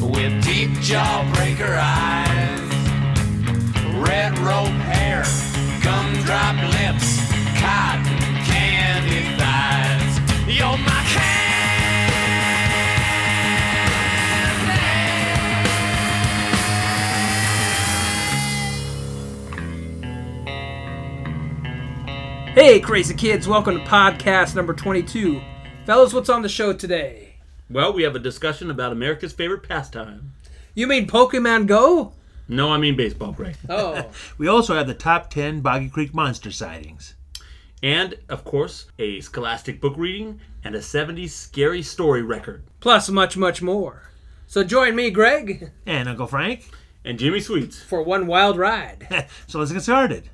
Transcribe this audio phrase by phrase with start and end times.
[0.00, 2.60] with deep jawbreaker eyes,
[3.96, 5.22] red rope hair,
[5.82, 7.18] gumdrop lips,
[7.60, 10.56] cotton candy thighs.
[10.56, 10.98] You're my.
[22.54, 25.40] Hey, crazy kids, welcome to podcast number 22.
[25.86, 27.27] Fellas, what's on the show today?
[27.70, 30.32] Well, we have a discussion about America's favorite pastime.
[30.74, 32.12] You mean Pokemon Go?
[32.48, 33.56] No, I mean baseball, Greg.
[33.68, 34.06] Oh,
[34.38, 37.14] We also have the top 10 Boggy Creek monster sightings.
[37.82, 42.62] And, of course, a scholastic book reading and a 70s scary story record.
[42.80, 44.02] plus much, much more.
[44.46, 46.70] So join me, Greg, And Uncle Frank.
[47.04, 47.82] And Jimmy Sweets.
[47.82, 49.28] for one wild ride.
[49.46, 50.28] so let's get started.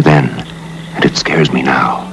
[0.00, 0.28] Then,
[0.94, 2.06] and it scares me now.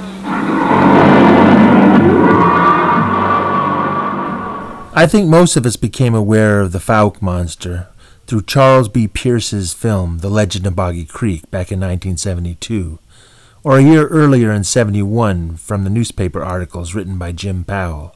[4.94, 7.88] I think most of us became aware of the Fouke monster
[8.25, 9.07] through Charles B.
[9.07, 12.98] Pierce's film The Legend of Boggy Creek back in 1972,
[13.63, 18.16] or a year earlier in 71 from the newspaper articles written by Jim Powell.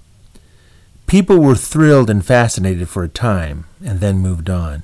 [1.05, 4.83] People were thrilled and fascinated for a time, and then moved on,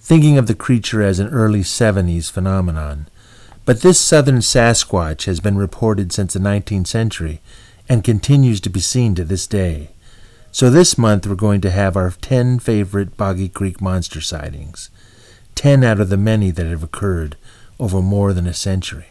[0.00, 3.08] thinking of the creature as an early 70s phenomenon.
[3.64, 7.40] But this southern Sasquatch has been reported since the 19th century
[7.88, 9.90] and continues to be seen to this day.
[10.52, 14.90] So this month we're going to have our 10 favorite Boggy Creek monster sightings,
[15.54, 17.36] 10 out of the many that have occurred
[17.80, 19.08] over more than a century.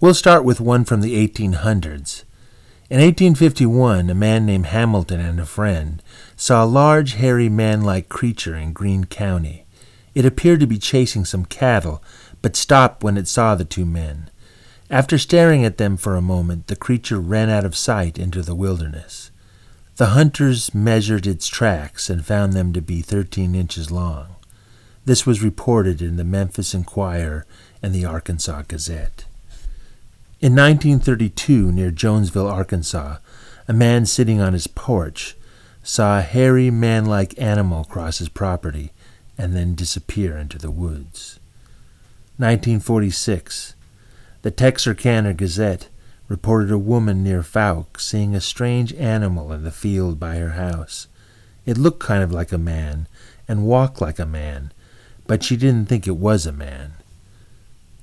[0.00, 2.24] We'll start with one from the 1800s.
[2.90, 6.02] In 1851, a man named Hamilton and a friend
[6.36, 9.64] saw a large, hairy, man like creature in Greene County.
[10.14, 12.02] It appeared to be chasing some cattle,
[12.42, 14.30] but stopped when it saw the two men.
[14.90, 18.54] After staring at them for a moment, the creature ran out of sight into the
[18.54, 19.30] wilderness.
[19.96, 24.36] The hunters measured its tracks and found them to be 13 inches long.
[25.04, 27.46] This was reported in the Memphis Enquirer
[27.82, 29.24] and the Arkansas Gazette.
[30.40, 33.16] In 1932, near Jonesville, Arkansas,
[33.66, 35.36] a man sitting on his porch
[35.82, 38.92] saw a hairy man like animal cross his property
[39.36, 41.40] and then disappear into the woods.
[42.38, 43.74] 1946,
[44.42, 45.88] the Texarkana Gazette
[46.28, 51.08] reported a woman near Fouke seeing a strange animal in the field by her house.
[51.66, 53.08] It looked kind of like a man
[53.48, 54.72] and walked like a man,
[55.26, 56.92] but she didn't think it was a man.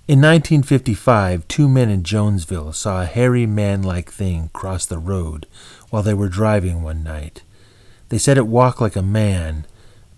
[0.07, 5.47] In 1955, two men in Jonesville saw a hairy man like thing cross the road
[5.89, 7.41] while they were driving one night.
[8.09, 9.65] They said it walked like a man,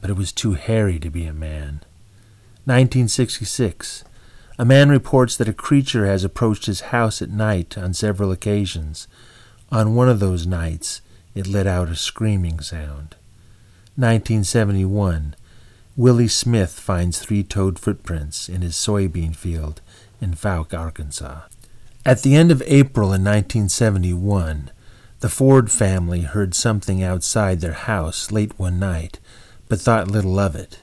[0.01, 1.83] but it was too hairy to be a man.
[2.65, 4.03] 1966.
[4.59, 9.07] A man reports that a creature has approached his house at night on several occasions.
[9.71, 11.01] On one of those nights,
[11.35, 13.15] it let out a screaming sound.
[13.95, 15.35] 1971.
[15.95, 19.81] Willie Smith finds three toed footprints in his soybean field
[20.19, 21.41] in Fouke, Arkansas.
[22.03, 24.71] At the end of April in 1971,
[25.19, 29.19] the Ford family heard something outside their house late one night,
[29.67, 30.81] but thought little of it.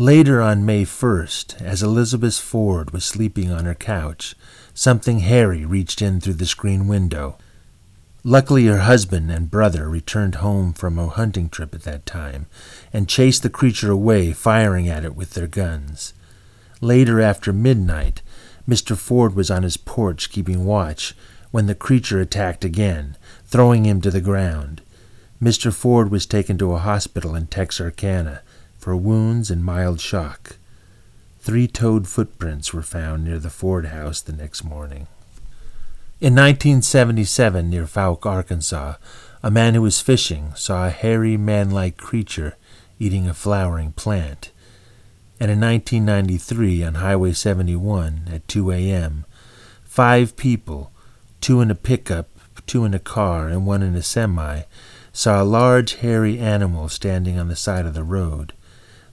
[0.00, 4.34] Later on May 1st, as Elizabeth Ford was sleeping on her couch,
[4.72, 7.36] something hairy reached in through the screen window.
[8.24, 12.46] Luckily, her husband and brother returned home from a hunting trip at that time
[12.94, 16.14] and chased the creature away, firing at it with their guns.
[16.80, 18.22] Later, after midnight,
[18.66, 18.96] Mr.
[18.96, 21.14] Ford was on his porch keeping watch
[21.50, 24.80] when the creature attacked again, throwing him to the ground.
[25.42, 25.70] Mr.
[25.70, 28.40] Ford was taken to a hospital in Texarkana
[28.80, 30.56] for wounds and mild shock.
[31.38, 35.06] Three toed footprints were found near the Ford house the next morning.
[36.20, 38.94] In 1977, near Fouke, Arkansas,
[39.42, 42.56] a man who was fishing saw a hairy man like creature
[42.98, 44.50] eating a flowering plant.
[45.38, 49.24] And in 1993, on Highway 71 at 2 a.m.,
[49.84, 50.92] five people,
[51.40, 52.28] two in a pickup,
[52.66, 54.62] two in a car, and one in a semi,
[55.12, 58.52] saw a large hairy animal standing on the side of the road.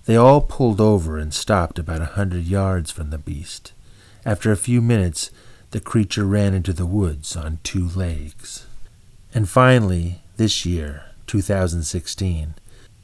[0.08, 3.74] They all pulled over and stopped about a hundred yards from the beast.
[4.26, 5.32] After a few minutes,
[5.72, 8.66] the creature ran into the woods on two legs.
[9.34, 12.56] And finally, this year, 2016,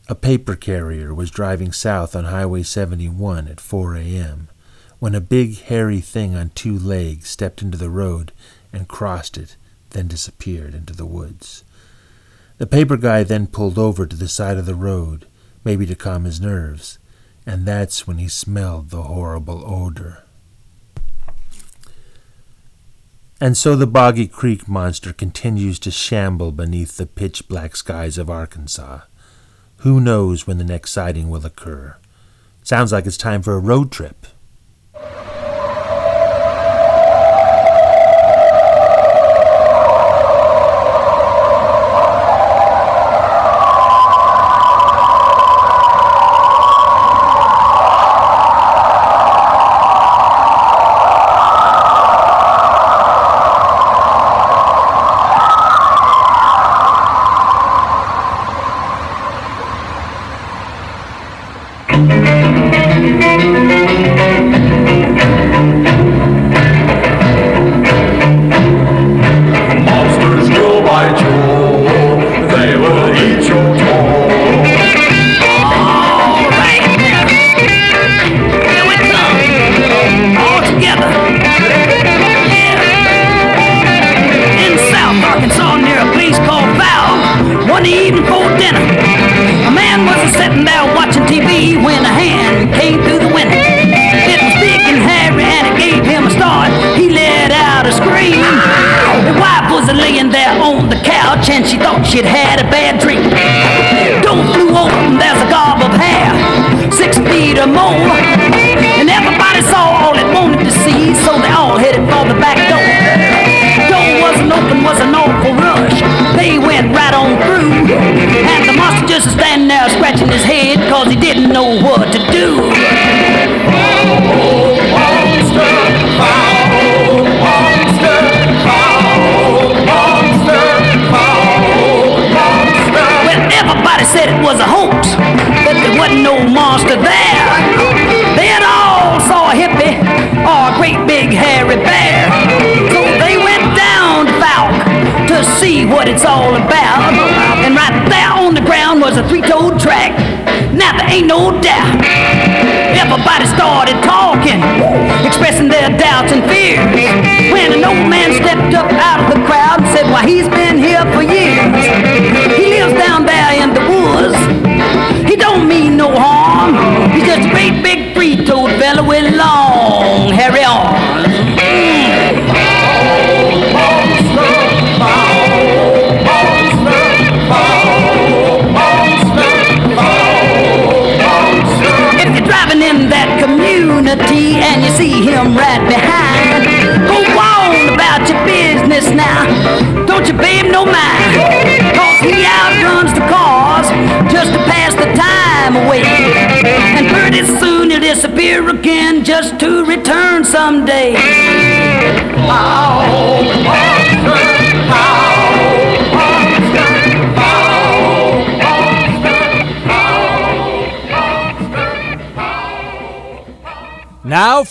[0.08, 4.48] a paper carrier was driving south on Highway 71 at 4 a.m.
[5.00, 8.32] when a big hairy thing on two legs stepped into the road
[8.72, 9.58] and crossed it,
[9.90, 11.66] then disappeared into the woods.
[12.60, 15.26] The paper guy then pulled over to the side of the road
[15.64, 17.00] maybe to calm his nerves,
[17.46, 20.24] and that's when he smelled the horrible odor.
[23.42, 28.30] And so the Boggy Creek monster continues to shamble beneath the pitch black skies of
[28.30, 29.02] Arkansas.
[29.78, 31.98] Who knows when the next sighting will occur?
[32.64, 34.28] Sounds like it's time for a road trip.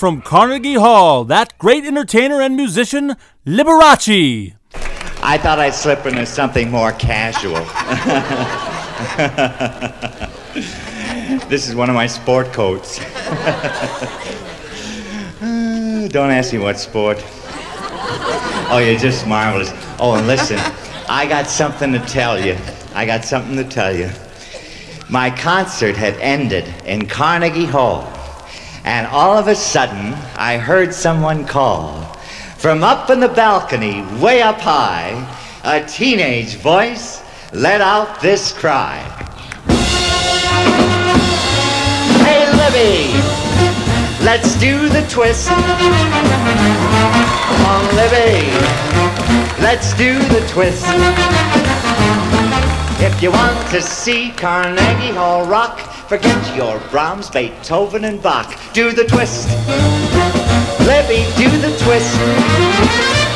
[0.03, 3.15] From Carnegie Hall, that great entertainer and musician,
[3.47, 4.53] Liberace.
[5.23, 7.55] I thought I'd slip into something more casual.
[11.49, 12.99] this is one of my sport coats.
[16.11, 17.19] Don't ask me what sport.
[18.73, 19.71] Oh, you're just marvelous.
[20.01, 20.59] Oh, and listen,
[21.09, 22.57] I got something to tell you.
[22.93, 24.11] I got something to tell you.
[25.09, 28.13] My concert had ended in Carnegie Hall,
[28.85, 32.03] and all of a sudden, I heard someone call.
[32.57, 35.27] From up in the balcony, way up high,
[35.65, 37.23] a teenage voice
[37.53, 38.99] let out this cry.
[42.25, 43.13] Hey, Libby!
[44.25, 45.49] Let's do the twist.
[45.49, 45.61] Come
[47.67, 48.51] on, Libby.
[49.61, 50.85] Let's do the twist.
[53.01, 55.81] If you want to see Carnegie Hall rock,
[56.13, 58.55] forget your Brahms, Beethoven, and Bach.
[58.75, 59.49] Do the twist.
[60.81, 63.32] Libby, do the twist.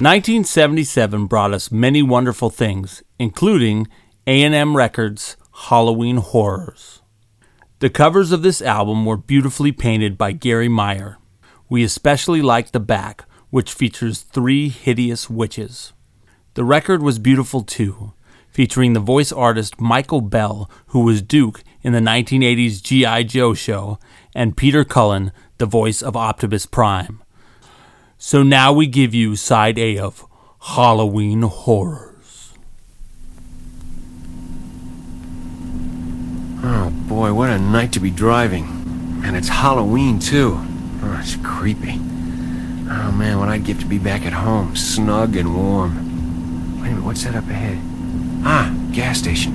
[0.00, 3.86] Nineteen seventy-seven brought us many wonderful things, including
[4.26, 5.36] A&M Records'
[5.68, 7.00] Halloween Horrors.
[7.78, 11.18] The covers of this album were beautifully painted by Gary Meyer.
[11.68, 15.92] We especially liked the back, which features three hideous witches.
[16.54, 18.14] The record was beautiful too,
[18.50, 23.22] featuring the voice artist Michael Bell, who was Duke in the 1980s G.I.
[23.22, 24.00] Joe show,
[24.34, 27.23] and Peter Cullen, the voice of Optimus Prime.
[28.26, 30.24] So now we give you side A of
[30.58, 32.54] Halloween Horrors.
[36.62, 38.64] Oh boy, what a night to be driving.
[39.26, 40.54] And it's Halloween too.
[40.56, 42.00] Oh, it's creepy.
[42.90, 46.80] Oh man, what I'd give to be back at home, snug and warm.
[46.80, 47.78] Wait a minute, what's that up ahead?
[48.42, 49.52] Ah, gas station.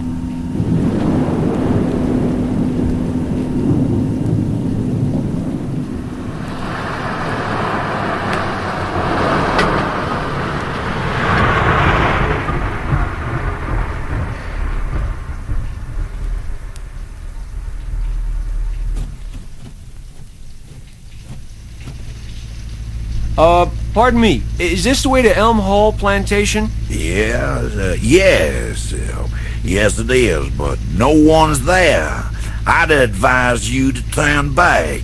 [23.40, 24.44] Uh, pardon me.
[24.60, 26.68] Is this the way to Elm Hall Plantation?
[26.90, 29.30] Yeah, uh, yes, uh,
[29.64, 32.22] yes it is, but no one's there.
[32.68, 35.04] I'd advise you to turn back.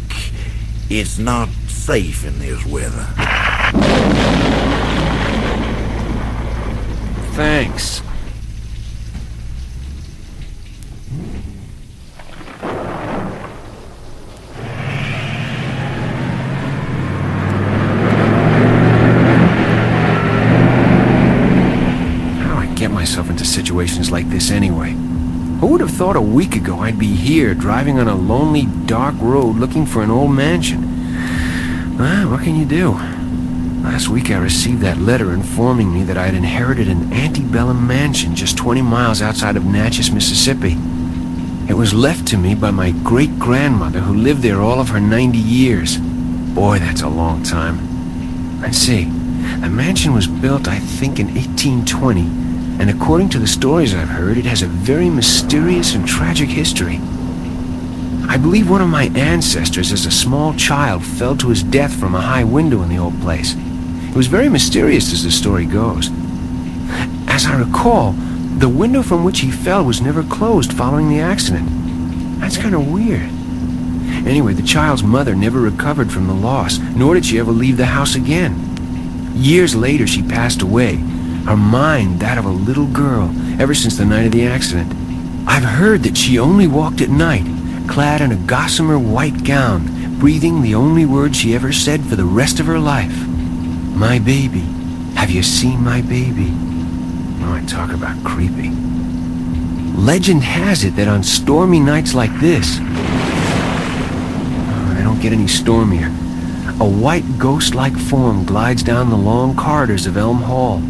[0.90, 3.08] It's not safe in this weather.
[7.36, 8.02] Thanks.
[23.06, 24.92] Situations like this anyway.
[25.60, 29.16] Who would have thought a week ago I'd be here driving on a lonely, dark
[29.20, 31.98] road looking for an old mansion?
[31.98, 32.92] Well, what can you do?
[33.84, 38.36] Last week I received that letter informing me that I had inherited an antebellum mansion
[38.36, 40.76] just 20 miles outside of Natchez, Mississippi.
[41.70, 45.38] It was left to me by my great-grandmother who lived there all of her 90
[45.38, 45.98] years.
[45.98, 48.60] Boy, that's a long time.
[48.62, 49.06] Let's see.
[49.06, 52.45] The mansion was built, I think, in 1820,
[52.80, 57.00] and according to the stories I've heard, it has a very mysterious and tragic history.
[58.28, 62.16] I believe one of my ancestors as a small child fell to his death from
[62.16, 63.56] a high window in the old place.
[63.56, 66.10] It was very mysterious as the story goes.
[67.28, 71.70] As I recall, the window from which he fell was never closed following the accident.
[72.40, 73.30] That's kind of weird.
[74.28, 77.86] Anyway, the child's mother never recovered from the loss, nor did she ever leave the
[77.86, 79.34] house again.
[79.36, 80.96] Years later, she passed away,
[81.46, 84.92] her mind that of a little girl, ever since the night of the accident.
[85.48, 87.46] I've heard that she only walked at night,
[87.88, 92.26] clad in a gossamer white gown, breathing the only word she ever said for the
[92.26, 93.28] rest of her life.
[93.28, 94.64] My baby.
[95.16, 96.52] Have you seen my baby?
[97.42, 98.72] Oh, I talk about creepy.
[99.96, 102.80] Legend has it that on stormy nights like this,
[104.98, 106.08] they don't get any stormier,
[106.80, 110.82] a white ghost-like form glides down the long corridors of Elm Hall.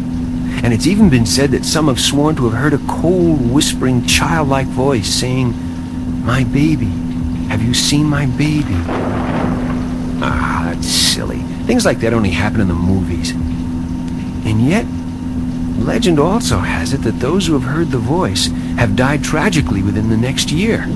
[0.62, 4.06] And it's even been said that some have sworn to have heard a cold, whispering,
[4.06, 5.54] childlike voice saying,
[6.24, 6.86] My baby,
[7.48, 8.74] have you seen my baby?
[10.22, 11.40] Ah, that's silly.
[11.66, 13.30] Things like that only happen in the movies.
[13.30, 14.86] And yet,
[15.84, 20.08] legend also has it that those who have heard the voice have died tragically within
[20.08, 20.86] the next year.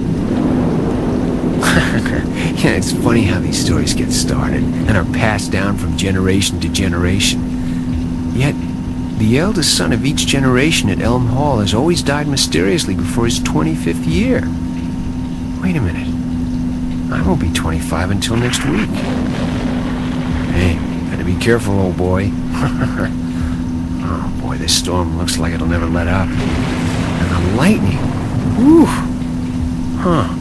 [1.61, 6.69] yeah, it's funny how these stories get started and are passed down from generation to
[6.69, 8.35] generation.
[8.35, 8.55] Yet,
[9.21, 13.39] the eldest son of each generation at Elm Hall has always died mysteriously before his
[13.41, 14.41] 25th year.
[15.63, 16.09] Wait a minute.
[17.13, 18.89] I won't be 25 until next week.
[20.57, 20.79] Hey,
[21.11, 22.31] better be careful, old boy.
[24.03, 26.27] oh boy, this storm looks like it'll never let up.
[26.27, 27.99] And the lightning.
[28.57, 28.87] Whew.
[29.99, 30.35] Huh.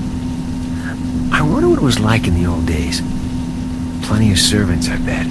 [1.33, 3.01] I wonder what it was like in the old days.
[4.07, 5.27] Plenty of servants, I bet.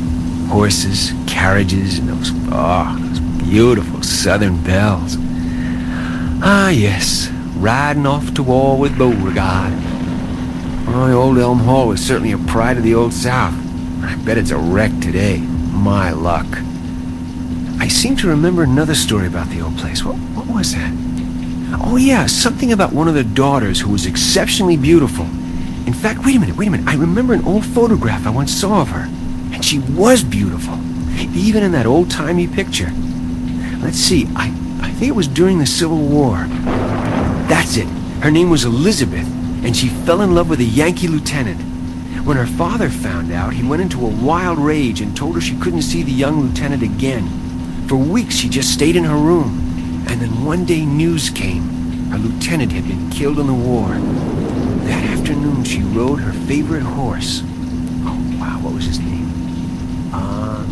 [0.50, 3.07] Horses, carriages, and those, oh, those
[3.48, 5.16] beautiful southern belles.
[6.42, 9.72] Ah, yes, riding off to war with Beauregard.
[10.84, 13.54] My old Elm Hall was certainly a pride of the Old South.
[14.02, 15.38] I bet it's a wreck today.
[15.38, 16.46] My luck.
[17.80, 20.04] I seem to remember another story about the old place.
[20.04, 20.92] What, what was that?
[21.80, 25.24] Oh, yeah, something about one of the daughters who was exceptionally beautiful.
[25.86, 26.86] In fact, wait a minute, wait a minute.
[26.86, 29.08] I remember an old photograph I once saw of her.
[29.54, 30.74] And she was beautiful.
[31.34, 32.92] Even in that old-timey picture.
[33.80, 34.46] Let's see, I,
[34.82, 36.46] I think it was during the Civil War.
[37.48, 37.86] That's it.
[38.22, 39.26] Her name was Elizabeth,
[39.64, 41.60] and she fell in love with a Yankee lieutenant.
[42.26, 45.56] When her father found out, he went into a wild rage and told her she
[45.58, 47.86] couldn't see the young lieutenant again.
[47.88, 50.04] For weeks, she just stayed in her room.
[50.08, 51.62] And then one day news came.
[52.10, 53.88] Her lieutenant had been killed in the war.
[54.88, 57.42] That afternoon, she rode her favorite horse.
[58.04, 59.30] Oh, wow, what was his name?
[60.12, 60.66] Uh,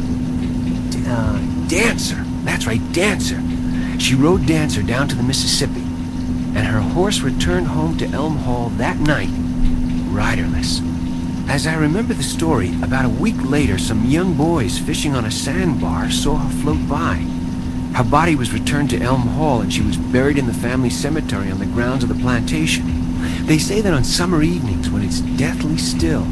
[1.07, 2.26] uh, Dancer.
[2.57, 3.39] That's right, Dancer.
[4.01, 5.83] She rode Dancer down to the Mississippi.
[6.57, 9.29] And her horse returned home to Elm Hall that night,
[10.09, 10.81] riderless.
[11.51, 15.31] As I remember the story, about a week later, some young boys fishing on a
[15.31, 17.17] sandbar saw her float by.
[17.95, 21.51] Her body was returned to Elm Hall and she was buried in the family cemetery
[21.51, 23.45] on the grounds of the plantation.
[23.45, 26.27] They say that on summer evenings, when it's deathly still,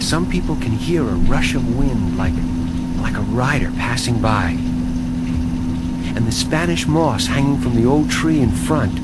[0.00, 2.34] some people can hear a rush of wind like,
[3.00, 4.71] like a rider passing by.
[6.14, 8.98] And the Spanish moss hanging from the old tree in front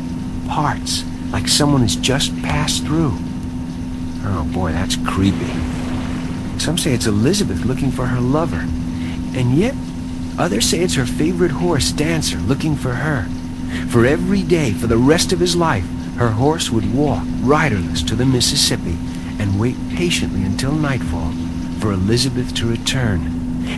[0.49, 3.13] parts like someone has just passed through.
[4.25, 5.53] Oh boy, that's creepy.
[6.59, 8.67] Some say it's Elizabeth looking for her lover.
[9.37, 9.75] And yet,
[10.39, 13.27] others say it's her favorite horse, Dancer, looking for her.
[13.89, 18.17] For every day, for the rest of his life, her horse would walk riderless to
[18.17, 18.97] the Mississippi
[19.39, 21.33] and wait patiently until nightfall
[21.81, 23.21] for Elizabeth to return.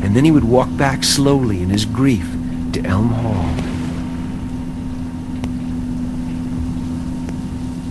[0.02, 2.26] And then he would walk back slowly in his grief
[2.72, 3.44] to Elm Hall.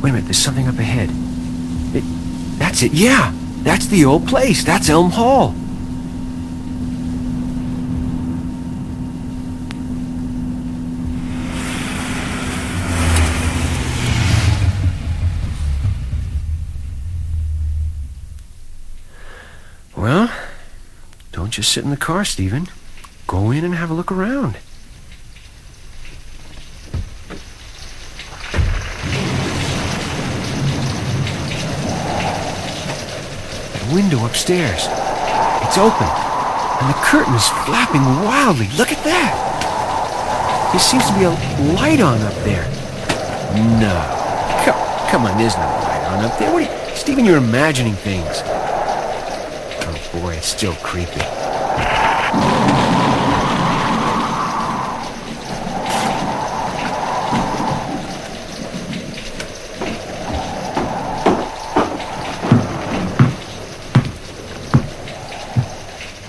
[0.01, 1.09] Wait a minute, there's something up ahead.
[1.95, 2.03] It,
[2.57, 3.33] that's it, yeah!
[3.63, 4.63] That's the old place.
[4.63, 5.53] That's Elm Hall.
[19.97, 20.31] Well,
[21.33, 22.69] don't just sit in the car, Stephen.
[23.27, 24.57] Go in and have a look around.
[33.93, 34.87] Window upstairs.
[35.63, 36.07] It's open,
[36.81, 38.69] and the curtain is flapping wildly.
[38.77, 39.33] Look at that!
[40.71, 41.31] There seems to be a
[41.73, 42.67] light on up there.
[43.79, 43.95] No.
[44.63, 46.53] Come, come on, there's no light on up there.
[46.53, 48.43] What are you, Stephen, you're imagining things.
[49.81, 51.21] Oh boy, it's still creepy.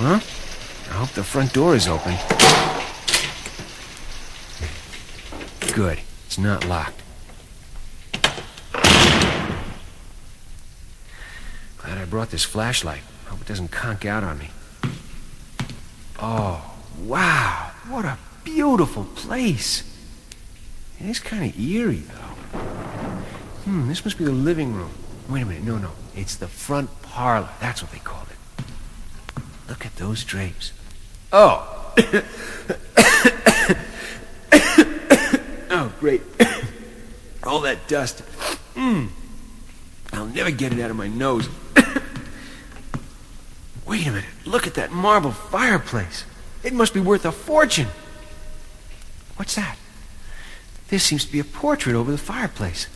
[0.03, 0.19] Huh?
[0.89, 2.17] I hope the front door is open.
[5.73, 6.01] Good.
[6.27, 7.01] It's not locked.
[11.79, 13.03] Glad I brought this flashlight.
[13.27, 14.51] Hope it doesn't conk out on me.
[16.19, 17.71] Oh, wow.
[17.87, 19.85] What a beautiful place.
[20.99, 22.59] It is kind of eerie, though.
[23.67, 24.91] Hmm, this must be the living room.
[25.29, 25.63] Wait a minute.
[25.63, 25.93] No, no.
[26.17, 27.51] It's the front parlor.
[27.61, 29.45] That's what they called it.
[29.69, 30.73] Look at those drapes.
[31.33, 31.95] Oh.
[35.71, 36.23] oh, great.
[37.45, 38.23] All that dust.
[38.75, 39.09] Mm.
[40.13, 41.49] I'll never get it out of my nose.
[43.87, 44.25] Wait a minute.
[44.45, 46.25] Look at that marble fireplace.
[46.63, 47.89] It must be worth a fortune.
[49.37, 49.77] What's that?
[50.89, 52.89] There seems to be a portrait over the fireplace.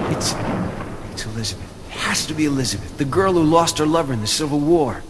[0.00, 0.34] It's.
[1.12, 1.68] It's Elizabeth.
[1.88, 5.02] It has to be Elizabeth, the girl who lost her lover in the Civil War.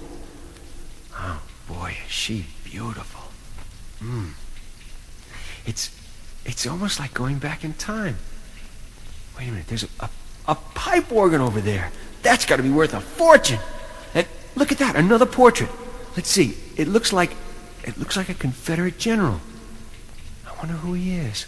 [1.73, 3.23] Boy, is she beautiful.
[3.99, 4.31] Hmm.
[5.65, 5.91] It's.
[6.45, 8.17] It's almost like going back in time.
[9.39, 10.11] Wait a minute, there's a, a,
[10.49, 11.93] a pipe organ over there.
[12.23, 13.61] That's got to be worth a fortune.
[14.13, 15.71] And look at that, another portrait.
[16.17, 16.57] Let's see.
[16.77, 17.37] It looks like.
[17.85, 19.41] It looks like a Confederate general.
[20.47, 21.47] I wonder who he is.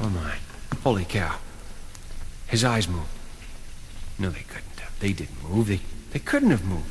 [0.00, 0.34] Oh my.
[0.82, 1.36] Holy cow.
[2.48, 3.06] His eyes moved.
[4.18, 4.98] No, they couldn't have.
[4.98, 5.68] They didn't move.
[5.68, 6.90] They, they couldn't have moved.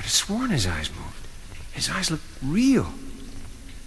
[0.00, 1.26] I could have sworn his eyes moved.
[1.72, 2.90] His eyes looked real.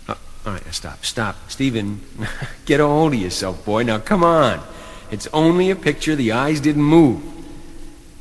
[0.08, 1.04] Oh, all right, stop.
[1.04, 1.36] Stop.
[1.50, 2.02] Stephen,
[2.66, 3.82] get a hold of yourself, boy.
[3.82, 4.62] Now, come on.
[5.10, 6.16] It's only a picture.
[6.16, 7.24] The eyes didn't move.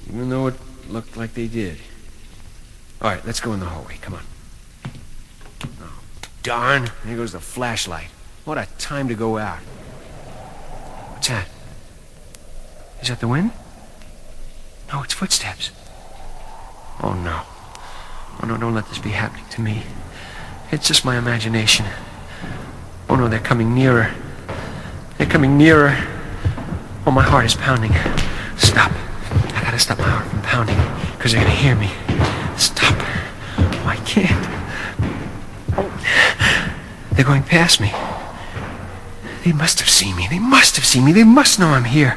[0.08, 0.54] Even though it
[0.88, 1.76] looked like they did.
[3.02, 3.98] All right, let's go in the hallway.
[4.00, 4.24] Come on.
[5.82, 6.00] Oh,
[6.42, 6.90] darn.
[7.04, 8.08] There goes the flashlight.
[8.46, 9.58] What a time to go out.
[9.58, 11.46] What's that?
[13.02, 13.50] Is that the wind?
[14.90, 15.72] No, it's footsteps.
[17.02, 17.42] Oh, no.
[18.42, 19.84] Oh, no, don't let this be happening to me.
[20.72, 21.86] It's just my imagination.
[23.08, 24.10] Oh, no, they're coming nearer.
[25.16, 25.96] They're coming nearer.
[27.06, 27.92] Oh, my heart is pounding.
[28.56, 28.90] Stop.
[29.54, 30.76] I gotta stop my heart from pounding,
[31.16, 31.90] because they're gonna hear me.
[32.56, 32.96] Stop.
[33.58, 34.48] Oh, I can't.
[37.12, 37.92] They're going past me.
[39.44, 40.26] They must have seen me.
[40.28, 41.12] They must have seen me.
[41.12, 42.16] They must know I'm here.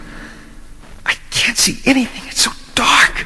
[1.06, 2.24] I can't see anything.
[2.28, 3.26] It's so dark.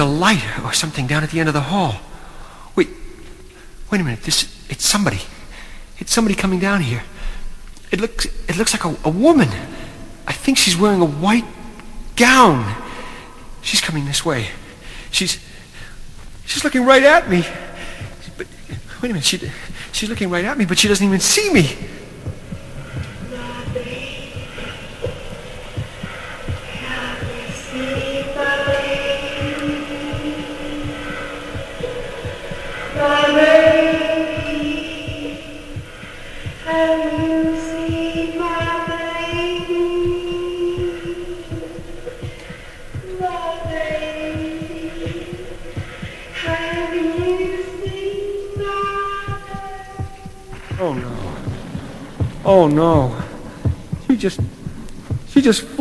[0.00, 2.00] A light or something down at the end of the hall.
[2.74, 2.88] Wait.
[3.90, 4.22] Wait a minute.
[4.22, 5.20] This it's somebody.
[5.98, 7.02] It's somebody coming down here.
[7.90, 9.48] It looks it looks like a, a woman.
[10.26, 11.44] I think she's wearing a white
[12.16, 12.74] gown.
[13.62, 14.48] She's coming this way.
[15.10, 15.38] She's
[16.46, 17.44] she's looking right at me.
[18.36, 18.46] But
[19.02, 19.24] wait a minute.
[19.24, 19.38] She
[19.92, 21.76] she's looking right at me, but she doesn't even see me.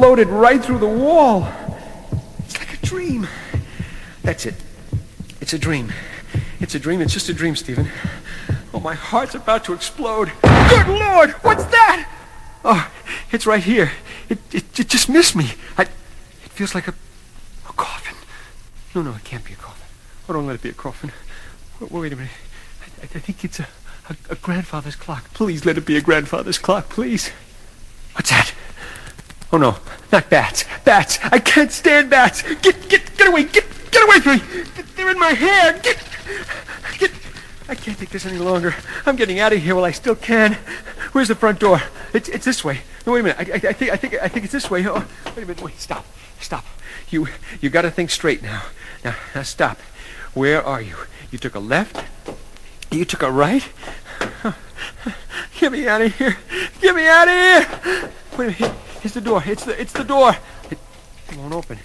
[0.10, 1.48] Floated right through the wall.
[2.40, 3.28] It's like a dream.
[4.24, 4.56] That's it.
[5.40, 5.94] It's a dream.
[6.60, 7.00] It's a dream.
[7.00, 7.88] It's just a dream, Stephen.
[8.74, 10.32] Oh, my heart's about to explode.
[10.42, 11.30] Good Lord!
[11.44, 12.10] What's that?
[12.66, 12.90] Oh,
[13.32, 13.92] it's right here.
[14.30, 15.52] It, it, it just missed me.
[15.78, 16.96] I, it feels like a,
[17.70, 18.18] a coffin.
[18.96, 19.86] No, no, it can't be a coffin.
[20.28, 21.12] Oh, don't let it be a coffin.
[21.80, 22.32] Wait, wait a minute.
[23.00, 23.68] I, I think it's a,
[24.10, 25.32] a, a grandfather's clock.
[25.36, 27.30] Please let it be a grandfather's clock, please.
[28.14, 28.56] What's that?
[29.52, 29.78] Oh no,
[30.12, 30.66] not bats.
[30.84, 31.20] Bats.
[31.24, 32.42] I can't stand bats.
[32.42, 33.46] Get, get, get away.
[33.46, 34.64] Get, get away from me.
[34.96, 35.74] They're in my hair.
[35.82, 35.98] Get,
[37.00, 37.12] get.
[37.68, 38.76] I can't take this any longer.
[39.06, 40.54] I'm getting out of here while I still can.
[41.12, 41.82] Where's the front door?
[42.14, 42.82] It's, it's this way.
[43.06, 43.38] No, wait a minute.
[43.40, 44.88] I, I, I think, I think, I think it's this way.
[44.88, 45.62] Oh, wait a minute.
[45.62, 45.80] Wait.
[45.80, 46.06] Stop.
[46.40, 46.66] Stop.
[47.10, 47.28] You,
[47.62, 48.64] you got to think straight now.
[49.04, 49.80] Now, now stop.
[50.34, 50.96] Where are you?
[51.32, 52.04] You took a left.
[52.92, 53.68] You took a right.
[55.60, 56.38] Get me out of here.
[56.82, 58.12] Get me out of here.
[58.38, 58.76] Wait a minute.
[59.04, 59.42] It's the door.
[59.46, 60.36] It's the it's the door.
[60.70, 60.78] It,
[61.30, 61.80] it won't open.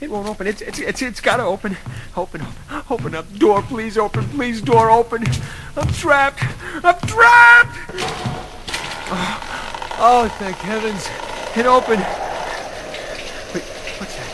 [0.00, 0.46] It won't open.
[0.46, 1.76] It's it's it's it's gotta open.
[2.16, 2.90] Open up.
[2.90, 3.32] Open up.
[3.38, 4.24] Door, please open.
[4.28, 5.24] Please, door open.
[5.76, 6.42] I'm trapped.
[6.84, 7.78] I'm trapped.
[9.08, 11.08] Oh, oh thank heavens.
[11.56, 12.04] It opened.
[13.54, 13.64] Wait,
[13.98, 14.28] what's that?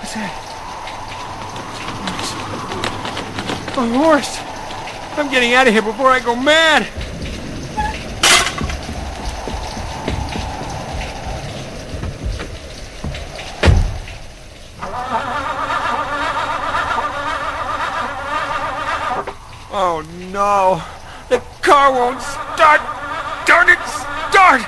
[0.00, 0.48] What's that?
[3.78, 4.38] A horse.
[5.16, 7.01] I'm getting out of here before I go mad.
[19.74, 20.84] Oh no!
[21.30, 22.84] The car won't start!
[23.46, 23.80] Darn it!
[24.28, 24.60] Start!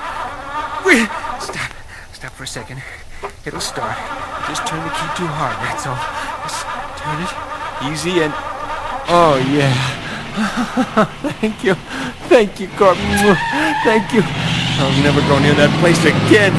[0.84, 1.04] We
[1.44, 1.72] Stop.
[2.14, 2.82] Stop for a second.
[3.44, 3.98] It'll start.
[4.48, 6.00] Just turn the key too hard, that's all.
[6.40, 6.64] Just
[6.96, 8.32] turn it easy and.
[9.06, 9.76] Oh yeah.
[11.40, 11.74] Thank you.
[12.28, 12.96] Thank you, Corp.
[13.84, 14.22] Thank you.
[14.24, 16.52] I'll never go near that place again.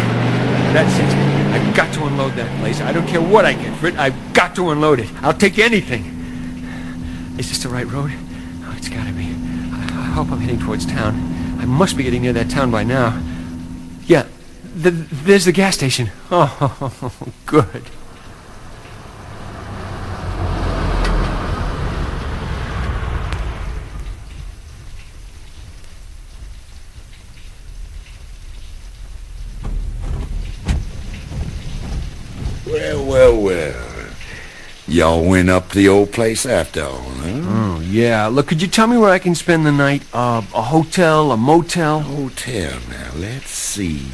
[0.71, 1.12] That's it.
[1.51, 2.79] I've got to unload that place.
[2.81, 3.95] I don't care what I get for it.
[3.97, 5.10] I've got to unload it.
[5.23, 6.12] I'll take anything.
[7.38, 8.12] Is this the right road?
[8.63, 9.25] Oh, it's gotta be.
[9.73, 11.13] I, I hope I'm heading towards town.
[11.60, 13.21] I must be getting near that town by now.
[14.06, 14.23] Yeah,
[14.82, 16.10] th- there's the gas station.
[16.32, 17.13] Oh,
[17.45, 17.84] good.
[32.65, 34.08] Well, well, well.
[34.88, 37.44] Y'all went up the old place after all, huh?
[37.88, 38.28] Yeah.
[38.28, 40.04] Look, could you tell me where I can spend the night?
[40.13, 42.02] Uh, a hotel, a motel?
[42.02, 44.08] Hotel, now, let's see.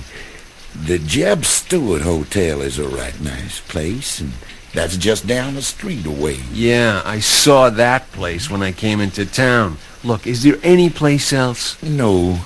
[0.86, 4.32] The Jeb Stuart Hotel is a right nice place, and
[4.74, 6.40] that's just down the street away.
[6.54, 9.78] Yeah, I saw that place when I came into town.
[10.04, 11.82] Look, is there any place else?
[11.84, 12.40] No,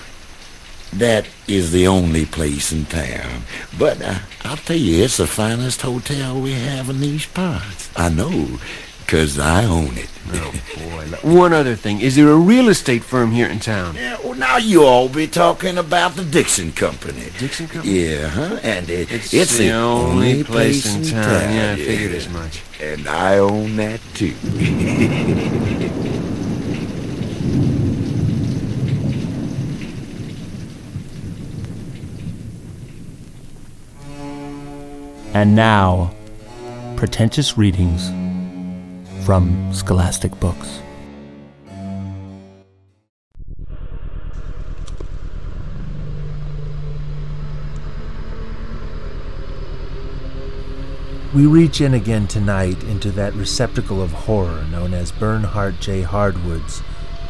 [0.91, 3.43] that is the only place in town.
[3.77, 7.89] But uh, I'll tell you, it's the finest hotel we have in these parts.
[7.95, 8.59] I know,
[9.07, 10.09] 'cause I own it.
[10.33, 11.05] Oh, boy.
[11.37, 12.01] One other thing.
[12.01, 13.95] Is there a real estate firm here in town?
[13.95, 17.29] Yeah, well, now you all be talking about the Dixon Company.
[17.37, 17.99] Dixon Company?
[17.99, 18.59] Yeah, huh?
[18.63, 21.53] And it, It's, it's, the, only place, in town.
[21.53, 22.17] Yeah, I figured yeah.
[22.17, 22.61] as much.
[22.81, 24.33] And I own that too.
[35.35, 36.15] And now,
[36.95, 38.09] pretentious readings
[39.25, 40.81] from Scholastic Books.
[51.33, 56.03] We reach in again tonight into that receptacle of horror known as Bernhardt J.
[56.03, 56.83] Hurwood's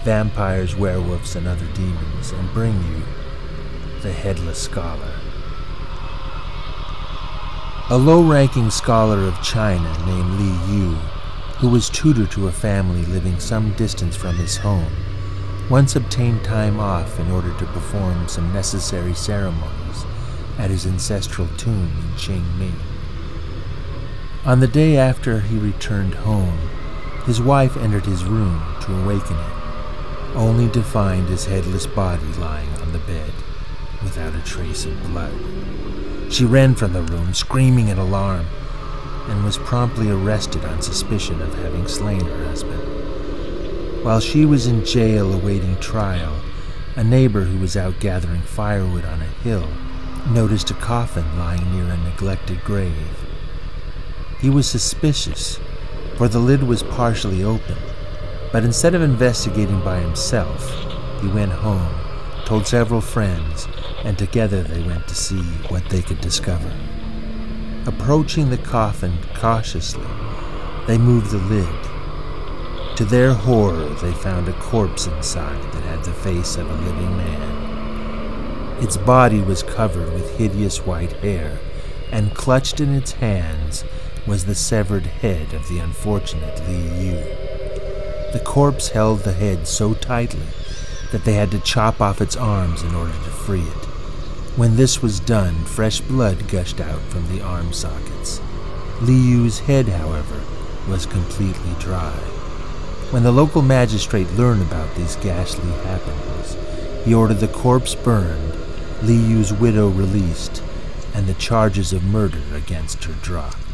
[0.03, 3.03] Vampires, Werewolves, and Other Demons and bring you
[4.01, 5.13] The Headless Scholar.
[7.89, 10.97] A low ranking scholar of China named Li Yu,
[11.57, 14.91] who was tutor to a family living some distance from his home,
[15.69, 20.05] once obtained time off in order to perform some necessary ceremonies
[20.57, 22.75] at his ancestral tomb in Qingming.
[24.45, 26.59] On the day after he returned home,
[27.25, 29.51] his wife entered his room to awaken him,
[30.35, 33.31] only to find his headless body lying on the bed
[34.03, 35.33] without a trace of blood.
[36.31, 38.45] She ran from the room, screaming in alarm,
[39.27, 44.03] and was promptly arrested on suspicion of having slain her husband.
[44.03, 46.41] While she was in jail awaiting trial,
[46.95, 49.67] a neighbor who was out gathering firewood on a hill
[50.29, 53.25] noticed a coffin lying near a neglected grave.
[54.39, 55.59] He was suspicious,
[56.17, 57.77] for the lid was partially open,
[58.51, 60.69] but instead of investigating by himself,
[61.21, 61.93] he went home,
[62.45, 63.67] told several friends,
[64.03, 66.71] and together they went to see what they could discover.
[67.87, 70.07] Approaching the coffin cautiously,
[70.87, 71.67] they moved the lid.
[72.97, 77.15] To their horror, they found a corpse inside that had the face of a living
[77.15, 78.83] man.
[78.83, 81.59] Its body was covered with hideous white hair,
[82.11, 83.83] and clutched in its hands
[84.25, 87.23] was the severed head of the unfortunate Li Yu.
[88.33, 90.47] The corpse held the head so tightly
[91.11, 93.84] that they had to chop off its arms in order to free it.
[94.55, 98.39] When this was done, fresh blood gushed out from the arm sockets.
[99.01, 100.39] Liu's head, however,
[100.87, 102.15] was completely dry.
[103.11, 106.55] When the local magistrate learned about these ghastly happenings,
[107.03, 108.53] he ordered the corpse burned,
[109.03, 110.63] Liu's widow released,
[111.13, 113.64] and the charges of murder against her dropped.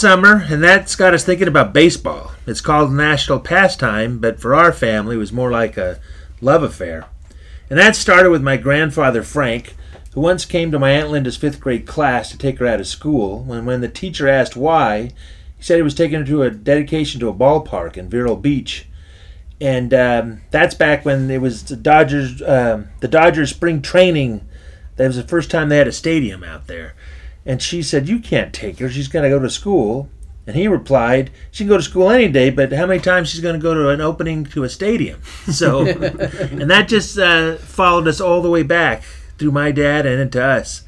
[0.00, 2.30] Midsummer, and that's got us thinking about baseball.
[2.46, 5.98] It's called national pastime, but for our family, it was more like a
[6.40, 7.06] love affair.
[7.68, 9.74] And that started with my grandfather Frank,
[10.12, 12.86] who once came to my Aunt Linda's fifth grade class to take her out of
[12.86, 13.42] school.
[13.42, 15.10] When, when the teacher asked why,
[15.56, 18.86] he said he was taking her to a dedication to a ballpark in Vero Beach.
[19.60, 24.48] And um, that's back when it was the Dodgers, um, the Dodgers spring training.
[24.94, 26.94] That was the first time they had a stadium out there.
[27.48, 28.90] And she said, You can't take her.
[28.90, 30.10] She's going to go to school.
[30.46, 33.40] And he replied, She can go to school any day, but how many times she's
[33.40, 35.22] going to go to an opening to a stadium?
[35.50, 39.02] So, and that just uh, followed us all the way back
[39.38, 40.84] through my dad and into us.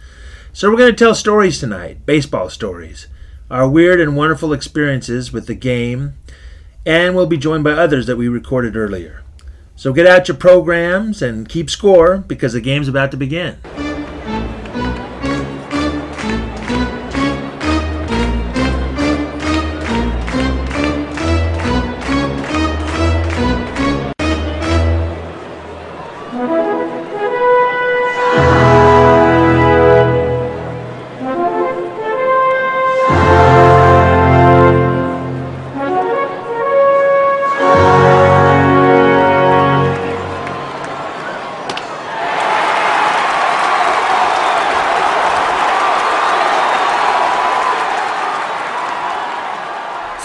[0.53, 3.07] So, we're going to tell stories tonight, baseball stories,
[3.51, 6.15] our weird and wonderful experiences with the game,
[6.85, 9.23] and we'll be joined by others that we recorded earlier.
[9.77, 13.59] So, get out your programs and keep score because the game's about to begin.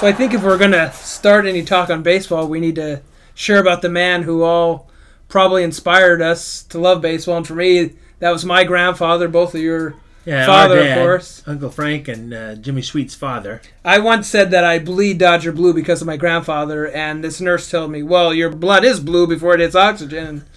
[0.06, 3.02] So I think if we're gonna start any talk on baseball, we need to
[3.34, 4.88] share about the man who all
[5.30, 7.38] probably inspired us to love baseball.
[7.38, 11.42] And for me, that was my grandfather, both of your Yeah, father, our of course.
[11.48, 13.64] Uncle Frank and uh, Jimmy Sweet's father.
[13.84, 17.72] I once said that I bleed Dodger blue because of my grandfather, and this nurse
[17.72, 20.46] told me, "Well, your blood is blue before it hits oxygen."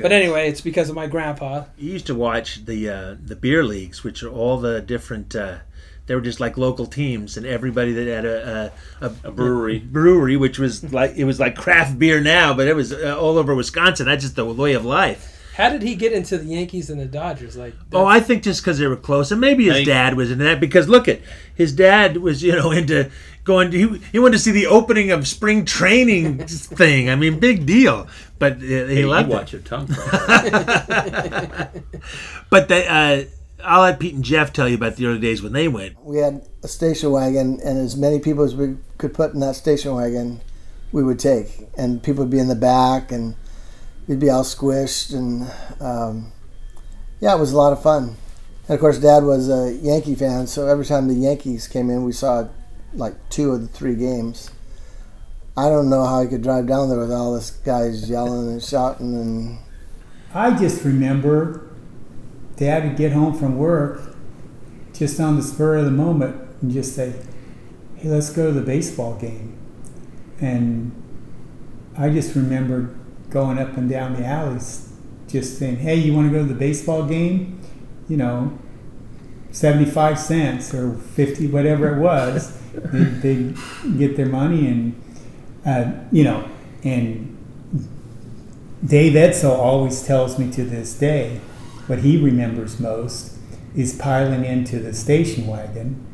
[0.00, 1.64] But anyway, it's because of my grandpa.
[1.78, 5.36] You used to watch the uh, the beer leagues, which are all the different.
[5.36, 5.58] Uh,
[6.06, 9.78] they were just like local teams, and everybody that had a a, a, brewery.
[9.80, 13.38] brewery, which was like it was like craft beer now, but it was uh, all
[13.38, 14.06] over Wisconsin.
[14.06, 15.32] That's just the way of life.
[15.56, 17.56] How did he get into the Yankees and the Dodgers?
[17.56, 20.30] Like, Oh, I think just because they were close, and maybe his Thank- dad was
[20.30, 20.60] in that.
[20.60, 21.20] Because look at
[21.54, 23.10] his dad was, you know, into
[23.42, 23.72] going.
[23.72, 27.08] He, he wanted to see the opening of spring training thing.
[27.08, 28.06] I mean, big deal.
[28.38, 29.96] But uh, he Hey, you loved watch your tongue, bro.
[32.50, 33.24] But they, uh,
[33.64, 35.98] I'll let Pete and Jeff tell you about the early days when they went.
[36.02, 39.56] we had a station wagon, and as many people as we could put in that
[39.56, 40.40] station wagon,
[40.92, 41.68] we would take.
[41.76, 43.34] And people would be in the back, and
[44.06, 45.14] we'd be all squished.
[45.14, 45.50] And
[45.80, 46.32] um,
[47.20, 48.16] yeah, it was a lot of fun.
[48.68, 52.04] And of course, Dad was a Yankee fan, so every time the Yankees came in,
[52.04, 52.48] we saw
[52.92, 54.50] like two of the three games.
[55.56, 58.62] I don't know how he could drive down there with all this guys yelling and
[58.62, 59.58] shouting and
[60.34, 61.70] I just remember
[62.56, 64.16] Dad would get home from work
[64.94, 67.14] just on the spur of the moment and just say,
[67.96, 69.56] Hey, let's go to the baseball game.
[70.40, 70.92] And
[71.96, 72.94] I just remember
[73.30, 74.92] going up and down the alleys
[75.28, 77.60] just saying, Hey, you want to go to the baseball game?
[78.08, 78.58] You know,
[79.50, 82.56] 75 cents or 50, whatever it was.
[82.74, 83.54] they, they
[83.98, 85.02] get their money and,
[85.64, 86.48] uh, you know,
[86.84, 87.32] and
[88.84, 91.40] Dave Etzel always tells me to this day
[91.86, 93.36] what he remembers most
[93.74, 96.04] is piling into the station wagon,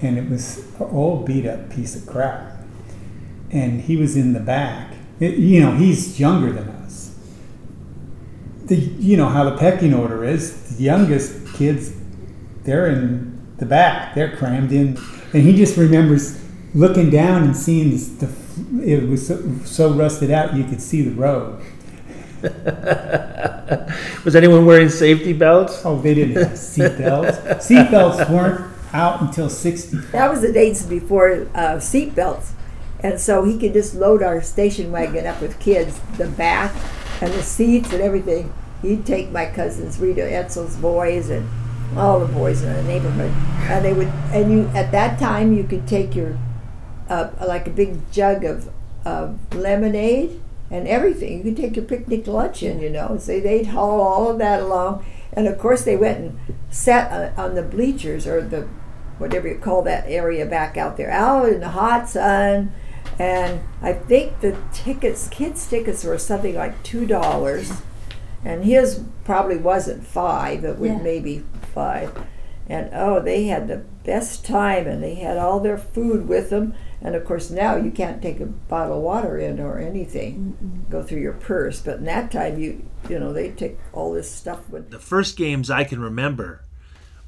[0.00, 2.58] and it was an old beat up piece of crap.
[3.50, 4.92] And he was in the back.
[5.20, 7.14] It- you know, he's younger than us.
[8.66, 10.76] The, you know how the pecking order is.
[10.76, 11.92] The youngest kids,
[12.64, 14.14] they're in the back.
[14.14, 14.98] They're crammed in,
[15.32, 16.40] and he just remembers
[16.74, 18.28] looking down and seeing this, the.
[18.82, 21.60] It was so, so rusted out you could see the road.
[24.24, 25.80] Was anyone wearing safety belts?
[25.84, 27.66] Oh, they didn't have seat belts.
[27.66, 29.96] Seat belts weren't out until 60.
[30.12, 32.52] That was the days before uh, seat belts.
[33.00, 36.74] And so he could just load our station wagon up with kids, the back
[37.22, 38.52] and the seats and everything.
[38.82, 41.48] He'd take my cousins, Rita Etzel's boys, and
[41.96, 43.30] all the boys in the neighborhood.
[43.70, 46.38] And they would, and you, at that time, you could take your,
[47.08, 48.70] uh, like a big jug of,
[49.06, 50.40] of lemonade
[50.74, 51.38] and everything.
[51.38, 53.16] You could take your picnic lunch in, you know.
[53.18, 55.04] So they'd haul all of that along.
[55.32, 56.38] And of course, they went and
[56.70, 58.68] sat on, on the bleachers or the
[59.18, 62.72] whatever you call that area back out there, out in the hot sun.
[63.18, 67.70] And I think the tickets, kids' tickets, were something like two dollars,
[68.44, 70.64] and his probably wasn't five.
[70.64, 70.98] It was Yeah.
[70.98, 72.10] maybe five.
[72.68, 76.74] And oh, they had the best time, and they had all their food with them.
[77.04, 81.02] And of course, now you can't take a bottle of water in or anything, go
[81.02, 81.82] through your purse.
[81.82, 85.36] But in that time, you you know they take all this stuff with The first
[85.36, 86.62] games I can remember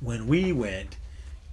[0.00, 0.96] when we went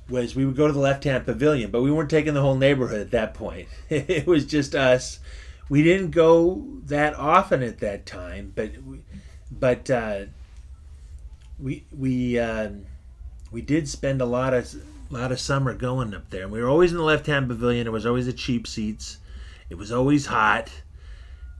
[0.09, 2.55] was we would go to the left hand pavilion, but we weren't taking the whole
[2.55, 3.67] neighborhood at that point.
[3.89, 5.19] it was just us.
[5.67, 8.99] We didn't go that often at that time, but we,
[9.51, 10.25] but uh,
[11.59, 12.85] we we um,
[13.51, 14.73] we did spend a lot of
[15.09, 17.87] lot of summer going up there, and we were always in the left hand pavilion.
[17.87, 19.17] It was always the cheap seats.
[19.69, 20.69] It was always hot.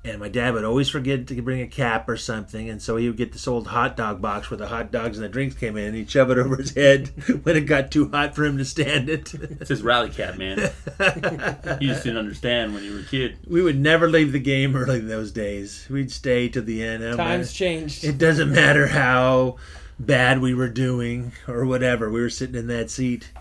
[0.05, 3.07] And my dad would always forget to bring a cap or something, and so he
[3.07, 5.77] would get this old hot dog box where the hot dogs and the drinks came
[5.77, 7.07] in, and he'd shove it over his head
[7.43, 9.33] when it got too hot for him to stand it.
[9.33, 10.57] It's his rally cap, man.
[11.79, 13.37] you just didn't understand when you were a kid.
[13.47, 15.87] We would never leave the game early in those days.
[15.89, 17.15] We'd stay to the end.
[17.15, 18.03] Times changed.
[18.03, 19.55] It doesn't matter how
[19.99, 22.09] bad we were doing or whatever.
[22.09, 23.31] We were sitting in that seat,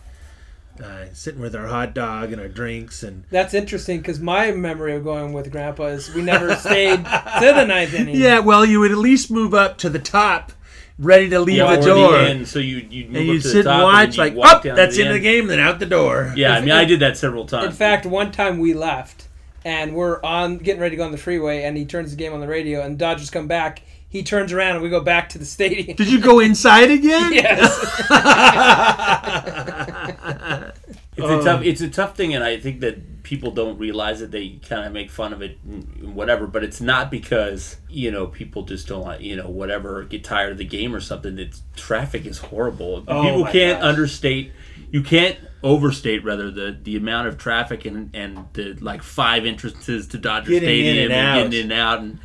[0.83, 4.95] uh, sitting with our hot dog and our drinks, and That's interesting because my memory
[4.97, 8.17] of going with Grandpa is we never stayed to the ninth inning.
[8.17, 8.39] yeah.
[8.41, 10.53] Well, you would at least move up to the top,
[10.99, 12.17] ready to leave Yeah, the or the door.
[12.19, 14.35] end, so you- you'd move and you'd the sit top and and watch then like,
[14.35, 16.33] walk oh, that's to in the the game, then out the door.
[16.37, 17.67] Yeah, I mean, I did that several times.
[17.67, 19.29] In fact, one time we left
[19.65, 22.33] and we're on getting ready to go on the freeway, and he turns the game
[22.33, 23.83] on the radio, and Dodgers come back.
[24.13, 25.97] He turns around and we go back to the stadium.
[25.97, 27.33] Did you go inside again?
[27.33, 28.03] yes.
[31.15, 31.63] It's a tough.
[31.63, 34.93] It's a tough thing, and I think that people don't realize that they kind of
[34.95, 35.59] make fun of it,
[36.01, 36.47] whatever.
[36.47, 40.53] But it's not because you know people just don't like you know whatever get tired
[40.53, 41.39] of the game or something.
[41.39, 43.05] It's traffic is horrible.
[43.07, 43.89] Oh people can't gosh.
[43.91, 44.53] understate.
[44.91, 50.07] You can't overstate rather the the amount of traffic and and the like five entrances
[50.09, 51.35] to Dodger Getting in Stadium and out.
[51.37, 52.19] getting in and out and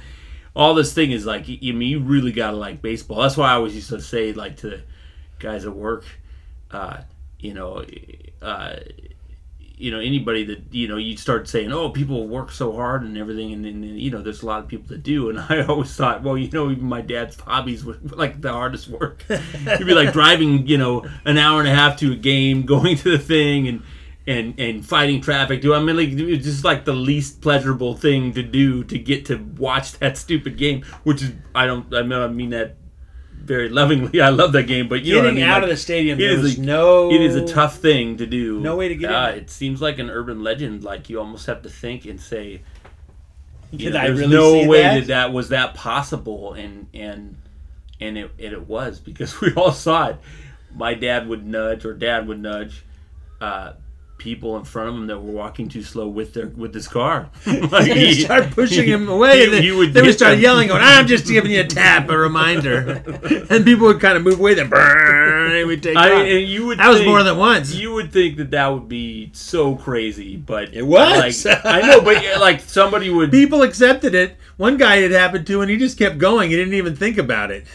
[0.58, 3.22] all this thing is like I mean you really gotta like baseball.
[3.22, 4.82] That's why I always used to say like to
[5.40, 6.04] guys at work,
[6.72, 7.02] uh,
[7.40, 7.86] you know,
[8.42, 8.78] uh,
[9.78, 13.16] you know anybody that you know you'd start saying oh people work so hard and
[13.16, 15.96] everything and, and you know there's a lot of people that do and I always
[15.96, 19.24] thought well you know even my dad's hobbies were like the hardest work.
[19.30, 22.98] You'd be like driving you know an hour and a half to a game, going
[22.98, 23.84] to the thing and.
[24.30, 25.62] And, and fighting traffic.
[25.62, 29.26] Do I mean like it's just like the least pleasurable thing to do to get
[29.28, 32.76] to watch that stupid game, which is I don't I mean I mean that
[33.34, 34.20] very lovingly.
[34.22, 35.50] I love that game, but you know what I Getting mean.
[35.50, 38.26] out like, of the stadium, it is a- no- It is a tough thing to
[38.26, 38.60] do.
[38.60, 39.28] no way to get uh.
[39.34, 40.84] It seems like an urban legend.
[40.84, 42.64] Like you almost have to think and say,
[43.74, 44.96] Did know, I there's really no way that?
[45.02, 45.08] that?
[45.08, 47.38] that was that possible, and and
[48.02, 50.18] and it and it was because we all saw it.
[50.76, 52.84] My dad would nudge, or dad would nudge.
[53.40, 53.72] Uh,
[54.18, 57.30] people in front of him that were walking too slow with their with his car.
[57.46, 60.70] Like, He'd start pushing him away, and then he would they would hit start yelling,
[60.70, 63.04] going, "I'm just giving you a tap, a reminder,"
[63.50, 64.54] and people would kind of move away.
[64.54, 66.22] Then, would take I off.
[66.22, 67.74] and you would that was more than once.
[67.74, 71.46] You would think that that would be so crazy, but it was.
[71.46, 73.32] Like, I know, but like somebody would.
[73.32, 74.38] People accepted it.
[74.58, 76.50] One guy it happened to, and he just kept going.
[76.50, 77.66] He didn't even think about it.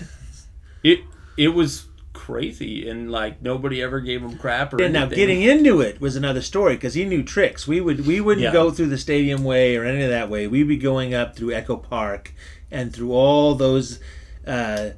[0.83, 1.01] It
[1.37, 1.87] it was
[2.33, 6.17] crazy, and like nobody ever gave him crap or Yeah, now getting into it was
[6.17, 7.69] another story because he knew tricks.
[7.69, 8.53] We would we wouldn't Yeah.
[8.53, 10.47] go through the stadium way or any of that way.
[10.47, 12.33] We'd be going up through Echo Park
[12.71, 14.01] and through all those
[14.47, 14.91] uh,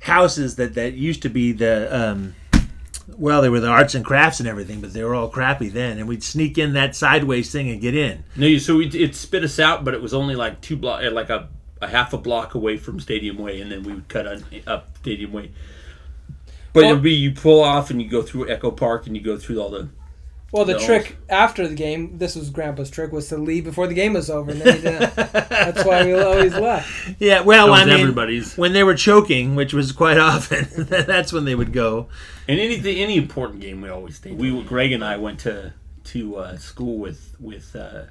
[0.00, 1.88] houses that that used to be the.
[1.96, 2.34] Um,
[3.16, 5.98] well, they were the arts and crafts and everything, but they were all crappy then.
[5.98, 8.24] And we'd sneak in that sideways thing and get in.
[8.36, 11.02] No, you- so it, it spit us out, but it was only like two block,
[11.12, 11.48] like a,
[11.80, 14.96] a half a block away from Stadium Way, and then we would cut on, up
[14.98, 15.50] Stadium Way.
[16.72, 19.22] But Well- it'd be you pull off and you go through Echo Park and you
[19.22, 19.88] go through all the.
[20.52, 20.84] Well, the those.
[20.84, 24.28] trick after the game, this was Grandpa's trick, was to leave before the game was
[24.28, 25.16] over, and then he didn't.
[25.16, 27.14] That's why we always left.
[27.18, 28.54] Yeah, well, That I mean, everybody's.
[28.58, 32.08] when they were choking, which was quite often, that's when they would go.
[32.46, 34.36] And any any important game, we always stayed.
[34.38, 35.72] We, Greg and I went to
[36.04, 38.02] to uh, school with with, uh,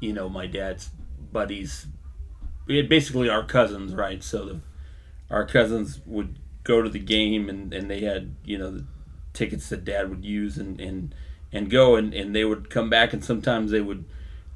[0.00, 0.90] you know, my dad's
[1.32, 1.86] buddies.
[2.66, 4.24] We had basically our cousins, right?
[4.24, 4.60] So the,
[5.30, 6.34] our cousins would
[6.64, 8.84] go to the game, and, and they had you know the
[9.32, 11.14] tickets that dad would use, and and,
[11.52, 14.04] and go, and, and they would come back, and sometimes they would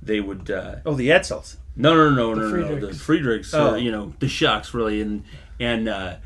[0.02, 0.50] they would.
[0.50, 1.56] Uh, Oh, the Etzels.
[1.76, 2.62] no, no, no, The no, no, no.
[2.86, 3.00] The Friedrichs.
[3.00, 3.72] Friedrichs, Oh.
[3.72, 5.24] uh, you know, the Shucks, really, and
[5.60, 6.16] and uh,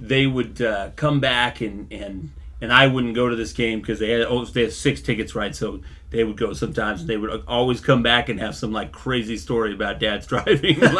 [0.00, 2.30] they would uh, come back and and
[2.62, 5.34] and I wouldn't go to this game because they had oh they had six tickets,
[5.34, 5.54] right?
[5.54, 7.06] So they would go sometimes.
[7.06, 10.82] They would always come back and have some like crazy story about dad's driving.
[10.82, 10.98] and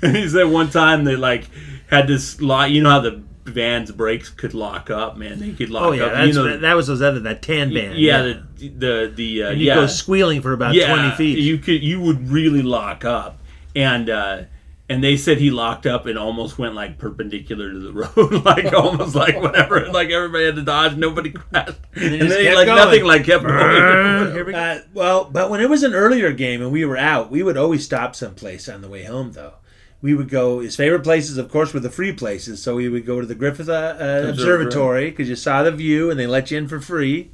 [0.16, 1.48] he said one time they like
[1.88, 2.70] had this lock.
[2.70, 5.38] You know how the van's brakes could lock up, man.
[5.40, 6.12] They could lock Oh yeah, up.
[6.12, 7.98] that's, you know, that was those other that tan band.
[7.98, 9.74] yeah, the the the uh, And you yeah.
[9.76, 11.38] go squealing for about Yeah, 20 feet.
[11.38, 13.38] You could you would really lock up,
[13.74, 14.42] and uh,
[14.90, 18.72] and they said he locked up and almost went like perpendicular to the road, like
[18.74, 22.76] almost like whatever, like everybody had to dodge, nobody crashed, and, They then like going.
[22.76, 24.46] nothing like kept going.
[24.46, 24.54] We.
[24.54, 27.56] Uh, well, but when it was an earlier game and we were out, we would
[27.56, 29.54] always stop someplace on the way home, though.
[30.00, 30.60] We would go.
[30.60, 32.62] His favorite places, of course, were the free places.
[32.62, 36.10] So we would go to the Griffith uh, uh, Observatory because you saw the view
[36.10, 37.30] and they let you in for free,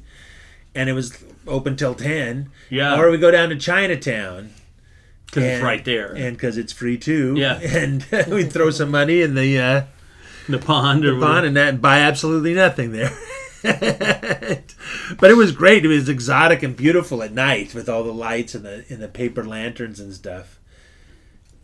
[0.73, 2.49] and it was open till ten.
[2.69, 2.99] Yeah.
[2.99, 4.49] Or we go down to Chinatown
[5.25, 6.15] because it's right there.
[6.15, 7.35] and because it's free too.
[7.37, 7.59] Yeah.
[7.61, 9.83] and we'd throw some money in the uh,
[10.47, 11.47] the pond or the pond whatever.
[11.47, 13.11] and that and buy absolutely nothing there.
[13.63, 15.83] but it was great.
[15.83, 19.07] It was exotic and beautiful at night with all the lights and the and the
[19.07, 20.59] paper lanterns and stuff.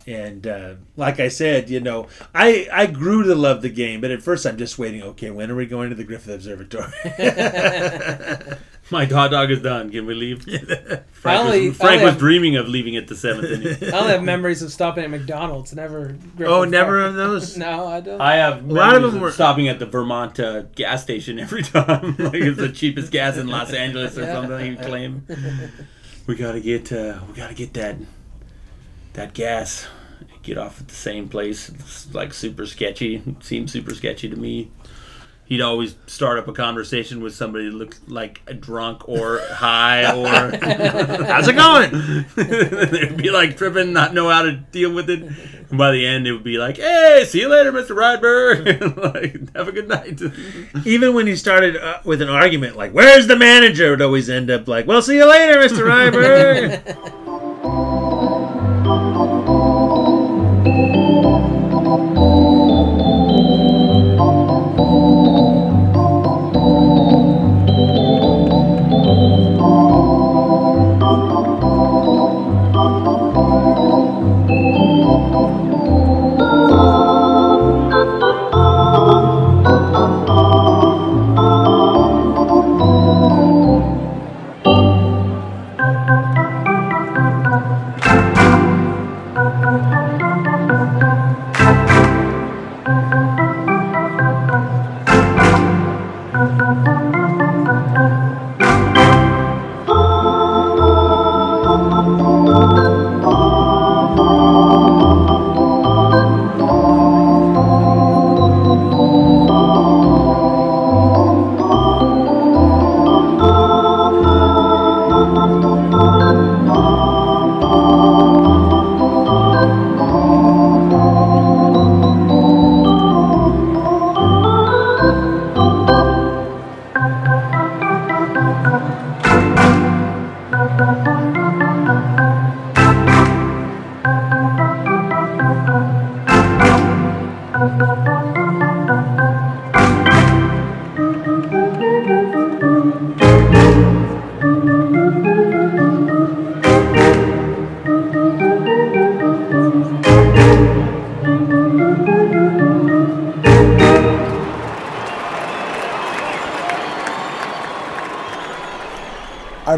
[0.04, 4.10] And uh, like I said, you know, I I grew to love the game, but
[4.10, 5.00] at first I'm just waiting.
[5.02, 6.90] Okay, when are we going to the Griffith Observatory?
[8.90, 9.90] My hot dog is done.
[9.90, 10.42] Can we leave?
[11.12, 13.76] Frank, only- was, Frank I only was have- dreaming of leaving at the seventh inning.
[13.94, 15.72] I only have memories of stopping at McDonald's.
[15.74, 16.16] Never.
[16.40, 17.56] Oh, never of those?
[17.56, 18.20] no, I don't.
[18.20, 21.62] I have A lot of them were- stopping at the Vermont uh, gas station every
[21.62, 22.16] time.
[22.18, 24.32] like it's the cheapest gas in Los Angeles or Yeah.
[24.34, 24.66] something.
[24.66, 25.26] You claim
[26.26, 27.96] we gotta get uh, we gotta get that
[29.14, 29.86] that gas.
[30.42, 31.68] Get off at the same place.
[31.68, 33.22] It's like super sketchy.
[33.24, 34.70] It seems super sketchy to me.
[35.44, 40.04] He'd always start up a conversation with somebody that looked like a drunk or high
[40.16, 40.56] or
[41.26, 41.90] How's it going?
[42.90, 45.22] They'd be like tripping, not know how to deal with it.
[45.68, 47.94] And by the end, it would be like, "Hey, see you later, Mr.
[47.94, 48.96] Rydberg.
[49.14, 50.22] like, have a good night."
[50.86, 54.50] Even when he started uh, with an argument like, "Where's the manager?" would always end
[54.50, 57.18] up like, "Well, see you later, Mister Rydberg."
[60.74, 60.96] Thank
[62.16, 62.51] you.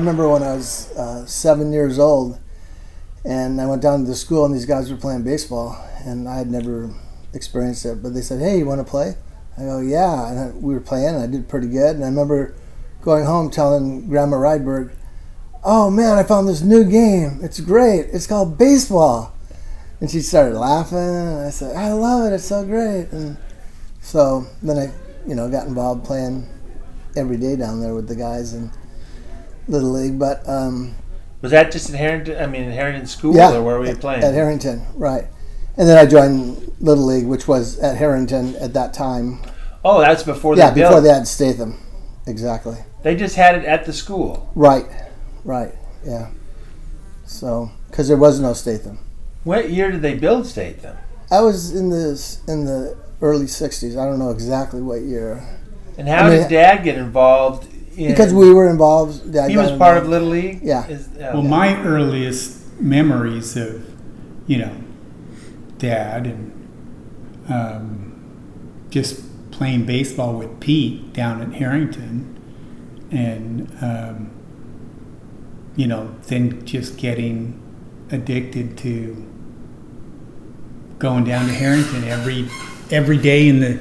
[0.04, 2.38] Remember when I was uh, seven years old,
[3.24, 6.36] and I went down to the school, and these guys were playing baseball, and I
[6.36, 6.94] had never
[7.32, 8.02] experienced it.
[8.02, 9.16] But they said, "Hey, you want to play?"
[9.56, 11.96] I go, "Yeah," and I, we were playing, and I did pretty good.
[11.96, 12.54] And I remember
[13.00, 14.92] going home telling Grandma Rydberg,
[15.64, 17.40] "Oh man, I found this new game.
[17.42, 18.08] It's great.
[18.12, 19.32] It's called baseball."
[20.02, 22.34] And she started laughing, and I said, "I love it.
[22.34, 23.38] It's so great." And
[24.02, 24.92] so then I,
[25.26, 26.46] you know, got involved playing
[27.16, 28.70] every day down there with the guys in
[29.68, 30.18] Little League.
[30.18, 30.94] But um,
[31.42, 32.42] Was that just in Harrington?
[32.42, 34.22] I mean, in Harrington School, yeah, or where were you at, playing?
[34.22, 35.24] At Harrington, right.
[35.76, 39.40] And then I joined Little League, which was at Harrington at that time.
[39.84, 41.04] oh, that's before yeah, they before built.
[41.04, 41.78] they had Statham.
[42.26, 42.76] Exactly.
[43.02, 44.50] They just had it at the school.
[44.54, 44.86] Right,
[45.44, 45.74] right,
[46.06, 46.30] yeah.
[47.26, 48.98] So, because there was no Statham.
[49.44, 50.96] What year did they build Statham?
[51.30, 53.92] I was in the in the early '60s.
[54.00, 55.42] I don't know exactly what year.
[55.98, 57.68] And how I mean, did Dad get involved?
[57.96, 59.32] In, Because we were involved.
[59.32, 60.08] Dad he got was part of.
[60.08, 60.60] Little League.
[60.62, 60.86] Yeah.
[60.86, 63.84] Is- uh, Well, my earliest memories of,
[64.46, 64.76] you know,
[65.78, 66.50] dad and
[67.48, 72.36] um, just playing baseball with Pete down at Harrington,
[73.10, 74.30] and um,
[75.76, 77.60] you know, then just getting
[78.10, 79.30] addicted to
[80.98, 82.48] going down to Harrington every
[82.90, 83.78] every day in the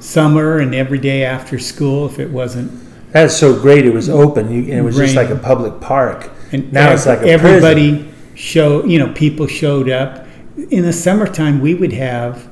[0.00, 2.70] summer and every day after school if it wasn't
[3.14, 3.86] That's so great.
[3.86, 6.32] It was open, you, and it was just like a public park.
[6.50, 8.14] and now ev- it's like a everybody prison.
[8.34, 10.26] show you know people showed up
[10.70, 12.48] in the summertime we would have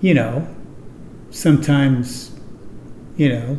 [0.00, 0.46] you know
[1.30, 2.30] sometimes
[3.16, 3.58] you know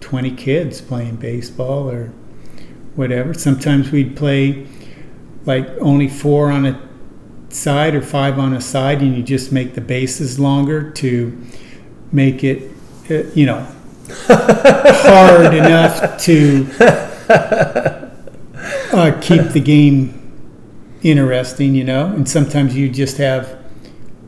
[0.00, 2.08] 20 kids playing baseball or
[2.94, 4.66] whatever sometimes we'd play
[5.46, 6.88] like only four on a
[7.48, 11.40] side or five on a side and you just make the bases longer to
[12.12, 12.70] make it
[13.10, 13.66] uh, you know
[14.08, 16.66] hard enough to
[18.92, 20.20] uh, keep the game
[21.02, 22.06] interesting, you know.
[22.06, 23.58] And sometimes you just have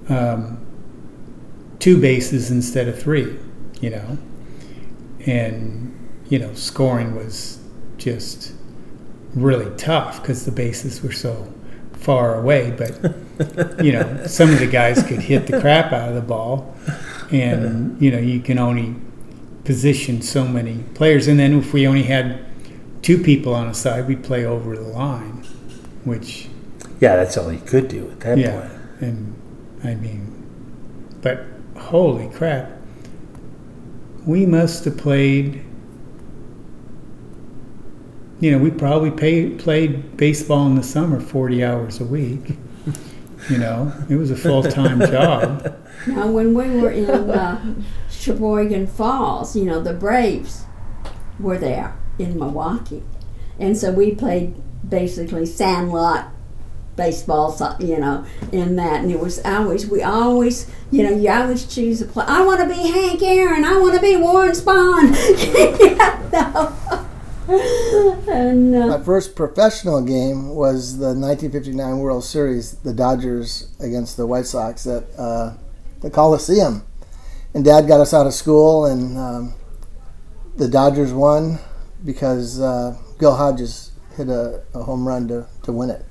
[0.08, 0.64] um,
[1.78, 3.38] two bases instead of three,
[3.80, 4.18] you know.
[5.26, 5.92] And
[6.28, 7.60] you know, scoring was
[7.96, 8.52] just
[9.34, 11.52] really tough because the bases were so
[11.92, 12.70] far away.
[12.70, 16.74] But you know, some of the guys could hit the crap out of the ball,
[17.30, 18.94] and you know, you can only
[19.66, 21.26] position so many players.
[21.28, 22.44] And then if we only had
[23.02, 25.44] two people on a side, we'd play over the line,
[26.04, 26.48] which
[27.00, 28.72] Yeah, that's all you could do at that yeah, point.
[29.00, 29.34] and
[29.84, 30.32] I mean,
[31.20, 31.44] but
[31.76, 32.70] holy crap,
[34.24, 35.62] we must have played.
[38.40, 42.56] You know, we probably pay, played baseball in the summer forty hours a week.
[43.48, 45.74] You know, it was a full time job.
[46.06, 47.74] Now, when we were in uh,
[48.26, 50.64] Sheboygan Falls, you know, the Braves
[51.38, 53.04] were there in Milwaukee.
[53.58, 54.56] And so we played
[54.88, 56.32] basically sandlot
[56.96, 59.02] baseball, you know, in that.
[59.02, 62.24] And it was always, we always, you know, you always choose a play.
[62.26, 63.64] I want to be Hank Aaron.
[63.64, 64.52] I want to be Warren
[66.32, 66.72] no.
[68.28, 74.26] and, uh, My first professional game was the 1959 World Series, the Dodgers against the
[74.26, 75.54] White Sox at uh,
[76.00, 76.82] the Coliseum.
[77.56, 79.54] And Dad got us out of school, and um,
[80.56, 81.58] the Dodgers won
[82.04, 86.04] because uh, Gil Hodges hit a, a home run to, to win it.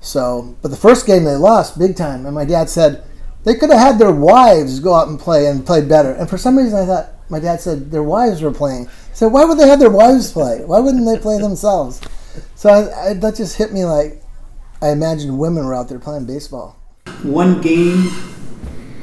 [0.00, 3.02] So, but the first game they lost big time, and my dad said
[3.42, 6.12] they could have had their wives go out and play and play better.
[6.12, 8.86] And for some reason, I thought my dad said their wives were playing.
[8.86, 10.64] I said, why would they have their wives play?
[10.64, 12.00] Why wouldn't they play themselves?
[12.54, 14.22] So I, I, that just hit me like
[14.80, 16.76] I imagined women were out there playing baseball.
[17.24, 18.08] One game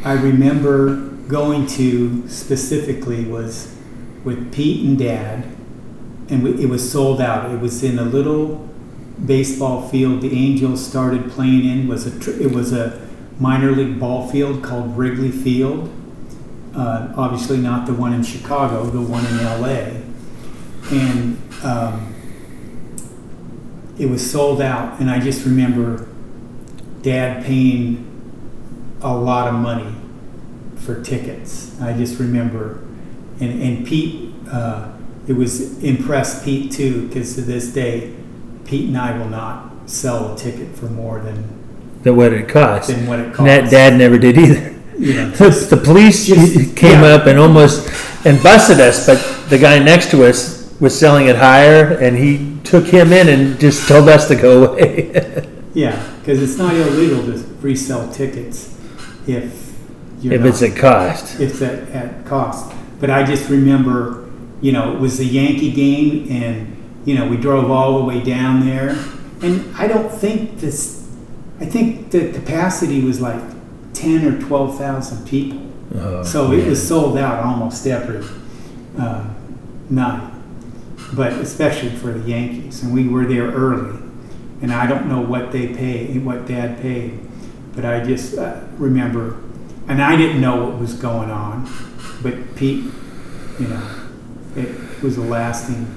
[0.06, 3.76] I remember going to specifically was
[4.24, 5.44] with Pete and Dad,
[6.30, 7.52] and we, it was sold out.
[7.52, 8.68] It was in a little
[9.26, 11.88] baseball field the Angels started playing in.
[11.88, 13.08] was a tr- it was a
[13.40, 15.92] minor league ball field called Wrigley Field.
[16.76, 20.04] Uh, obviously, not the one in Chicago, the one in L.A.
[20.92, 22.14] And um,
[23.98, 26.08] it was sold out, and I just remember
[27.02, 28.04] Dad paying
[29.02, 29.97] a lot of money
[30.88, 31.80] for tickets.
[31.82, 32.80] I just remember,
[33.42, 34.90] and and Pete, uh,
[35.28, 38.16] it was impressed Pete too, because to this day,
[38.66, 41.44] Pete and I will not sell a ticket for more than
[42.04, 42.88] Than what it cost.
[42.88, 44.76] Than what it And that dad never did either.
[44.98, 47.16] Yeah, the police just- came yeah.
[47.16, 47.86] up and almost
[48.26, 49.20] and busted us, but
[49.50, 53.60] the guy next to us was selling it higher, and he took him in and
[53.60, 55.12] just told us to go away.
[55.74, 58.74] yeah, because it's not illegal to resell tickets
[59.28, 59.67] if
[60.20, 61.40] you're If it's at cost.
[61.40, 62.74] It's at, at cost.
[63.00, 64.30] But I just remember,
[64.62, 68.24] you know, it was a Yankee game, and you know, we drove all the way
[68.24, 68.90] down there,
[69.42, 71.08] and I don't think this.
[71.60, 73.42] I think the capacity was like
[73.94, 75.64] ten or twelve thousand people.
[75.96, 78.28] Oh, so it was sold out almost every
[79.00, 79.28] uh,
[79.90, 80.34] night,
[81.14, 82.84] but especially for the Yankees.
[82.84, 83.98] And we were there early,
[84.62, 87.20] and I don't know what they paid, what Dad paid,
[87.74, 89.40] but I just uh, remember,
[89.88, 91.70] and I didn't know what was going on,
[92.22, 92.86] but Pete,
[93.60, 93.90] you know,
[94.56, 95.88] it was a lasting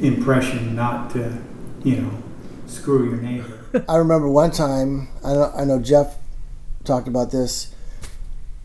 [0.00, 1.38] impression not to,
[1.84, 2.22] you know,
[2.66, 3.58] screw your neighbor.
[3.88, 5.08] I remember one time.
[5.24, 6.16] I know, I know Jeff
[6.84, 7.74] talked about this.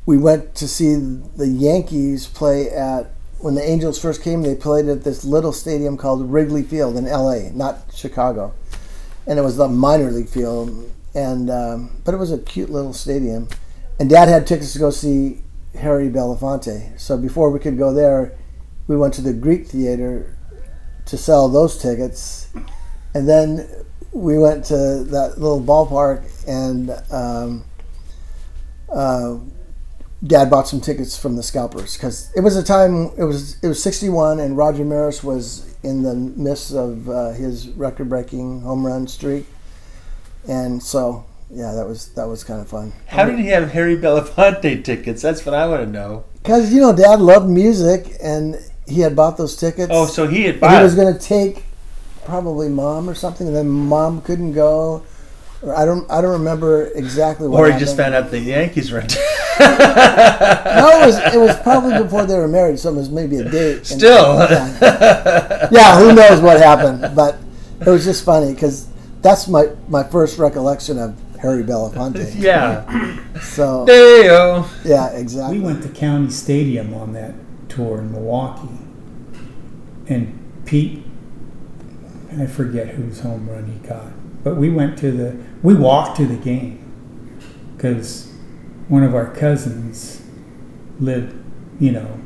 [0.05, 4.43] We went to see the Yankees play at when the Angels first came.
[4.43, 8.53] They played at this little stadium called Wrigley Field in L.A., not Chicago,
[9.27, 10.91] and it was the minor league field.
[11.13, 13.47] And um, but it was a cute little stadium.
[13.99, 15.41] And Dad had tickets to go see
[15.75, 16.99] Harry Belafonte.
[16.99, 18.37] So before we could go there,
[18.87, 20.37] we went to the Greek Theater
[21.05, 22.49] to sell those tickets,
[23.13, 23.67] and then
[24.11, 27.65] we went to that little ballpark and um,
[28.91, 29.37] uh,
[30.25, 31.95] dad bought some tickets from the scalpers.
[31.95, 36.01] Because it was a time it was it was 61 and roger maris was in
[36.01, 39.45] the midst of uh, his record-breaking home run streak.
[40.47, 43.95] And so yeah that was that was kind of fun How did he have Harry
[43.97, 45.21] Belafonte tickets?
[45.21, 46.23] That's what I want to know.
[46.41, 50.43] because you know dad loved music and he had bought those tickets Oh, so he
[50.43, 51.65] had bought- he was going to take
[52.25, 55.03] probably mom or something and then mom couldn't go
[55.61, 58.91] or i don't i don't remember exactly what Or he just found out the Yankees
[58.91, 59.07] were in
[59.59, 63.49] no, it was it was probably before they were married, so it was maybe a
[63.49, 63.85] date.
[63.85, 64.35] Still.
[64.51, 65.69] yeah.
[65.71, 67.15] Yeah, who knows what happened?
[67.15, 67.37] But
[67.79, 68.87] it was just funny because
[69.21, 71.15] that's my my first recollection of
[71.45, 72.33] Harry Belafonte.
[72.35, 73.39] Yeah.
[73.39, 73.85] So.
[73.85, 74.69] Day-O.
[74.83, 75.59] Yeah, exactly.
[75.59, 77.35] We went to County Stadium on that
[77.69, 78.79] tour in Milwaukee,
[80.07, 81.03] and Pete,
[82.37, 84.11] I forget whose home run he got,
[84.43, 86.81] but we went to the, we walked to the game
[87.75, 88.33] because
[88.87, 90.21] one of our cousins
[90.99, 91.35] lived,
[91.79, 92.19] you know,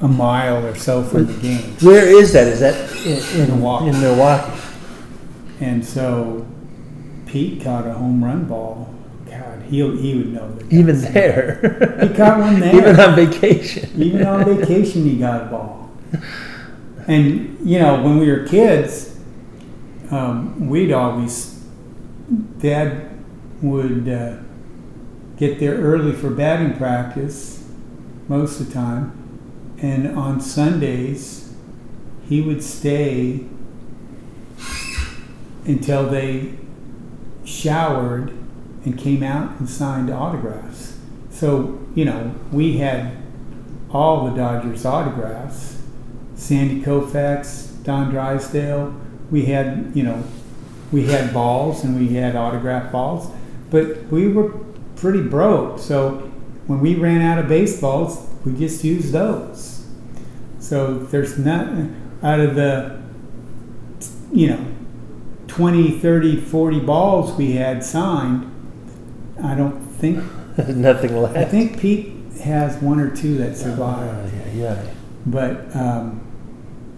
[0.00, 1.76] a mile or so from the game.
[1.80, 2.46] Where is that?
[2.46, 2.74] Is that
[3.06, 3.88] in, in Milwaukee?
[3.88, 4.60] In Milwaukee.
[5.64, 6.46] And so
[7.24, 8.94] Pete caught a home run ball.
[9.24, 10.70] God, he he would know that.
[10.70, 11.98] Even there.
[12.02, 12.76] He caught one there.
[12.76, 14.02] Even on vacation.
[14.02, 15.90] Even on vacation, he got a ball.
[17.06, 19.18] And you know, when we were kids,
[20.10, 21.64] um, we'd always
[22.58, 23.10] Dad
[23.62, 24.36] would uh,
[25.38, 27.66] get there early for batting practice
[28.28, 31.54] most of the time, and on Sundays
[32.28, 33.46] he would stay
[35.64, 36.54] until they
[37.44, 38.30] showered
[38.84, 40.98] and came out and signed autographs.
[41.30, 43.16] So, you know, we had
[43.90, 45.80] all the Dodgers autographs.
[46.34, 48.94] Sandy Koufax, Don Drysdale.
[49.30, 50.22] We had, you know,
[50.92, 53.30] we had balls and we had autographed balls,
[53.70, 54.50] but we were
[54.96, 55.78] pretty broke.
[55.78, 56.30] So
[56.66, 59.86] when we ran out of baseballs, we just used those.
[60.58, 61.68] So there's not
[62.22, 63.00] out of the,
[64.32, 64.73] you know,
[65.54, 68.50] 20, 30, 40 balls we had signed,
[69.42, 70.18] I don't think.
[70.68, 71.36] Nothing left.
[71.36, 74.34] I think Pete has one or two that survived.
[74.34, 74.86] yeah, yeah.
[75.26, 76.20] But um,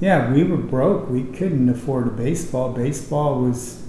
[0.00, 1.10] yeah, we were broke.
[1.10, 2.72] We couldn't afford a baseball.
[2.72, 3.82] Baseball was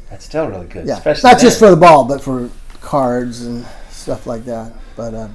[0.10, 0.88] That's still really good.
[0.88, 2.50] Yeah, especially not just for the ball, but for
[2.80, 4.72] cards and stuff like that.
[4.96, 5.28] But uh,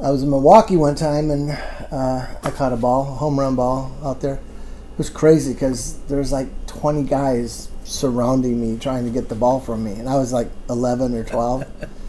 [0.00, 1.50] I was in Milwaukee one time and
[1.90, 4.34] uh, I caught a ball, a home run ball out there.
[4.34, 9.58] It was crazy because there's like 20 guys surrounding me trying to get the ball
[9.58, 11.64] from me, and I was like 11 or 12.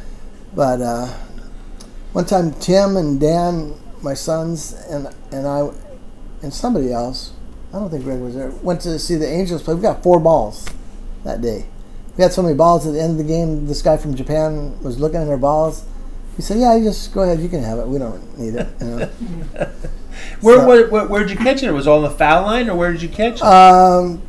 [0.56, 1.08] but uh,
[2.14, 3.74] one time, Tim and Dan,
[4.04, 5.70] my sons, and and I,
[6.44, 7.34] and somebody else,
[7.74, 9.74] I don't think Greg was there, went to see the Angels play.
[9.74, 10.68] We got four balls
[11.24, 11.66] that day.
[12.18, 13.66] We had so many balls at the end of the game.
[13.66, 15.86] This guy from Japan was looking at our balls.
[16.40, 17.42] He said, "Yeah, you just go ahead.
[17.42, 17.86] You can have it.
[17.88, 19.10] We don't need it." You know?
[20.40, 21.68] Where, So- where, where where'd you catch it?
[21.68, 23.44] It was all on the foul line, or where did you catch it?
[23.44, 24.22] Um,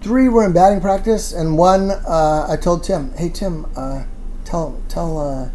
[0.00, 4.04] three were in batting practice, and one uh, I told Tim, "Hey Tim, uh,
[4.46, 5.50] tell tell uh,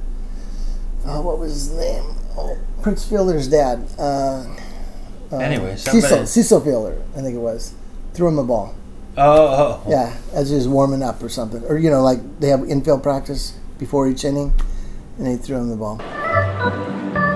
[1.10, 2.04] uh, what was his name?
[2.38, 3.88] Oh, Prince Fielder's dad.
[3.98, 4.46] Uh,
[5.32, 7.74] uh, Anyway, Cecil Cecil Fielder, I think it was.
[8.14, 8.76] Threw him a ball.
[9.18, 12.50] oh, oh, Yeah, as he was warming up or something, or you know, like they
[12.50, 14.54] have infield practice before each inning,
[15.20, 17.29] and he threw him the ball.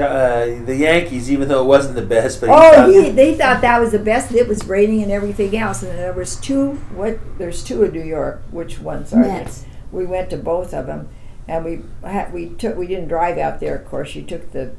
[0.00, 2.40] Uh, the Yankees, even though it wasn't the best.
[2.40, 4.32] But Oh, thought- he, they thought that was the best.
[4.32, 6.72] It was raining and everything else, and there was two.
[6.94, 7.18] What?
[7.38, 8.42] There's two in New York.
[8.50, 9.62] Which ones are Mets.
[9.62, 9.68] they?
[9.92, 11.08] We went to both of them,
[11.46, 13.76] and we had, we took we didn't drive out there.
[13.76, 14.72] Of course, you took the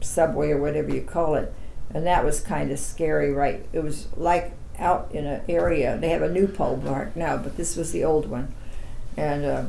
[0.00, 1.52] subway or whatever you call it,
[1.92, 3.32] and that was kind of scary.
[3.32, 3.64] Right?
[3.72, 5.96] It was like out in an area.
[5.98, 8.52] They have a new pole park now, but this was the old one,
[9.16, 9.64] and uh,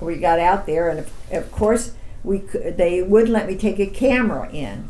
[0.00, 1.92] we got out there, and of, of course
[2.24, 4.88] we they wouldn't let me take a camera in.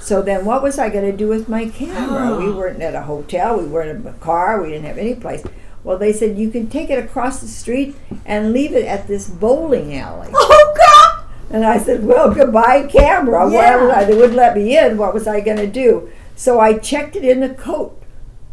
[0.00, 2.36] So then, what was I going to do with my camera?
[2.36, 2.56] we ah.
[2.56, 5.44] weren't at a hotel, we weren't in a car, we didn't have any place.
[5.84, 9.28] Well, they said you can take it across the street and leave it at this
[9.28, 10.28] bowling alley.
[10.34, 11.24] Oh God!
[11.50, 13.50] And I said, "Well, goodbye, camera.
[13.50, 14.04] Yeah.
[14.04, 14.96] They wouldn't let me in.
[14.96, 18.00] What was I going to do?" So I checked it in the coat.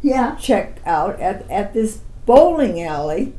[0.01, 0.35] Yeah.
[0.35, 3.33] Checked out at at this bowling alley.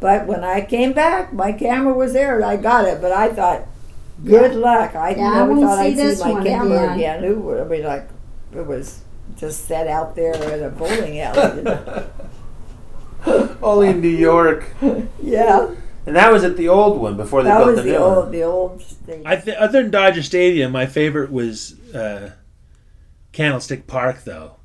[0.00, 3.00] But when I came back, my camera was there, and I got it.
[3.00, 3.66] But I thought,
[4.24, 4.58] "Good Yeah.
[4.58, 6.92] luck." I Yeah, never won't thought see I'd this see my one camera again.
[6.94, 7.24] again.
[7.24, 7.60] Who would?
[7.60, 8.08] I mean, like,
[8.56, 9.00] it was
[9.36, 11.56] just set out there in a bowling alley.
[11.58, 12.04] you know.
[13.62, 14.66] only in New York.
[15.22, 15.70] yeah,
[16.06, 17.96] And that was at the old one before they that built was the the new
[17.96, 18.30] old, one.
[18.32, 19.22] the old thing.
[19.24, 22.32] I th- other than Dodger Stadium, my favorite was uh,
[23.32, 24.56] Candlestick Park, though.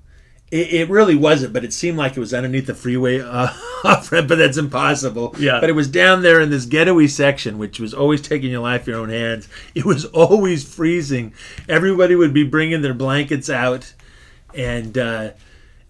[0.52, 4.28] It, it really wasn't, but it seemed like it was underneath the freeway uh, but
[4.28, 5.36] that's impossible.
[5.38, 5.60] Yeah.
[5.60, 8.88] But it was down there in this ghetto-y section, which was always taking your life
[8.88, 9.48] in your own hands.
[9.76, 11.34] It was always freezing.
[11.68, 13.94] Everybody would be bringing their blankets out
[14.54, 15.32] and uh,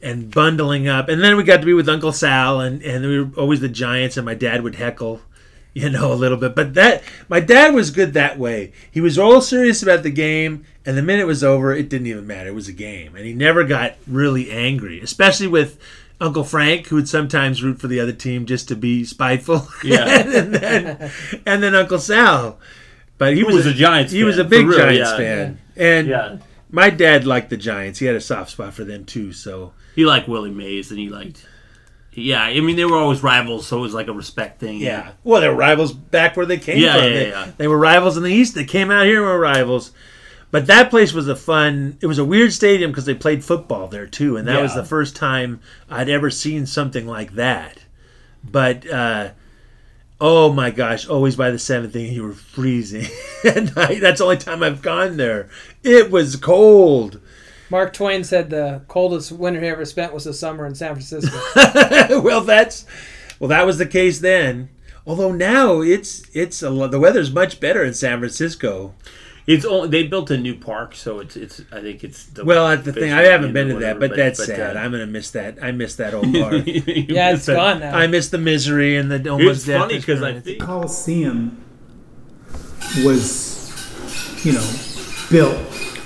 [0.01, 1.09] and bundling up.
[1.09, 3.69] And then we got to be with Uncle Sal, and, and we were always the
[3.69, 5.21] Giants, and my dad would heckle
[5.73, 6.55] you know, a little bit.
[6.55, 8.73] But that my dad was good that way.
[8.91, 12.07] He was all serious about the game, and the minute it was over, it didn't
[12.07, 12.49] even matter.
[12.49, 15.79] It was a game, and he never got really angry, especially with
[16.21, 19.67] Uncle Frank, who would sometimes root for the other team just to be spiteful.
[19.83, 20.05] Yeah.
[20.07, 21.11] and then
[21.45, 22.59] and then Uncle Sal.
[23.17, 25.17] But he Who was a Giants He was a fan, big real, Giants yeah.
[25.17, 26.37] fan, and Yeah.
[26.71, 27.99] my dad liked the Giants.
[27.99, 29.33] He had a soft spot for them too.
[29.33, 31.45] So He liked Willie Mays, and he liked.
[32.13, 34.79] Yeah, I mean they were always rivals, so it was like a respect thing.
[34.79, 35.11] Yeah.
[35.23, 37.03] Well, they were rivals back where they came Yeah, from.
[37.03, 37.51] yeah, they, yeah.
[37.57, 38.55] they were rivals in the East.
[38.55, 39.91] They came out here and were rivals.
[40.51, 41.97] But that place was a fun.
[42.01, 44.83] It was a weird stadium because they played football there too, and that was the
[44.83, 47.83] first time I'd ever seen something like that.
[48.43, 49.29] But uh,
[50.21, 51.07] Oh my gosh!
[51.07, 53.05] Always by the seventh inning, you were freezing.
[53.43, 55.49] and that's the only time I've gone there.
[55.83, 57.21] It was cold.
[57.69, 61.37] Mark Twain said the coldest winter he ever spent was the summer in San Francisco.
[62.21, 62.85] well, that's
[63.39, 64.69] well, that was the case then.
[65.05, 68.93] Although now it's it's a, lo- the weather's much better in San Francisco.
[69.47, 71.61] It's only they built a new park, so it's it's.
[71.71, 72.25] I think it's.
[72.25, 73.11] The Well, that's the thing.
[73.13, 74.77] I haven't been to whatever, that, but, that's but, sad.
[74.77, 75.57] uh, I'm gonna miss that.
[75.63, 76.63] I miss that old park.
[76.67, 77.95] Yeah, it's gone now.
[77.97, 80.45] I miss the misery and the almost It's death funny 'cause I experience.
[80.45, 81.63] think- Coliseum
[83.03, 83.71] was,
[84.45, 84.71] you know,
[85.31, 85.57] built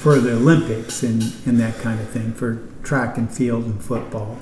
[0.04, 4.38] for the Olympics and, and that kind of thing, for track and field and football.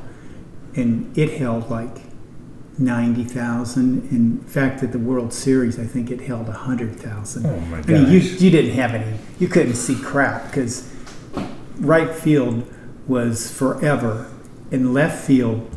[0.76, 1.98] And it held like
[2.80, 4.10] 90,000.
[4.10, 7.46] In fact, at the World Series, I think it held 100,000.
[7.46, 10.92] Oh, my I mean, you, you didn't have any, you couldn't see crap because
[11.78, 12.66] right field
[13.08, 14.32] was forever
[14.72, 15.70] and left field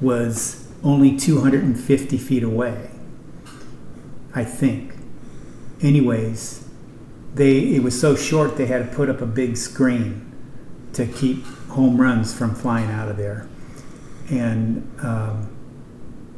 [0.00, 2.88] was only 250 feet away.
[4.34, 4.94] I think.
[5.82, 6.61] Anyways,
[7.34, 10.32] they it was so short they had to put up a big screen
[10.92, 13.48] to keep home runs from flying out of there.
[14.30, 15.56] And um,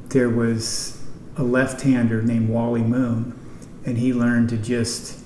[0.09, 1.03] there was
[1.37, 3.39] a left-hander named Wally Moon,
[3.85, 5.25] and he learned to just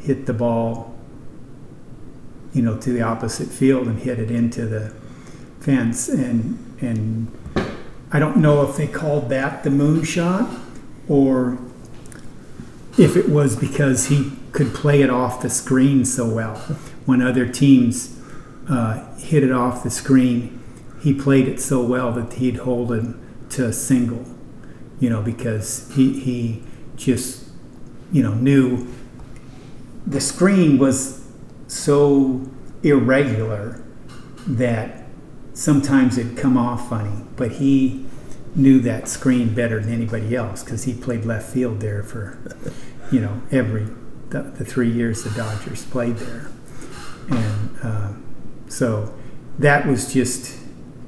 [0.00, 0.94] hit the ball,
[2.52, 4.94] you know, to the opposite field and hit it into the
[5.60, 6.08] fence.
[6.08, 7.32] And and
[8.10, 10.50] I don't know if they called that the moon shot
[11.08, 11.58] or
[12.98, 16.56] if it was because he could play it off the screen so well.
[17.06, 18.18] When other teams
[18.68, 20.62] uh, hit it off the screen,
[21.02, 23.18] he played it so well that he'd hold him
[23.50, 24.24] to a single,
[25.00, 26.62] you know, because he, he
[26.96, 27.48] just,
[28.12, 28.86] you know, knew
[30.06, 31.26] the screen was
[31.66, 32.46] so
[32.82, 33.82] irregular
[34.46, 35.04] that
[35.54, 38.04] sometimes it'd come off funny, but he
[38.54, 42.38] knew that screen better than anybody else because he played left field there for,
[43.10, 43.86] you know, every
[44.32, 46.50] the, the three years the Dodgers played there,
[47.30, 48.24] and um,
[48.68, 49.14] so
[49.58, 50.58] that was just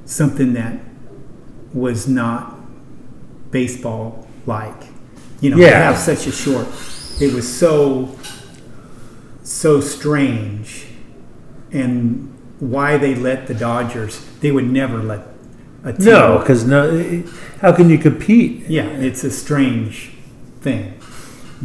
[0.05, 0.79] something that
[1.73, 2.55] was not
[3.51, 4.83] baseball like.
[5.41, 6.67] You know, to have such a short.
[7.19, 8.15] It was so
[9.43, 10.85] so strange,
[11.71, 14.23] and why they let the Dodgers?
[14.39, 15.21] They would never let
[15.83, 16.05] a team.
[16.05, 17.23] No, because no.
[17.61, 18.67] How can you compete?
[18.69, 20.11] Yeah, it's a strange
[20.61, 20.94] thing.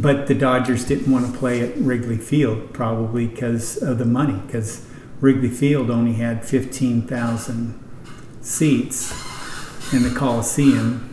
[0.01, 4.39] But the Dodgers didn't want to play at Wrigley Field probably because of the money,
[4.47, 4.85] because
[5.19, 7.79] Wrigley Field only had 15,000
[8.41, 9.11] seats
[9.93, 11.07] in the Coliseum.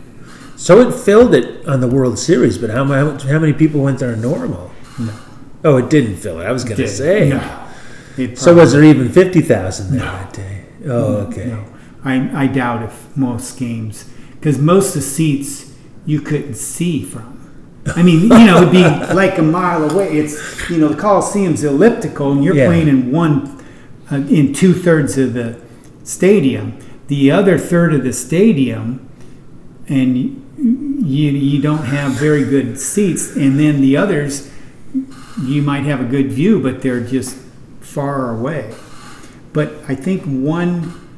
[0.57, 3.99] So it filled it on the World Series, but how, mu- how many people went
[3.99, 4.71] there normal?
[4.99, 5.15] No.
[5.65, 6.45] Oh, it didn't fill it.
[6.47, 7.31] I was going to say.
[7.31, 8.35] No.
[8.35, 10.13] So was there even fifty thousand there No.
[10.13, 10.65] that day?
[10.87, 11.47] Oh, okay.
[11.47, 11.65] No.
[12.05, 15.73] I, I doubt if most games, because most of the seats
[16.07, 17.38] you couldn't see from.
[17.97, 18.83] I mean, you know, it'd be
[19.15, 20.19] like a mile away.
[20.19, 22.67] It's, you know, the Coliseum's elliptical and you're Yeah.
[22.67, 23.59] playing in one,
[24.11, 25.57] uh, in two thirds of the
[26.05, 26.75] stadium.
[27.09, 29.09] The other third of the stadium,
[29.89, 30.17] and
[30.59, 33.35] you, you, don't have very good seats.
[33.35, 34.51] And then the others,
[35.43, 37.37] you might have a good view, but they're just
[37.81, 38.75] far away.
[39.53, 41.09] But I think one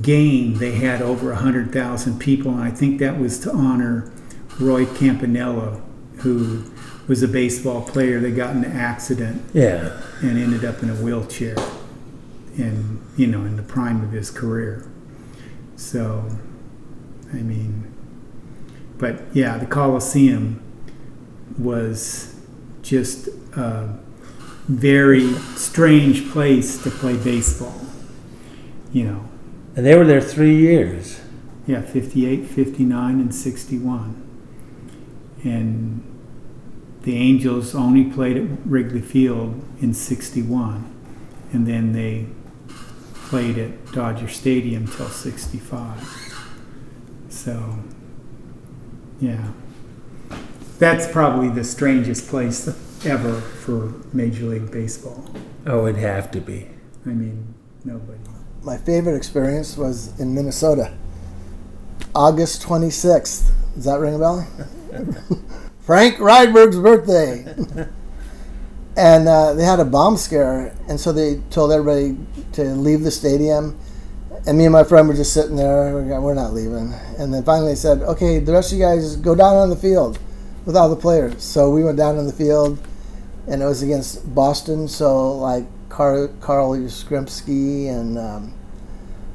[0.00, 4.10] game they had over 100,000 people, and I think that was to honor
[4.58, 5.80] Roy Campanella,
[6.22, 6.64] who
[7.08, 10.00] was a baseball player that got in an accident Yeah.
[10.22, 11.56] and ended up in a wheelchair
[12.56, 14.86] and you know in the prime of his career
[15.76, 16.24] so
[17.32, 17.92] i mean
[18.98, 20.60] but yeah the coliseum
[21.58, 22.34] was
[22.82, 23.88] just a
[24.68, 27.80] very strange place to play baseball
[28.92, 29.24] you know
[29.76, 31.20] And they were there three years.
[31.66, 34.26] yeah 58 59 and 61
[35.44, 36.02] and
[37.02, 40.84] the angels only played at wrigley field in 61
[41.52, 42.26] and then they
[43.28, 46.36] played at dodger stadium till 65
[47.28, 47.78] so
[49.20, 49.48] yeah
[50.78, 52.68] that's probably the strangest place
[53.06, 55.24] ever for major league baseball
[55.66, 56.68] Oh, it'd have to be.
[57.06, 58.18] i mean nobody
[58.62, 60.92] My favorite experience was in Minnesota.
[62.14, 63.52] August 26th.
[63.74, 64.46] Does that ring a bell?
[65.90, 67.44] Frank Rydberg's birthday.
[68.96, 72.16] and uh, they had a bomb scare, and so they told everybody
[72.52, 73.76] to leave the stadium.
[74.46, 75.92] And me and my friend were just sitting there.
[75.94, 76.94] We're not leaving.
[77.18, 79.74] And then finally they said, "Okay, the rest of you guys go down on the
[79.74, 80.20] field
[80.64, 82.78] with all the players." So we went down on the field,
[83.48, 84.86] and it was against Boston.
[84.86, 88.54] So like Carl, Carl Yastrzemski and um,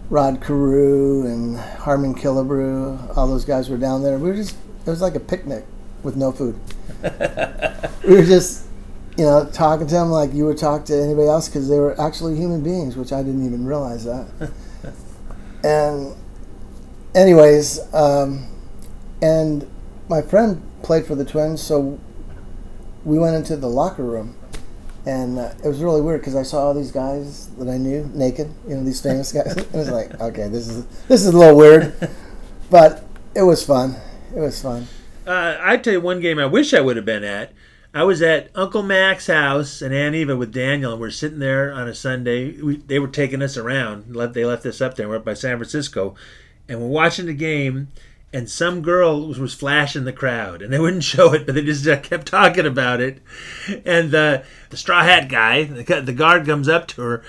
[0.10, 4.18] Rod Carew and Harmon Killebrew, all those guys were down there.
[4.18, 5.66] We were just It was like a picnic
[6.06, 6.58] with no food.
[8.08, 8.68] we were just,
[9.18, 11.99] you know, talking to them like you would talk to anybody else because they were
[11.99, 14.51] actually human beings, which I didn't even realize that.
[15.64, 16.16] and,
[17.14, 18.47] anyways, um,
[19.22, 19.70] and
[20.08, 21.99] my friend played for the Twins, so
[23.03, 24.36] we went into the locker room,
[25.06, 28.10] and uh, it was really weird because I saw all these guys that I knew
[28.14, 29.56] naked, you know, these famous guys.
[29.58, 31.93] it was like, okay, this is this is a little weird,
[32.70, 33.03] but
[33.36, 33.95] it was fun.
[34.36, 34.88] It was fun.
[35.26, 37.51] Uh, I tell you one game I wish I would have been at.
[37.93, 41.73] I was at Uncle Mac's house and Aunt Eva with Daniel, and we're sitting there
[41.73, 42.61] on a Sunday.
[42.61, 44.13] We, they were taking us around.
[44.34, 45.07] They left us up there.
[45.07, 46.13] We're up by San Francisco,
[46.67, 47.88] and we're watching the game.
[48.34, 51.63] And some girl was, was flashing the crowd, and they wouldn't show it, but they
[51.63, 53.21] just uh, kept talking about it.
[53.86, 57.23] And uh, the straw hat guy, the, the guard, comes up to her,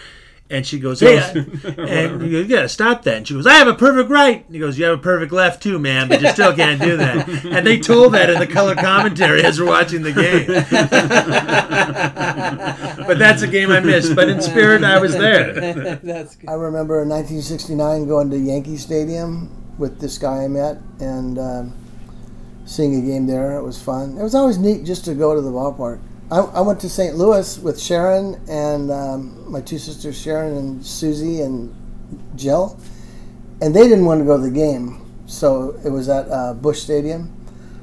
[0.48, 3.16] and she goes, "Hey," and you, go, you gotta stop that.
[3.16, 5.32] And she goes, "I have a perfect right." And he goes, "You have a perfect
[5.32, 8.46] left too, man, but you still can't do that." And they told that in the
[8.46, 10.46] color commentary as we're watching the game.
[13.06, 14.14] but that's a game I missed.
[14.14, 15.96] But in spirit, I was there.
[16.02, 16.48] That's good.
[16.48, 21.74] I remember in 1969 going to Yankee Stadium with this guy I met and um,
[22.64, 23.56] seeing a game there.
[23.56, 24.16] It was fun.
[24.18, 26.00] It was always neat just to go to the ballpark.
[26.30, 27.14] I, I went to St.
[27.14, 31.72] Louis with Sharon and um, my two sisters, Sharon and Susie and
[32.34, 32.80] Jill,
[33.60, 36.80] and they didn't want to go to the game, so it was at uh, Busch
[36.80, 37.32] Stadium.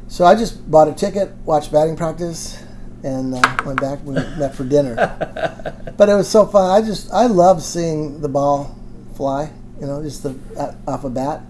[0.10, 2.62] So I just bought a ticket, watched batting practice,
[3.04, 4.04] and uh, went back.
[4.04, 4.96] We met for dinner.
[5.98, 6.70] but it was so fun.
[6.70, 8.78] I just I love seeing the ball
[9.16, 9.52] fly.
[9.80, 10.36] You know, just the
[10.86, 11.42] off a bat.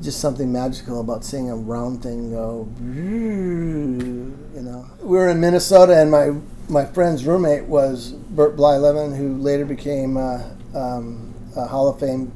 [0.00, 2.68] Just something magical about seeing a round thing go.
[2.80, 6.34] You know, we were in Minnesota, and my
[6.68, 10.42] my friend's roommate was Bert Blyleven, who later became uh,
[10.74, 12.32] um, a Hall of Fame.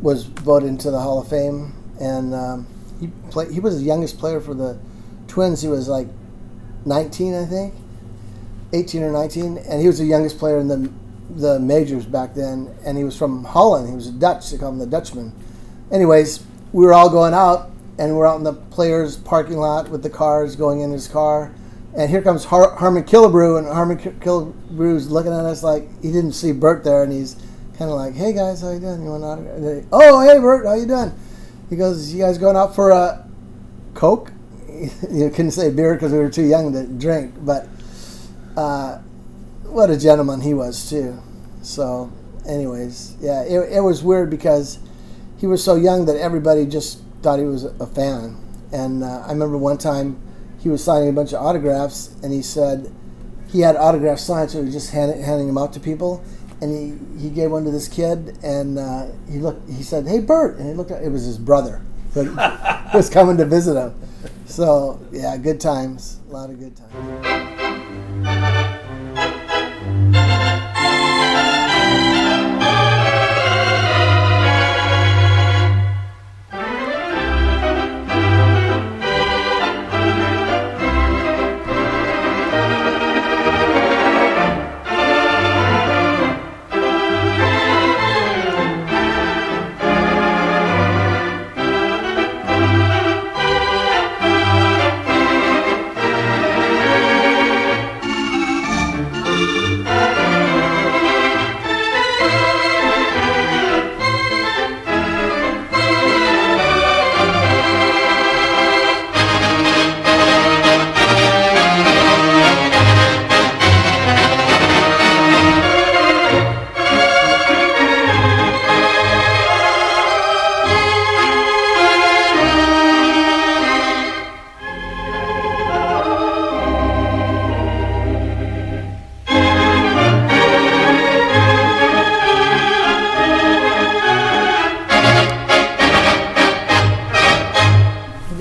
[0.00, 2.66] Was voted into the Hall of Fame, and um,
[3.00, 3.50] he played.
[3.50, 4.78] He was the youngest player for the
[5.26, 5.62] Twins.
[5.62, 6.06] He was like
[6.84, 7.74] 19, I think,
[8.72, 10.92] 18 or 19, and he was the youngest player in the
[11.30, 12.72] the majors back then.
[12.84, 13.88] And he was from Holland.
[13.88, 14.50] He was a Dutch.
[14.50, 15.32] They call him the Dutchman.
[15.94, 20.02] Anyways, we were all going out, and we're out in the players' parking lot with
[20.02, 21.54] the cars going in his car.
[21.96, 26.10] And here comes Har- Harmon Killebrew, and Harmon Ki- Killebrew's looking at us like he
[26.10, 27.36] didn't see Bert there, and he's
[27.78, 29.04] kind of like, "Hey guys, how you doing?
[29.04, 31.12] You want an autograph?" Oh, hey Bert, how you doing?
[31.70, 33.24] He goes, "You guys going out for a
[33.94, 34.32] Coke?"
[34.68, 37.68] you couldn't say beer because we were too young to drink, but
[38.56, 38.98] uh,
[39.62, 41.22] what a gentleman he was too.
[41.62, 42.12] So,
[42.48, 44.80] anyways, yeah, it, it was weird because
[45.44, 48.34] he was so young that everybody just thought he was a fan.
[48.72, 50.18] And uh, I remember one time
[50.58, 52.90] he was signing a bunch of autographs, and he said
[53.48, 56.24] he had autographs signed, so he was just hand, handing them out to people.
[56.62, 56.72] And
[57.20, 59.68] he, he gave one to this kid, and uh, he looked.
[59.68, 60.92] He said, "Hey, Bert," and he looked.
[60.92, 61.82] At, it was his brother
[62.14, 62.34] who
[62.94, 63.94] was coming to visit him.
[64.46, 66.20] So yeah, good times.
[66.30, 67.53] A lot of good times.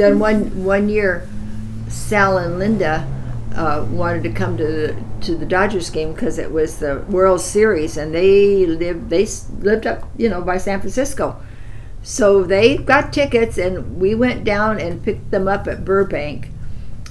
[0.03, 1.25] Then one one year,
[1.87, 3.07] Sal and Linda
[3.55, 7.39] uh, wanted to come to the, to the Dodgers game because it was the World
[7.39, 9.25] Series, and they lived they
[9.61, 11.41] lived up you know by San Francisco,
[12.01, 16.49] so they got tickets, and we went down and picked them up at Burbank.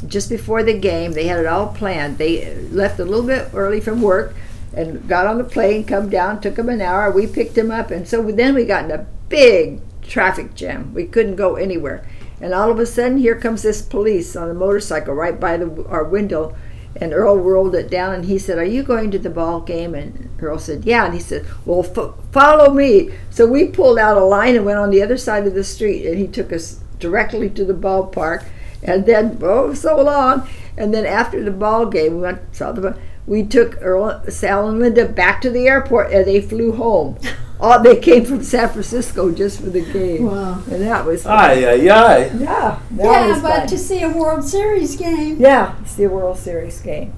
[0.06, 2.18] Just before the game, they had it all planned.
[2.18, 4.34] They left a little bit early from work
[4.74, 7.10] and got on the plane, come down, took them an hour.
[7.10, 10.92] We picked them up, and so then we got in a big traffic jam.
[10.92, 12.06] We couldn't go anywhere.
[12.42, 15.86] And all of a sudden, here comes this police on a motorcycle right by the,
[15.86, 16.54] our window.
[16.96, 19.94] And Earl rolled it down and he said, Are you going to the ball game?
[19.94, 21.06] And Earl said, Yeah.
[21.06, 23.14] And he said, Well, fo- follow me.
[23.30, 26.04] So we pulled out a line and went on the other side of the street.
[26.04, 28.46] And he took us directly to the ballpark,
[28.82, 30.48] and then oh so long,
[30.78, 32.96] and then after the ball game, we went saw the
[33.26, 37.18] we took Earl, Sal and Linda back to the airport, and they flew home.
[37.64, 40.60] Oh, they came from San Francisco just for the game, Wow.
[40.68, 41.78] and that was Aye, aye, aye.
[41.78, 43.66] yeah, that yeah, was but fun.
[43.68, 45.36] to see a World Series game.
[45.38, 47.12] yeah, it's the World Series game,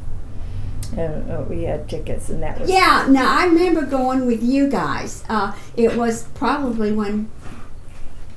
[0.98, 4.68] and uh, we had tickets, and that was Yeah, now I remember going with you
[4.68, 5.24] guys.
[5.30, 7.30] Uh, it was probably when,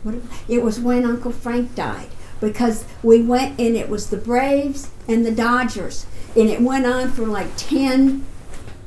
[0.03, 0.15] what,
[0.47, 2.07] it was when Uncle Frank died
[2.39, 6.05] because we went and it was the Braves and the Dodgers,
[6.37, 8.23] and it went on for like ten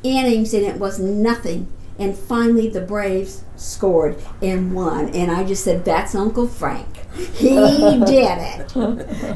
[0.02, 1.68] innings and it was nothing.
[2.00, 6.86] And finally, the Braves scored and won, and I just said, "That's Uncle Frank.
[7.34, 7.50] He
[8.06, 8.74] did it."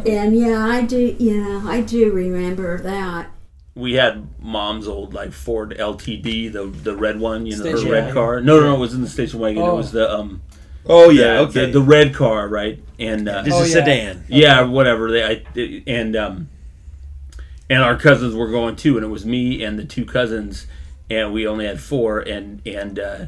[0.09, 1.15] and yeah, I do.
[1.19, 3.27] Yeah, I do remember that.
[3.74, 7.93] we had mom's old like Ford LTD, the the red one, you know, Station her
[7.93, 8.15] red wagon.
[8.15, 8.41] car.
[8.41, 9.62] No, no, no, it was in the station wagon.
[9.62, 9.77] It Oh.
[9.77, 10.41] was the um.
[10.86, 11.66] Oh, yeah, the, okay.
[11.66, 12.78] The, the red car, right?
[12.99, 13.73] And uh, Just a Oh, yeah.
[13.73, 14.24] sedan.
[14.28, 15.11] Yeah, whatever.
[15.11, 16.49] They I, and um,
[17.69, 20.66] and our cousins were going too, and it was me and the two cousins,
[21.11, 23.27] and we only had four, and and uh,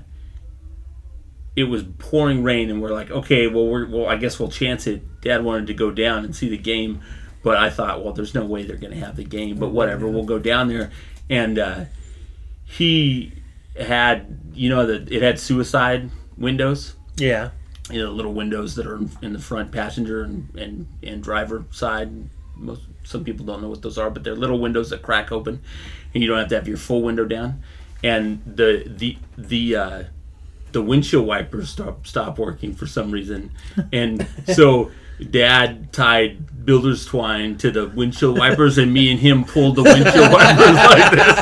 [1.54, 4.86] it was pouring rain, and we're like, okay, well, we're well, I guess we'll chance
[4.86, 5.02] it.
[5.22, 7.00] Dad wanted to go down and see the game,
[7.42, 10.08] but I thought, well, there's no way they're going to have the game, but whatever,
[10.08, 10.90] we'll go down there,
[11.30, 11.84] and uh,
[12.64, 13.32] he
[13.78, 17.50] had, you know, that it had suicide windows Yeah.
[17.90, 22.10] you know, little windows that are in the front passenger and, and, and driver side.
[22.56, 25.60] Most some people don't know what those are, but they're little windows that crack open,
[26.14, 27.62] and you don't have to have your full window down.
[28.02, 30.02] And the the the uh,
[30.72, 33.52] the windshield wipers stop stop working for some reason,
[33.92, 34.90] and so
[35.30, 40.32] Dad tied builder's twine to the windshield wipers, and me and him pulled the windshield
[40.32, 41.36] wipers like this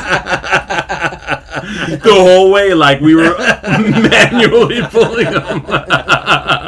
[2.02, 5.64] the whole way, like we were manually pulling them.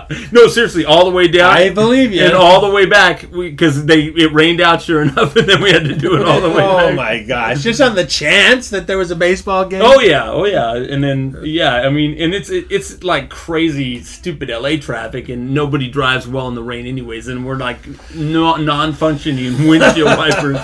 [0.32, 1.56] no, seriously, all the way down.
[1.56, 2.24] I believe you.
[2.24, 5.70] And all the way back because they it rained out sure enough, and then we
[5.70, 6.94] had to do it all the way oh back.
[6.94, 7.62] my gosh!
[7.62, 9.82] Just on the chance that there was a baseball game.
[9.84, 14.02] Oh yeah, oh yeah, and then yeah, I mean, and it's it, it's like crazy,
[14.02, 17.78] stupid LA traffic, and nobody drives well in the rain, anyways, and we're like
[18.14, 20.58] no, non-functioning windshield wipers.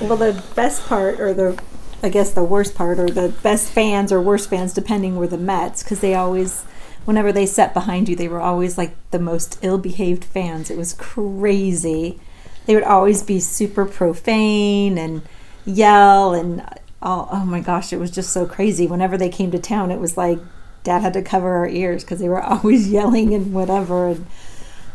[0.00, 1.60] Well, the best part, or the,
[2.02, 5.38] I guess the worst part, or the best fans or worst fans, depending, were the
[5.38, 6.64] Mets because they always,
[7.06, 10.70] whenever they sat behind you, they were always like the most ill-behaved fans.
[10.70, 12.20] It was crazy.
[12.66, 15.22] They would always be super profane and
[15.64, 16.62] yell and
[17.00, 18.86] oh, oh my gosh, it was just so crazy.
[18.86, 20.38] Whenever they came to town, it was like
[20.82, 24.08] Dad had to cover our ears because they were always yelling and whatever.
[24.08, 24.26] And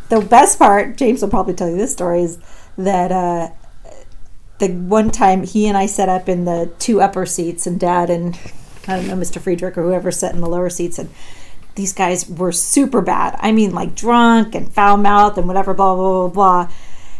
[0.09, 2.39] the best part, James will probably tell you this story, is
[2.77, 3.49] that uh,
[4.59, 8.09] the one time he and I sat up in the two upper seats, and Dad
[8.09, 8.37] and
[8.87, 9.39] I don't know Mr.
[9.39, 11.09] Friedrich or whoever sat in the lower seats, and
[11.75, 13.37] these guys were super bad.
[13.39, 16.73] I mean, like drunk and foul mouthed and whatever, blah blah blah blah.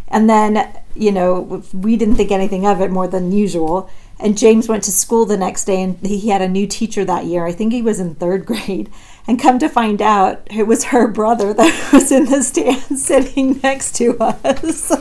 [0.08, 3.90] And then you know we didn't think anything of it more than usual.
[4.22, 7.26] And James went to school the next day, and he had a new teacher that
[7.26, 7.46] year.
[7.46, 8.90] I think he was in third grade.
[9.28, 13.60] And come to find out, it was her brother that was in the stand sitting
[13.62, 14.92] next to us.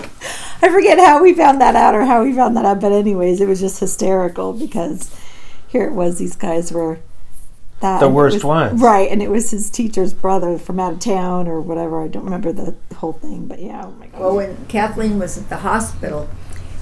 [0.63, 3.41] I forget how we found that out or how we found that out, but anyways,
[3.41, 5.15] it was just hysterical because
[5.69, 6.19] here it was.
[6.19, 7.01] These guys were
[7.81, 8.81] that The and worst was- ones.
[8.83, 9.11] right?
[9.11, 12.03] And it was his teacher's brother from out of town or whatever.
[12.03, 13.83] I don't remember the whole thing, but yeah.
[13.87, 14.21] Oh my god.
[14.21, 16.29] Well, when Kathleen was at the hospital,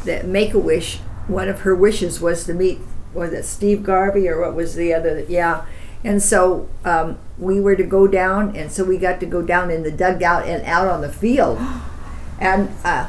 [0.04, 2.78] that Make a Wish, one of her wishes was to meet
[3.14, 5.24] was it Steve Garvey or what was the other?
[5.28, 5.64] Yeah,
[6.04, 9.70] and so um, we were to go down, and so we got to go down
[9.70, 11.58] in the dugout and out on the field,
[12.40, 13.08] and uh,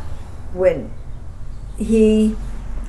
[0.54, 0.92] when
[1.78, 2.36] he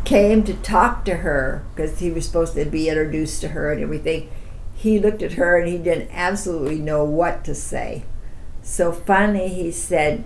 [0.04, 3.82] came to talk to her because he was supposed to be introduced to her and
[3.82, 4.28] everything.
[4.80, 8.04] He looked at her and he didn't absolutely know what to say.
[8.62, 10.24] So finally he said,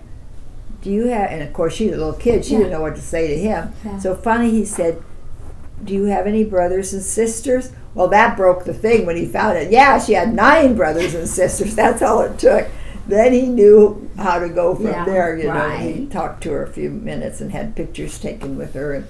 [0.80, 2.58] Do you have, and of course she's a little kid, she Yeah.
[2.58, 3.72] didn't know what to say to him.
[3.84, 3.98] Yeah.
[3.98, 5.02] So finally he said,
[5.84, 7.72] Do you have any brothers and sisters?
[7.94, 9.72] Well, that broke the thing when he found it.
[9.72, 11.74] Yeah, she had nine brothers and sisters.
[11.82, 12.68] That's all it took.
[13.08, 15.36] Then he knew how to go from Yeah, there.
[15.36, 18.94] You know, he talked to her a few minutes and had pictures taken with her
[18.94, 19.06] and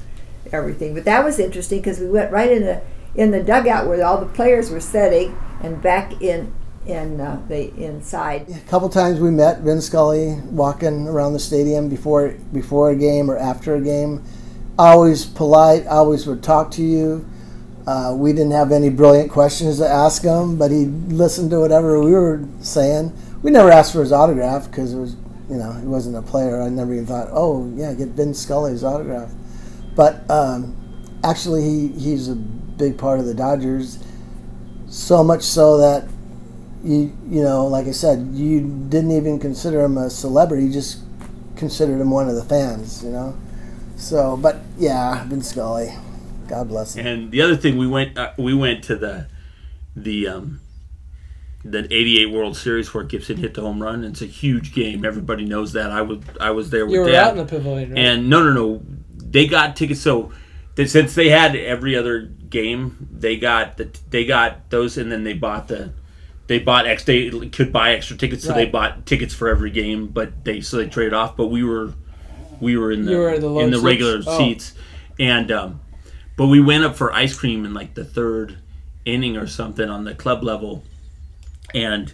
[0.53, 0.95] everything.
[0.95, 2.81] But that was interesting because we went right in the
[3.15, 6.53] in the dugout where all the players were sitting, and back in
[6.87, 8.49] in uh, the inside.
[8.51, 13.31] A couple times we met Vin Scully walking around the stadium before before a game
[13.31, 14.23] or after a game.
[14.79, 17.29] Always polite, always would talk to you.
[17.87, 22.03] Uh, we didn't have any brilliant questions to ask him, but he listened to whatever
[22.03, 23.13] we were saying.
[23.43, 25.17] We never asked for his autograph because it was,
[25.51, 26.63] you know, he wasn't a player.
[26.63, 29.31] I never even thought, oh yeah, get Vin Scully's autograph.
[29.95, 30.75] But um,
[31.23, 32.37] actually, he, he's a
[32.77, 33.99] big part of the Dodgers.
[34.89, 36.07] So much so that
[36.85, 40.67] you you know, like I said, you didn't even consider him a celebrity.
[40.67, 41.01] You just
[41.57, 43.37] considered him one of the fans, you know.
[43.97, 45.95] So, but yeah, Vin Scully,
[46.49, 47.07] God bless him.
[47.07, 49.27] And the other thing, we went uh, we went to the
[49.97, 50.61] the um,
[51.65, 54.05] the '88 World Series where Gibson hit the home run.
[54.05, 55.05] It's a huge game.
[55.05, 55.91] Everybody knows that.
[55.91, 57.25] I was I was there with You were Dad.
[57.25, 57.99] out in the pavilion, right?
[57.99, 58.83] And no, no, no.
[59.17, 60.01] They got tickets.
[60.01, 60.33] So
[60.75, 65.25] that since they had every other game, they got the they got those, and then
[65.25, 65.93] they bought the
[66.47, 70.07] they bought ex they could buy extra tickets, so they bought tickets for every game.
[70.07, 71.37] But they so they traded off.
[71.37, 71.93] But we were
[72.61, 73.85] we were in the, were in the in the seats?
[73.85, 74.39] regular Oh.
[74.39, 74.73] seats,
[75.19, 75.81] and um,
[76.37, 78.59] but we went up for ice cream in like the third
[79.05, 80.85] inning or something on the club level,
[81.75, 82.13] and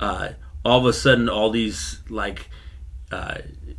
[0.00, 0.30] uh,
[0.64, 2.48] all of a sudden, all these like
[3.12, 3.38] uh,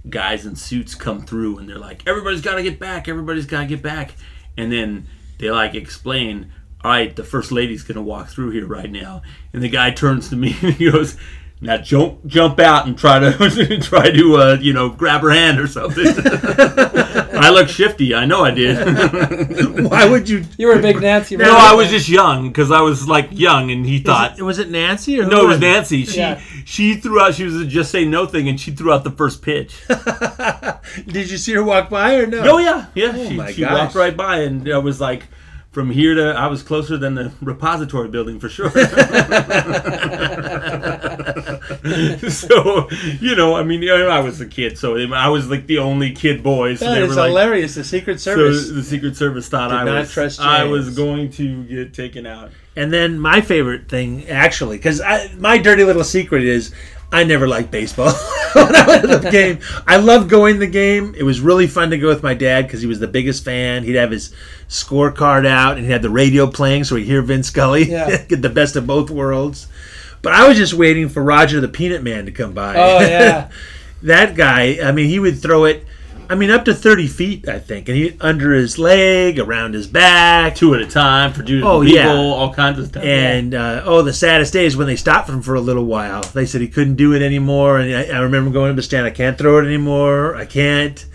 [0.10, 3.08] guys in suits come through, and they're like, "Everybody's got to get back!
[3.08, 4.14] Everybody's got to get back!"
[4.58, 5.08] And then
[5.38, 6.52] they like explain,
[6.84, 9.22] "All right, the first lady's gonna walk through here right now,"
[9.54, 11.18] and the guy turns to me and he goes.
[11.60, 15.60] Now jump jump out and try to try to uh, you know grab her hand
[15.60, 16.06] or something.
[17.40, 18.14] I look shifty.
[18.14, 18.78] I know I did.
[19.90, 20.44] Why would you?
[20.58, 21.36] You were a big Nancy.
[21.36, 24.60] No, I was just young because I was like young, and he thought it, was
[24.60, 25.60] it Nancy or no, who it was?
[25.60, 26.06] Nancy.
[26.06, 26.40] She Yeah.
[26.66, 27.34] she threw out.
[27.34, 29.76] She was a just say no thing, and she threw out the first pitch.
[31.08, 32.44] Did you see her walk by or no?
[32.54, 33.14] Oh yeah, yeah.
[33.16, 33.72] Oh she my she gosh.
[33.72, 35.24] walked right by, and I was like,
[35.72, 38.70] from here to I was closer than the repository building for sure.
[42.30, 42.90] so
[43.20, 46.44] you know, I mean, I was a kid, so I was like the only kid
[46.44, 46.76] boy.
[46.76, 47.76] So That they is were like, hilarious.
[47.76, 51.64] The Secret Service So the Secret Service thought I was trust I was going to
[51.66, 52.52] get taken out.
[52.76, 55.02] And then my favorite thing, actually, because
[55.38, 56.74] my dirty little secret is
[57.12, 58.12] I never liked baseball.
[58.54, 61.16] when I went to the game, I loved going to the game.
[61.18, 63.84] It was really fun to go with my dad because he was the biggest fan.
[63.84, 64.34] He'd have his
[64.68, 68.24] scorecard out and he had the radio playing so he'd hear Vince Scully Yeah.
[68.28, 69.68] get the best of both worlds.
[70.22, 72.76] But I was just waiting for Roger the Peanut Man to come by.
[72.76, 73.50] Oh, yeah.
[74.04, 75.86] that guy, I mean, he would throw it.
[76.30, 79.88] I mean, up to thirty feet, I think, and he under his leg, around his
[79.88, 82.14] back, two at a time for two oh, people, yeah.
[82.14, 83.04] all kinds of stuff.
[83.04, 86.24] And uh, oh, the saddest day is when they stopped him for a little while.
[86.24, 88.84] They said he couldn't do it anymore, and I, I remember going up to the
[88.84, 89.06] stand.
[89.06, 90.36] I can't throw it anymore.
[90.36, 91.06] I can't.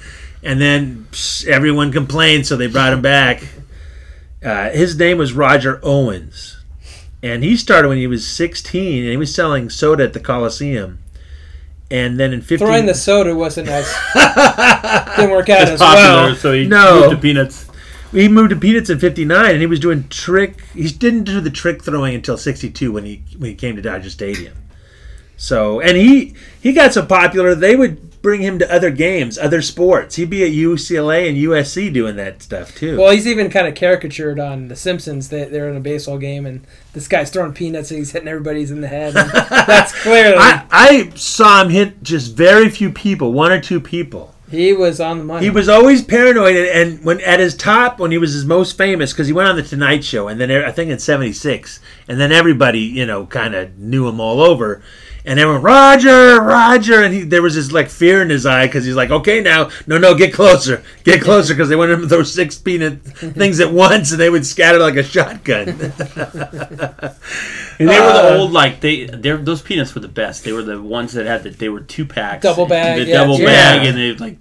[0.42, 3.42] And then psh, everyone complained, so they brought him back.
[4.42, 6.58] Uh, his name was Roger Owens,
[7.22, 11.01] and he started when he was 16, and he was selling soda at the Coliseum.
[11.92, 13.84] And then in 15, Throwing the soda wasn't as
[15.16, 16.34] didn't work out It's as popular, well.
[16.34, 17.00] so he no.
[17.00, 17.68] moved to peanuts.
[18.12, 20.62] He moved to Peanuts in '59, and he was doing trick.
[20.74, 24.10] He didn't do the trick throwing until '62 when he when he came to Dodger
[24.10, 24.54] Stadium.
[25.38, 29.60] So, and he he got so popular they would bring him to other games, other
[29.60, 30.14] sports.
[30.16, 32.96] He'd be at UCLA and USC doing that stuff too.
[32.98, 35.28] Well, he's even kind of caricatured on The Simpsons.
[35.28, 38.70] They, they're in a baseball game, and this guy's throwing peanuts, and he's hitting everybody's
[38.70, 39.12] in the head.
[39.50, 44.32] That's clearly I, I saw him hit just very few people, one or two people.
[44.50, 45.44] he was on the money.
[45.44, 48.78] He was always paranoid, and, and when at his top, when he was his most
[48.78, 52.20] famous, because he went on the Tonight Show, and then I think in '76, and
[52.20, 54.82] then everybody, you know, kind of knew him all over,
[55.24, 58.84] and everyone, Roger, Roger, and he, there was this like fear in his eye because
[58.84, 62.08] he's like, okay, now, no, no, get closer, get closer, because they wanted him to
[62.08, 65.68] throw six peanut things at once, and they would scatter like a shotgun.
[67.78, 70.44] And they were Uh, the old like they they're, those peanuts were the best.
[70.44, 73.16] They were the ones that had the they were two packs, Double bag, the yeah,
[73.16, 73.46] double yeah.
[73.46, 74.38] bag, and they like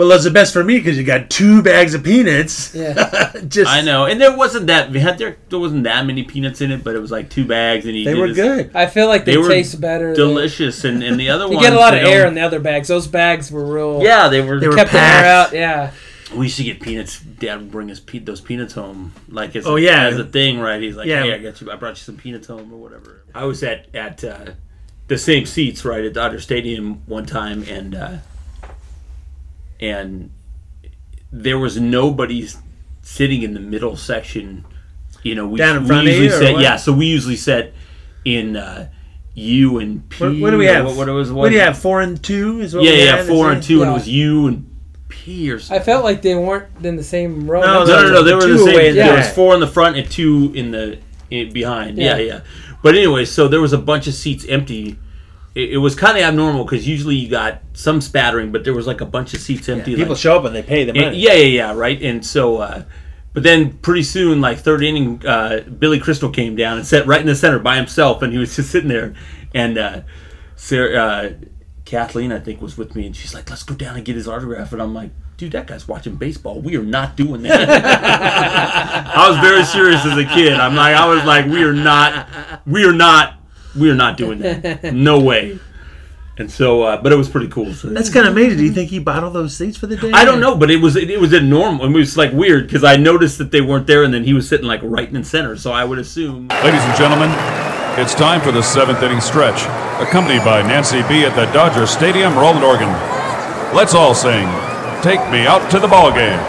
[0.00, 2.74] well, that's the best for me because you got two bags of peanuts.
[2.74, 3.32] Yeah.
[3.48, 6.70] just I know, and there wasn't that had there there wasn't that many peanuts in
[6.72, 8.70] it, but it was like two bags, and he They did were his- good.
[8.74, 10.14] I feel like they, They were taste better.
[10.14, 12.60] delicious, and and the other you ones get a lot of air in the other
[12.60, 12.88] bags.
[12.88, 14.02] Those bags were real.
[14.02, 14.58] Yeah, they were.
[14.58, 15.26] They were kept the air packed.
[15.26, 15.52] out.
[15.58, 15.90] Yeah.
[16.34, 17.18] We used to get peanuts.
[17.20, 20.04] Dad would bring us pe- those peanuts home, like as Oh, a, yeah.
[20.06, 20.80] as a thing, right?
[20.80, 21.24] He's like, Yeah.
[21.24, 21.70] "Hey, I got you.
[21.72, 24.52] I brought you some peanuts home, or whatever." I was at at uh,
[25.08, 28.16] the same seats, right, at Dodger Stadium one time, and uh,
[29.80, 30.30] and
[31.32, 32.46] there was nobody
[33.02, 34.64] sitting in the middle section.
[35.22, 36.76] You know, we, Down in we front of usually you, or sat, yeah.
[36.76, 37.72] So we usually sat
[38.24, 38.90] in uh,
[39.34, 40.24] U and P.
[40.24, 40.86] What, what do we have?
[40.86, 41.30] What, what it was?
[41.32, 41.78] What do you have?
[41.78, 43.66] Four and two is what Yeah, we yeah, had, four is and it?
[43.66, 44.66] two, and it was you and
[45.08, 45.80] P or something.
[45.80, 47.60] I felt like they weren't in the same row.
[47.60, 48.14] No, That's No, no, no.
[48.22, 48.86] was- They were two the away same.
[48.90, 50.98] in There was four in the front and two in the
[51.30, 51.98] in, behind.
[51.98, 52.16] Yeah.
[52.16, 52.24] Yeah.
[52.24, 52.40] yeah,
[52.82, 54.98] But anyway, so there was a bunch of seats empty.
[55.54, 58.86] It, it was kind of abnormal because usually you got some spattering, but there was
[58.86, 59.96] like a bunch of seats empty.
[59.96, 61.16] People like, show up and they pay the money.
[61.16, 62.00] yeah, yeah, yeah, right.
[62.02, 62.84] And so, uh,
[63.32, 67.20] but then pretty soon, like third inning, uh, Billy Crystal came down and sat right
[67.20, 69.14] in the center by himself, and he was just sitting there.
[69.54, 70.00] And uh,
[70.56, 71.32] Sarah, uh,
[71.84, 74.28] Kathleen, I think, was with me, and she's like, "Let's go down and get his
[74.28, 76.60] autograph." And I'm like, "Dude, that guy's watching baseball.
[76.60, 77.68] We are not doing that."
[79.16, 80.54] I was very serious as a kid.
[80.54, 82.28] I'm like, I was like, "We are not,
[82.66, 83.39] we are not,
[83.78, 84.84] we are not doing that.
[84.94, 85.58] No way."
[86.38, 87.74] And so, uh, but it was pretty cool.
[87.74, 88.56] So That's kind of amazing.
[88.56, 90.10] Do you think he bought all those seats for the day?
[90.12, 91.84] I don't know, but it was it, was a normal.
[91.84, 94.48] It was like weird because I noticed that they weren't there, and then he was
[94.48, 95.54] sitting like right in center.
[95.56, 96.48] So I would assume.
[96.48, 97.30] Ladies and gentlemen,
[98.00, 99.60] it's time for the seventh inning stretch,
[100.00, 102.88] accompanied by Nancy Bea at the Dodger Stadium, Roland, organ.
[103.76, 104.48] Let's all sing
[105.02, 106.40] Take Me Out to the Ball Game.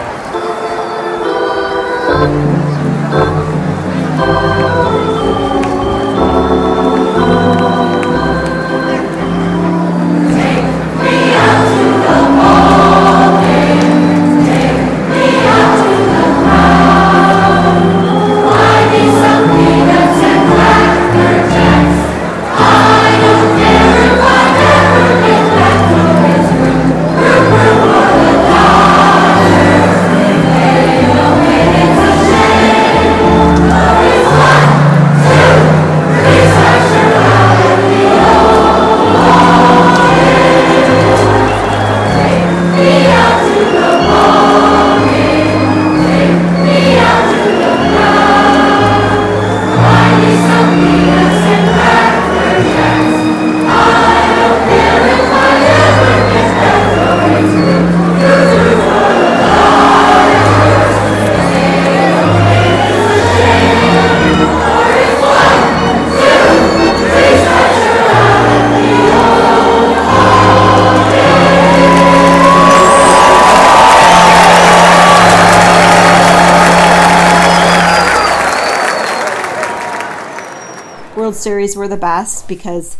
[81.42, 82.96] Series were the best because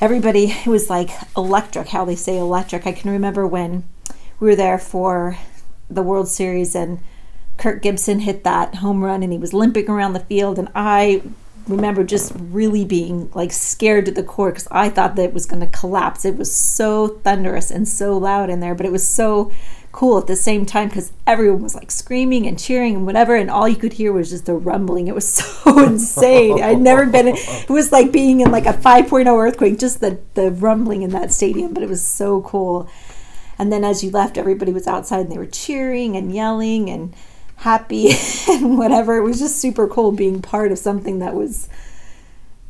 [0.00, 2.86] everybody was like electric how they say electric.
[2.86, 3.84] I can remember when
[4.40, 5.36] we were there for
[5.90, 7.00] the World Series and
[7.56, 11.22] Kirk Gibson hit that home run and he was limping around the field and I
[11.68, 15.46] remember just really being like scared to the core because I thought that it was
[15.46, 16.24] going to collapse.
[16.24, 19.50] It was so thunderous and so loud in there, but it was so
[19.92, 23.50] cool at the same time because everyone was like screaming and cheering and whatever, and
[23.50, 25.06] all you could hear was just the rumbling.
[25.06, 25.44] It was so
[25.86, 26.62] insane.
[26.62, 27.28] I'd never been.
[27.28, 31.32] It was like being in like a 5.0 earthquake, just the the rumbling in that
[31.32, 31.74] stadium.
[31.74, 32.88] But it was so cool.
[33.58, 37.14] And then as you left, everybody was outside and they were cheering and yelling and
[37.56, 38.10] happy
[38.48, 39.16] and whatever.
[39.16, 41.68] It was just super cool being part of something that was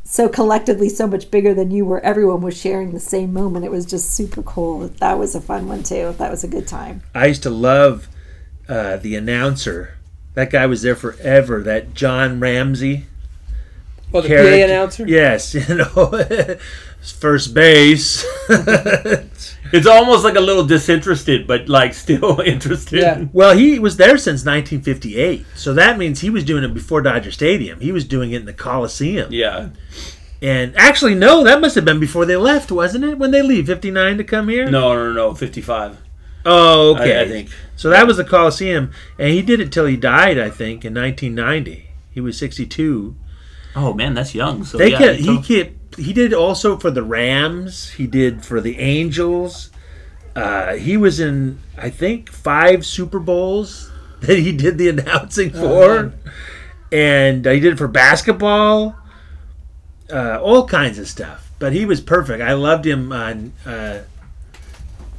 [0.04, 3.64] so collectively so much bigger than you, where everyone was sharing the same moment.
[3.64, 4.88] It was just super cool.
[5.00, 6.14] That was a fun one too.
[6.18, 7.02] That was a good time.
[7.14, 8.08] I used to love
[8.68, 9.93] uh, the announcer.
[10.34, 11.62] That guy was there forever.
[11.62, 13.06] That John Ramsey.
[14.12, 14.50] Oh, the character.
[14.50, 15.08] PA announcer?
[15.08, 16.58] Yes, you know,
[17.00, 18.24] first base.
[19.72, 23.00] It's almost like a little disinterested, but like still interested.
[23.00, 23.24] Yeah.
[23.32, 27.32] Well, he was there since 1958, so that means he was doing it before Dodger
[27.32, 27.80] Stadium.
[27.80, 29.32] He was doing it in the Coliseum.
[29.32, 29.70] Yeah.
[30.40, 33.18] And actually, no, that must have been before they left, wasn't it?
[33.18, 34.70] When they leave, 59 to come here.
[34.70, 35.98] No, no, no, fifty-five.
[36.46, 37.18] Oh, okay.
[37.18, 37.50] I- I think.
[37.76, 37.90] so.
[37.90, 40.38] That was the Coliseum, and he did it till he died.
[40.38, 41.88] I think in 1990.
[42.10, 43.16] He was 62.
[43.76, 44.64] Oh man, that's young.
[44.64, 47.90] So they yeah, kept, he kept he did also for the Rams.
[47.90, 49.70] He did for the Angels.
[50.36, 53.90] Uh, he was in I think five Super Bowls
[54.20, 56.12] that he did the announcing Oh, for, man.
[56.92, 58.96] and uh, he did it for basketball.
[60.12, 62.42] Uh, all kinds of stuff, but he was perfect.
[62.42, 63.52] I loved him on.
[63.66, 64.00] Uh,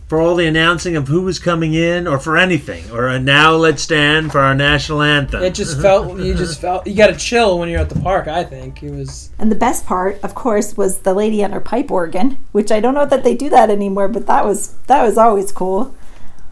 [0.08, 3.54] for all the announcing of who was coming in, or for anything, or a now
[3.54, 5.42] let's stand for our national anthem.
[5.42, 8.28] It just felt you just felt you got to chill when you're at the park.
[8.28, 9.32] I think it was.
[9.40, 12.80] And the best part, of course, was the lady on her pipe organ, which I
[12.80, 15.96] don't know that they do that anymore, but that was that was always cool.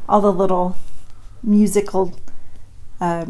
[0.09, 0.77] All the little
[1.43, 2.17] musical
[2.99, 3.25] uh,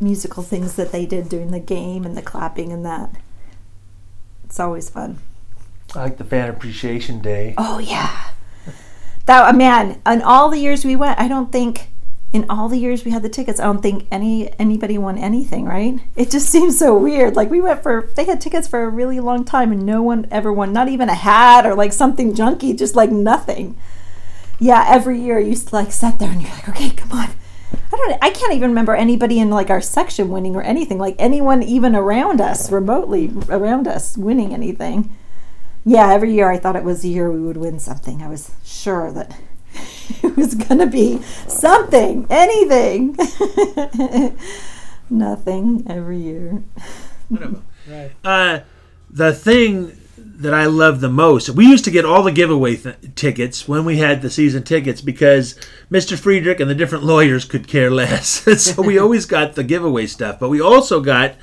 [0.00, 3.10] musical things that they did during the game and the clapping and that.
[4.44, 5.18] It's always fun.
[5.94, 7.54] I like the fan appreciation day.
[7.58, 8.27] Oh yeah.
[9.28, 11.90] That uh, man, in all the years we went, I don't think
[12.32, 15.66] in all the years we had the tickets, I don't think any anybody won anything,
[15.66, 16.00] right?
[16.16, 17.36] It just seems so weird.
[17.36, 20.26] Like we went for they had tickets for a really long time and no one
[20.30, 23.76] ever won, not even a hat or like something junky, just like nothing.
[24.58, 27.28] Yeah, every year you like sat there and you're like, okay, come on.
[27.70, 28.18] I don't.
[28.22, 30.96] I can't even remember anybody in like our section winning or anything.
[30.96, 35.14] Like anyone even around us, remotely around us, winning anything.
[35.84, 38.22] Yeah, every year I thought it was the year we would win something.
[38.22, 39.38] I was sure that
[40.22, 43.16] it was going to be something, anything.
[45.10, 46.62] Nothing every year.
[47.28, 47.62] Whatever.
[47.88, 48.10] Right.
[48.22, 48.60] Uh,
[49.10, 52.96] the thing that I love the most, we used to get all the giveaway th-
[53.16, 55.58] tickets when we had the season tickets because
[55.90, 56.18] Mr.
[56.18, 58.28] Friedrich and the different lawyers could care less.
[58.62, 61.34] so we always got the giveaway stuff, but we also got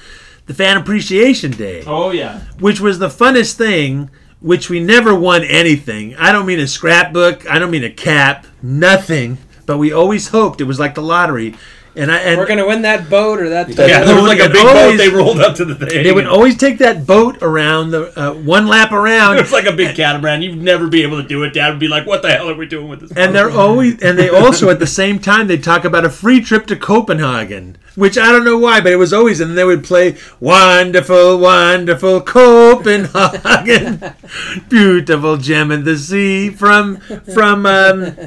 [0.45, 1.84] the Fan Appreciation Day.
[1.86, 2.41] Oh yeah.
[2.60, 4.12] which was the funnest thing
[4.45, 6.15] which we never won anything.
[6.17, 7.49] I don't mean a scrapbook.
[7.49, 8.45] I don't mean a cap.
[8.61, 9.39] Nothing.
[9.65, 11.55] But we always hoped it was like the lottery.
[11.97, 13.69] And I and We're gonna win that boat or that.
[13.69, 16.03] Yeah, there was like a would big boat they rolled up to the thing.
[16.03, 19.38] They would always take that boat around the uh, one lap around.
[19.38, 20.41] It's like a big catamaran.
[20.41, 21.53] You'd never be able to do it.
[21.53, 24.01] Dad would be like, "What the hell are we doing with this?" And they're always,
[24.01, 27.77] and they also at the same time they talk about a free trip to Copenhagen,
[27.95, 32.22] which I don't know why, but it was always, and they would play "Wonderful, Wonderful
[32.22, 34.03] Copenhagen,
[34.69, 38.17] beautiful gem in the sea" from from um,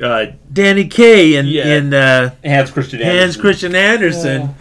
[0.00, 1.66] uh, Danny Kaye and Yeah.
[1.76, 3.40] in uh, Hans Christian Hans Andersen.
[3.40, 4.54] Christian Andersen.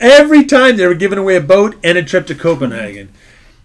[0.00, 3.08] Every time they were giving away a boat and a trip to Copenhagen,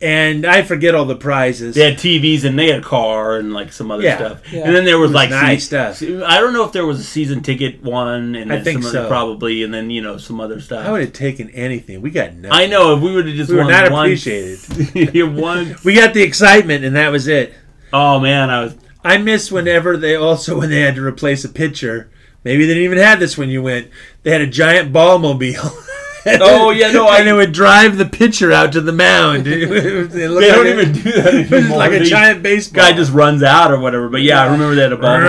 [0.02, 1.76] and I forget all the prizes.
[1.76, 4.16] They had TVs and they had a car and like some other Yeah.
[4.16, 4.52] stuff.
[4.52, 4.62] Yeah.
[4.66, 6.02] And then there was, was like nice se- stuff.
[6.26, 8.90] I don't know if there was a season ticket one, and I then think some
[8.90, 9.08] other- so.
[9.10, 10.88] probably, and then you know some other stuff.
[10.88, 12.02] I would have taken anything.
[12.02, 12.52] We got nothing.
[12.52, 15.14] I know if we would have just we were not one- appreciated.
[15.14, 15.76] you won.
[15.84, 17.54] We got the excitement, and that was it.
[17.94, 18.76] Oh man, I was.
[19.04, 22.10] I miss whenever they also when they had to replace a pitcher.
[22.44, 23.90] Maybe they didn't even have this when you went.
[24.24, 25.72] They had a giant ball mobile.
[26.24, 29.48] Oh, yeah, no, I- and it would drive the pitcher out to the mound.
[29.48, 31.78] It looked They like don't a- even do that It was anymore.
[31.80, 32.76] like a giant baseball.
[32.84, 34.08] Guy just runs out or whatever.
[34.08, 35.20] But yeah, I remember they had a ball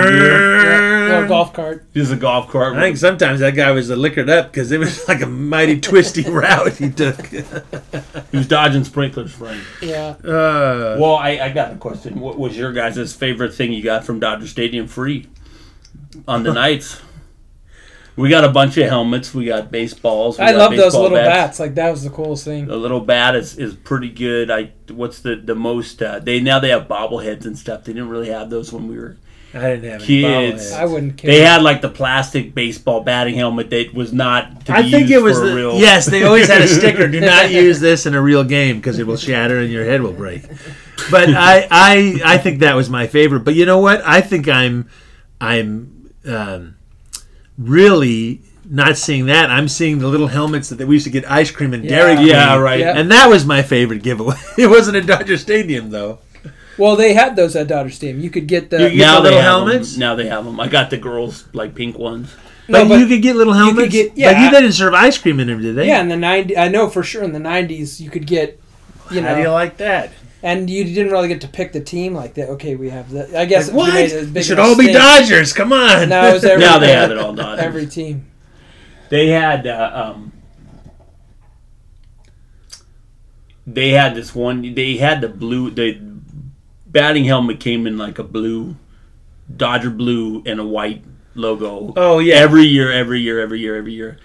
[1.12, 1.84] a golf cart.
[1.94, 2.76] Just a golf cart.
[2.76, 6.22] I think sometimes that guy was liquored up because it was like a mighty twisty
[6.28, 7.26] route he took.
[7.26, 9.62] he was dodging sprinklers, Frank.
[9.80, 10.16] Yeah.
[10.24, 12.20] Uh, Well, I, I got a question.
[12.20, 15.26] What was your guys' favorite thing you got from Dodger Stadium free
[16.28, 17.01] on the nights?
[18.14, 19.32] We got a bunch of helmets.
[19.32, 20.39] We got baseballs.
[20.39, 21.28] We I got love those little bats.
[21.56, 21.60] bats.
[21.60, 22.66] Like that was the coolest thing.
[22.66, 24.51] The little bat is, is pretty good.
[24.51, 27.84] I what's the the most uh, they now they have bobbleheads and stuff.
[27.84, 29.16] They didn't really have those when we were
[29.54, 30.72] I didn't have any kids.
[30.72, 31.30] I wouldn't care.
[31.30, 34.66] They had like the plastic baseball batting helmet that was not.
[34.66, 35.78] To I think used it was the, real.
[35.78, 36.06] yes.
[36.06, 37.06] They always had a sticker.
[37.08, 40.00] Do not use this in a real game because it will shatter and your head
[40.00, 40.42] will break.
[41.10, 43.40] But I, I, I think that was my favorite.
[43.40, 44.00] But you know what?
[44.06, 44.88] I think I'm,
[45.40, 46.76] I'm um,
[47.58, 49.50] really not seeing that.
[49.50, 52.16] I'm seeing the little helmets that we used to get ice cream and Dairy Yeah.
[52.16, 52.28] Queen.
[52.28, 52.80] Yeah, right.
[52.80, 52.96] Yeah.
[52.96, 54.36] And that was my favorite giveaway.
[54.56, 56.20] It wasn't at Dodger Stadium though.
[56.78, 58.20] Well, they had those at Dodger Stadium.
[58.22, 58.82] You could get the.
[58.90, 59.92] You get now the they little have helmets?
[59.92, 60.00] Them.
[60.00, 60.58] Now they have them.
[60.58, 62.34] I got the girls like pink ones.
[62.68, 63.92] But, No, but you could get little you could helmets.
[63.92, 64.50] get- But you yeah.
[64.50, 65.86] didn't serve ice cream in them, did they?
[65.88, 68.58] yeah, in the ninety, I know for sure in the nineties you could get.
[69.10, 70.12] You know, How do you like that?
[70.44, 72.48] and you didn't really get to pick the team like that.
[72.50, 73.38] Okay, we have the.
[73.38, 73.94] I guess Like, we what?
[73.94, 74.96] made it as It should all be stink.
[74.98, 75.52] Dodgers.
[75.52, 76.08] Come on.
[76.08, 77.64] No, it was every, Now they have it all Dodgers.
[77.64, 78.26] Every team.
[79.10, 80.32] They had uh, um,
[83.66, 84.74] they had this one.
[84.74, 85.70] They had the blue.
[85.70, 85.94] The
[86.93, 88.77] batting helmet came in like a blue,
[89.55, 91.05] Dodger blue and a white
[91.35, 91.93] logo.
[91.97, 92.36] Oh, yeah.
[92.36, 94.19] every year, every year, every year, every year.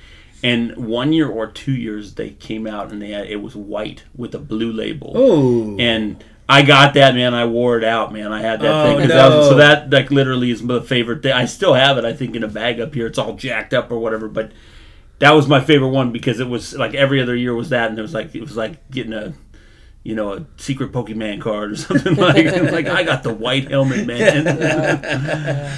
[0.44, 4.04] And one year or two years, they came out and they had it was white
[4.16, 5.14] with a blue label.
[5.16, 5.76] Oh.
[5.80, 7.34] and I got that man.
[7.34, 8.32] I wore it out, man.
[8.32, 9.00] I had that Oh, thing.
[9.00, 9.50] 'Cause that was- no.
[9.52, 11.34] so that like literally is my favorite thing.
[11.34, 12.06] I still have it.
[12.06, 13.08] I think in a bag up here.
[13.08, 14.52] It's all jacked up or whatever, but
[15.20, 18.00] that was my favorite one because it was like every other year was that, and
[18.00, 19.34] it was like it was like getting a
[20.08, 22.46] you know a secret Pokemon card or something like.
[22.72, 25.78] like I got the white helmet, man.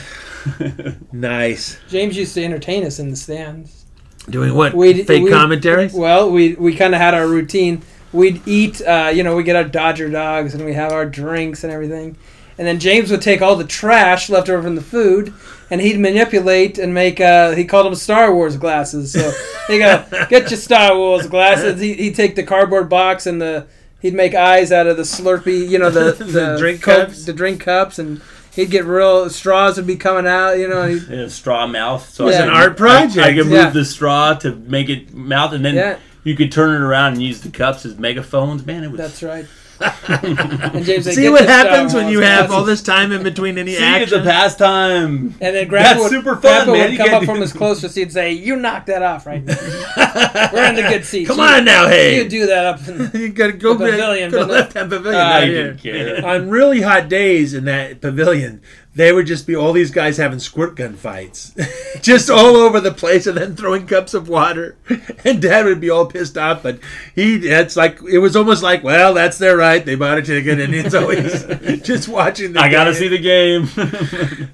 [1.12, 1.80] nice.
[1.90, 3.86] James used to entertain us in the stands.
[4.30, 4.74] Doing what?
[4.76, 5.94] We'd- Fake we'd- commentaries?
[5.94, 7.82] Well, we we kind of had our routine.
[8.14, 11.64] We'd eat, uh, you know, we get our Dodger dogs and we have our drinks
[11.64, 12.18] and everything.
[12.58, 15.34] And then James would take all the trash left over from the food,
[15.72, 17.20] and he'd manipulate and make.
[17.22, 19.14] Uh, he called them Star Wars glasses.
[19.14, 19.32] So
[19.68, 21.80] he go, get your Star Wars glasses.
[21.80, 23.66] He, he'd take the cardboard box and the.
[24.02, 27.26] He'd make eyes out of the Slurpee, you know, the the, The drink Coke- cups?
[27.26, 28.22] the drink cups, and
[28.56, 30.88] he'd get real straws would be coming out, you know.
[30.88, 32.10] He'd, Yeah, straw mouth.
[32.10, 33.18] So It's I an art project.
[33.18, 33.70] I, I could move Yeah.
[33.72, 35.98] the straw to make it mouth, and then Yeah.
[36.24, 38.66] you could turn it around and use the cups as megaphones.
[38.66, 39.00] Man, it was.
[39.00, 39.46] That's right.
[39.82, 43.78] And James See what happens when you have all this time in between any See,
[43.78, 44.22] it's action.
[44.22, 45.36] a pastime.
[45.42, 46.82] And then Grandpa That's would, super fun, Grandpa man.
[46.84, 49.26] would You come up do- from his closest seat and say, "You knock that off
[49.26, 49.56] right now.
[50.54, 51.30] We're in the good seats.
[51.30, 52.18] Come You- on now, hey.
[52.22, 54.90] You do that up in you gotta go the back pavilion, to the left hand
[54.90, 55.20] pavilion.
[55.22, 56.16] I right ah, didn't here.
[56.22, 56.26] care.
[56.26, 58.62] On really hot days in that pavilion,
[58.96, 61.56] they would just be all these guys having squirt gun fights,
[62.02, 64.78] just all over the place, and then throwing cups of water.
[65.26, 66.80] And Dad would be all pissed off, but
[67.14, 69.86] he it's like it was almost like, well, that's their right.
[69.86, 71.44] They bought a ticket, and it's always
[71.84, 72.54] just watching.
[72.54, 73.64] the I gotta see the game.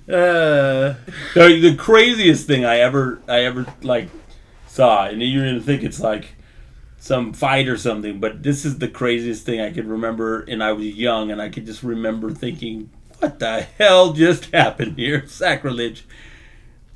[0.08, 0.96] Uh,
[1.36, 4.10] the, the craziest thing I ever I ever like
[4.68, 6.36] saw, and you're gonna think it's like
[6.98, 10.42] some fight or something, but this is the craziest thing I could remember.
[10.42, 14.98] And I was young, and I could just remember thinking, "What the hell just happened
[14.98, 15.26] here?
[15.28, 16.06] Sacrilege!"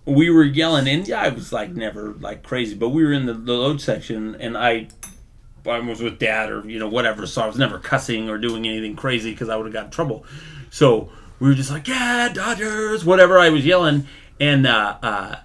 [0.06, 3.26] We were yelling, and yeah, I was like never like crazy, but we were in
[3.26, 4.88] the, the loge section, and I
[5.66, 8.68] I was with dad or you know whatever, so I was never cussing or doing
[8.68, 10.26] anything crazy because I would have got in trouble.
[10.70, 11.10] So
[11.40, 13.40] we were just like, yeah, Dodgers, whatever.
[13.40, 14.08] I was yelling,
[14.40, 15.36] and uh, uh,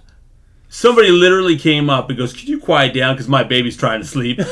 [0.74, 3.14] somebody literally came up and goes, "Could you quiet down?
[3.14, 4.50] Because my baby's trying to sleep." That's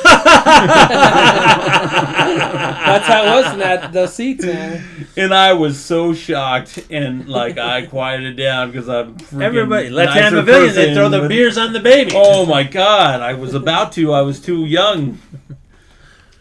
[3.07, 4.85] how it was in that the seats, man.
[5.17, 10.15] And I was so shocked, and like I quieted down because I'm freaking Everybody, Left
[10.15, 12.13] nicer Hand Pavilion, they throw the beers on the baby.
[12.15, 13.21] Oh my god!
[13.21, 14.13] I was about to.
[14.13, 15.19] I was too young.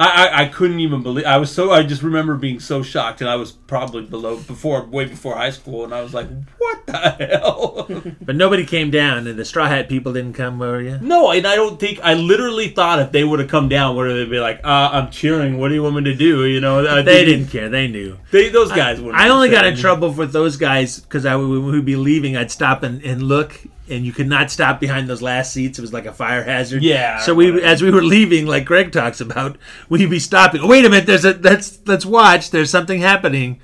[0.01, 1.25] I, I, I couldn't even believe.
[1.25, 1.71] I was so.
[1.71, 5.51] I just remember being so shocked, and I was probably below before, way before high
[5.51, 7.87] school, and I was like, "What the hell?"
[8.21, 10.97] But nobody came down, and the Straw Hat people didn't come, were you?
[11.01, 14.07] No, and I don't think I literally thought if they would have come down, would
[14.07, 15.59] they'd be like, uh, "I'm cheering.
[15.59, 17.69] What do you want me to do?" You know, I they didn't care.
[17.69, 18.17] They knew.
[18.31, 19.21] They those guys wouldn't.
[19.21, 22.49] I only got in trouble with those guys because I would, we'd be leaving, I'd
[22.51, 25.77] stop and, and look, and you could not stop behind those last seats.
[25.77, 26.83] It was like a fire hazard.
[26.83, 29.57] Yeah, So we, as we were leaving, like Greg talks about,
[29.89, 30.61] we'd be stopping.
[30.61, 32.51] Oh, wait a minute, there's a let's let's watch.
[32.51, 33.59] There's something happening.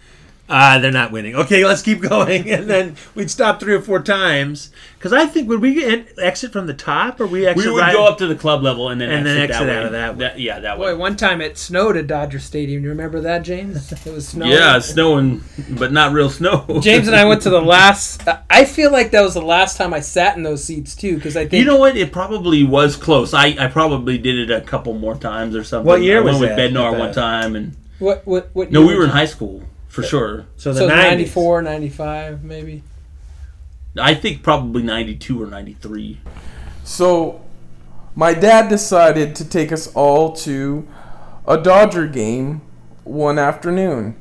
[0.49, 1.35] Uh, they're not winning.
[1.35, 2.49] Okay, let's keep going.
[2.49, 6.53] And then we'd stop three or four times because I think would we en- exit
[6.53, 8.87] from the top or we exit We would right- go up to the club level
[8.89, 9.85] and then and then exit, exit that out way.
[9.87, 10.17] of that.
[10.19, 10.93] That- yeah, that way.
[10.93, 12.83] Boy, one time it snowed at Dodger Stadium.
[12.83, 13.91] You remember that, James?
[14.07, 14.51] It was snowing.
[14.51, 16.65] Yeah, snowing, but not real snow.
[16.81, 18.23] James and I went to the last.
[18.49, 21.35] I feel like that was the last time I sat in those seats too, because
[21.35, 21.97] I think You know what?
[21.97, 23.33] It probably was close.
[23.33, 25.85] I, I probably did it a couple more times or something.
[25.85, 26.71] What year I went was with that?
[26.71, 28.71] Bednar one time, and what what what?
[28.71, 29.13] no, we were in it?
[29.13, 29.61] high school
[30.01, 30.45] for sure.
[30.57, 32.83] So, 94, 95, maybe.
[33.99, 36.19] I think probably ninety two or ninety three.
[36.83, 37.41] So,
[38.15, 40.87] my dad decided to take us all to
[41.47, 42.61] a Dodger game
[43.03, 44.15] one afternoon.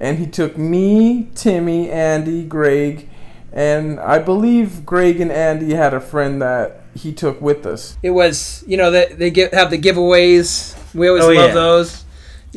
[0.00, 3.08] And he took me, Timmy, Andy, Greg,
[3.52, 7.98] and I believe Greg and Andy had a friend that he took with us.
[8.02, 10.74] It was you know they they give, have the giveaways.
[10.94, 11.54] We always Oh, love yeah.
[11.54, 12.04] those.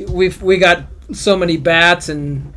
[0.08, 2.54] We've we got so many bats and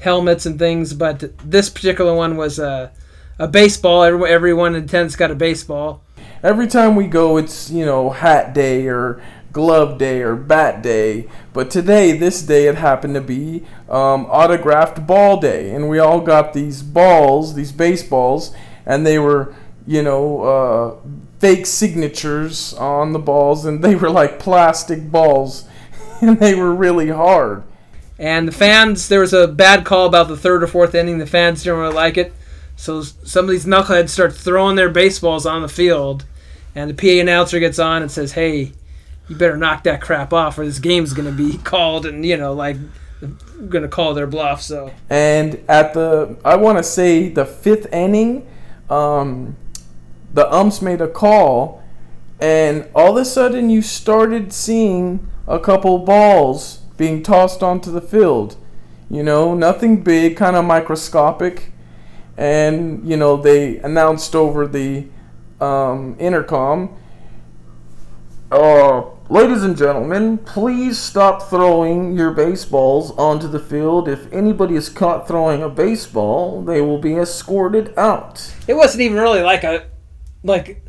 [0.00, 2.92] helmets and things, but this particular one was a
[3.40, 4.04] a baseball.
[4.04, 6.02] Everyone in attendance got a baseball.
[6.42, 9.20] Every time we go, it's, you know, hat day or
[9.50, 11.28] glove day or bat day.
[11.54, 15.70] But today, this day, it happened to be um, autographed ball day.
[15.70, 18.54] And we all got these balls, these baseballs,
[18.84, 19.54] and they were,
[19.86, 20.96] you know, uh,
[21.38, 25.64] fake signatures on the balls, and they were like plastic balls,
[26.20, 27.64] and they were really hard.
[28.20, 31.16] And the fans, there was a bad call about the third or fourth inning.
[31.16, 32.34] The fans didn't really like it.
[32.76, 36.26] So some of these knuckleheads start throwing their baseballs on the field.
[36.74, 38.72] And the PA announcer gets on and says, hey,
[39.26, 42.04] you better knock that crap off or this game's going to be called.
[42.04, 42.76] And, you know, like,
[43.70, 44.60] going to call their bluff.
[44.60, 48.46] So And at the, I want to say the fifth inning,
[48.90, 49.56] um,
[50.34, 51.82] the umps made a call,
[52.38, 58.00] and all of a sudden you started seeing a couple balls being tossed onto the
[58.02, 58.56] field.
[59.08, 61.72] You know, nothing big, kind of microscopic.
[62.36, 65.06] And, you know, they announced over the
[65.60, 66.96] um, intercom
[68.52, 74.08] uh, ladies and gentlemen, please stop throwing your baseballs onto the field.
[74.08, 78.52] If anybody is caught throwing a baseball, they will be escorted out.
[78.66, 79.86] it wasn't even really like a,
[80.42, 80.84] like,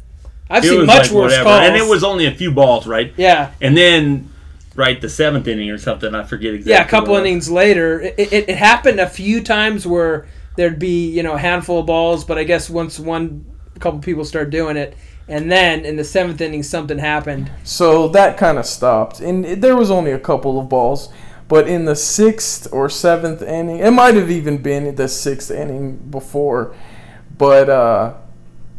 [0.49, 1.43] I've It seen much like worse whatever.
[1.43, 1.61] calls.
[1.67, 3.13] and it was only a few balls, right?
[3.15, 3.51] Yeah.
[3.61, 4.30] And then,
[4.75, 6.13] right, the seventh inning or something.
[6.15, 6.71] I forget exactly.
[6.73, 7.29] Yeah, a couple what it was.
[7.29, 10.27] innings later, it, it, it happened a few times where
[10.57, 13.45] there'd be you know a handful of balls, but I guess once one
[13.79, 14.95] couple people start doing it,
[15.27, 17.51] and then in the seventh inning something happened.
[17.63, 19.19] So that kind of stopped.
[19.19, 21.09] And it- there was only a couple of balls.
[21.47, 25.97] But in the sixth or seventh inning, it might have even been the sixth inning
[25.97, 26.73] before.
[27.37, 28.13] But uh,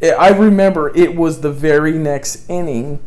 [0.01, 3.01] it, I remember it was the very next inning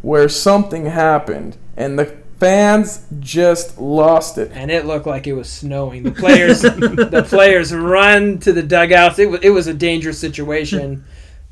[0.00, 1.58] where something happened.
[1.76, 4.50] And the fans just lost it.
[4.52, 6.02] And it looked like it was snowing.
[6.02, 9.18] The players, the players run to the dugouts.
[9.18, 11.04] It was it was a dangerous situation.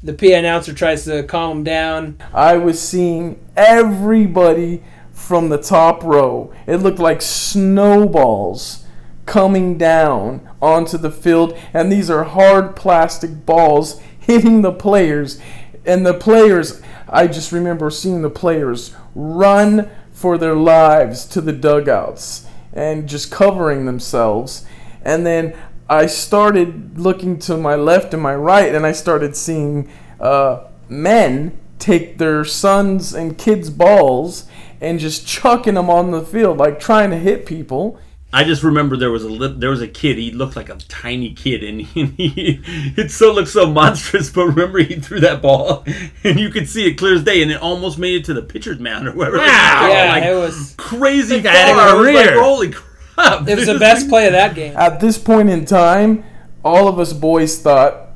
[0.02, 2.19] The PA announcer tries to calm them down.
[2.32, 4.82] I was seeing everybody
[5.12, 6.52] from the top row.
[6.66, 8.85] It looked like snowballs
[9.27, 15.40] coming down onto the field, and these are hard plastic balls hitting the players.
[15.85, 21.53] And the players, I just remember seeing the players run for their lives to the
[21.53, 24.65] dugouts and just covering themselves.
[25.03, 25.57] And then
[25.89, 29.89] I started looking to my left and my right, and I started seeing
[30.19, 34.49] uh, men take their sons and kids' balls
[34.81, 38.01] and just chucking them on the field, like trying to hit people.
[38.30, 40.18] I just remember there was a li- there was a kid.
[40.18, 42.60] He looked like a tiny kid, and he,
[42.96, 44.30] it so looked so monstrous.
[44.30, 45.84] But remember, he threw that ball,
[46.24, 48.42] and you could see it clear as day, and it almost made it to the
[48.42, 49.38] pitcher's mound or whatever.
[49.38, 49.88] Wow.
[49.90, 51.40] Yeah, like, it was crazy.
[51.40, 51.88] That had a far.
[51.88, 52.42] I was like, career.
[52.42, 53.48] Holy crap!
[53.48, 54.76] It was the best play of that game.
[54.76, 56.22] At this point in time,
[56.62, 58.09] all of us boys thought,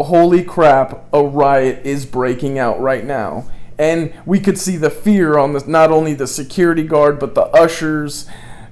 [0.00, 3.48] holy crap, a riot is breaking out right now.
[3.78, 7.42] And we could see the fear on the, not only the security guard, but the
[7.42, 8.26] ushers'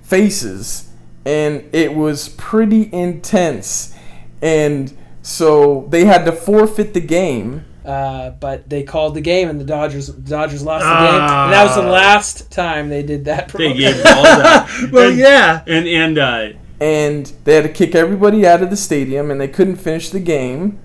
[0.04, 0.88] faces.
[1.26, 3.94] And it was pretty intense.
[4.42, 7.64] And so they had to forfeit the game.
[7.84, 11.64] Uh, but they called the game, and the Dodgers Dodgers lost the game, and that
[11.66, 11.90] was the Ah.
[11.90, 13.48] last time they did that.
[13.48, 14.68] They gave balls out.
[14.90, 15.62] Well, And- yeah.
[15.66, 16.48] and and uh,
[16.80, 20.18] and they had to kick everybody out of the stadium, and they couldn't finish the
[20.20, 20.78] game.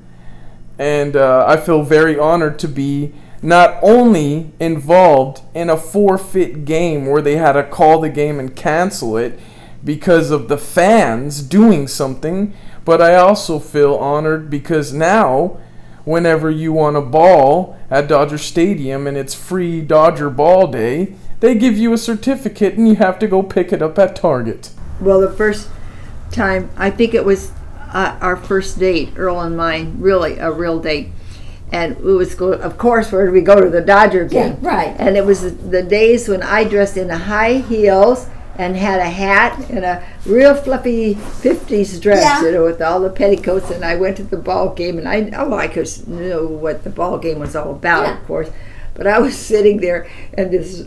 [0.78, 7.06] And uh, I feel very honored to be not only involved in a forfeit game
[7.06, 9.40] where they had to call the game and cancel it
[9.84, 12.54] because of the fans doing something,
[12.84, 15.60] but I also feel honored because now,
[16.04, 21.56] whenever you want a ball at Dodger Stadium and it's free Dodger Ball Day, they
[21.56, 24.72] give you a certificate and you have to go pick it up at Target.
[25.00, 25.70] Well, the first
[26.32, 27.52] time, I think it was
[27.94, 31.12] uh, our first date, Earl and mine, really a real date.
[31.72, 34.58] And it was, go- of course, where did we go to the Dodger game?
[34.62, 34.96] Yeah, right.
[34.98, 38.28] And it was the days when I dressed in high heels
[38.58, 42.44] and had a hat and a real fluffy 50s dress, Yeah.
[42.44, 43.70] you know, with all the petticoats.
[43.70, 46.90] And I went to the ball game, and I, oh, I could know what the
[46.90, 48.20] ball game was all about, Yeah.
[48.20, 48.50] of course.
[48.96, 50.84] But I was sitting there, and this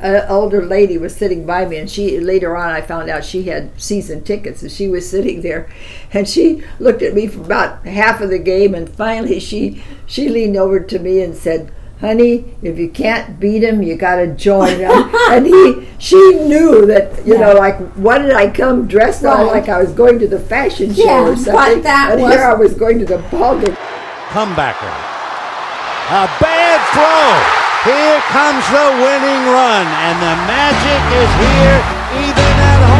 [0.00, 3.44] an older lady was sitting by me, and she later on I found out she
[3.44, 5.70] had season tickets, and she was sitting there,
[6.12, 10.28] and she looked at me for about half of the game, and finally she she
[10.28, 11.72] leaned over to me and said.
[12.00, 14.92] Honey, if you can't beat him, you gotta join him.
[15.32, 16.14] and he, she
[16.46, 19.52] knew that, you know, like, what did I come dressed on Right.
[19.62, 21.82] like I was going to the fashion show Yeah, or but something?
[21.82, 23.74] that and was- here I was going to the ball game.
[24.28, 24.94] Comebacker.
[26.14, 27.67] A bad throw.
[27.84, 31.78] Here comes the winning run, and the magic is here
[32.26, 32.98] even at home.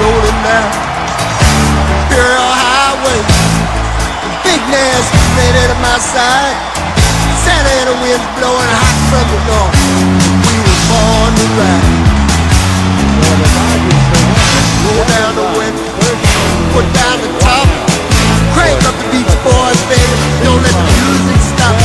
[0.00, 0.72] rolling down
[1.92, 3.20] Imperial Highway.
[4.42, 6.56] Big nasty lady at my side.
[7.44, 10.21] Santa winds blowing hot from the north.
[11.42, 11.58] Roll
[15.10, 15.82] down the window,
[16.72, 17.66] put down the top.
[18.54, 20.16] Crank up the Beach Boys, baby.
[20.44, 21.81] Don't let the music stop.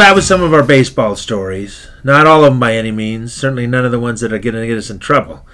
[0.00, 1.88] That was some of our baseball stories.
[2.04, 3.32] Not all of them by any means.
[3.32, 5.46] Certainly none of the ones that are going to get us in trouble.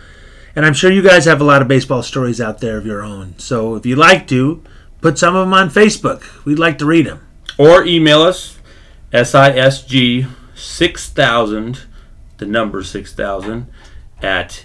[0.55, 3.03] And I'm sure you guys have a lot of baseball stories out there of your
[3.03, 3.39] own.
[3.39, 4.63] So if you'd like to,
[5.01, 6.45] put some of them on Facebook.
[6.45, 7.27] We'd like to read them.
[7.59, 8.59] or email us
[9.13, 11.83] sisg six thousand,
[12.39, 13.67] the number six thousand,
[14.23, 14.65] at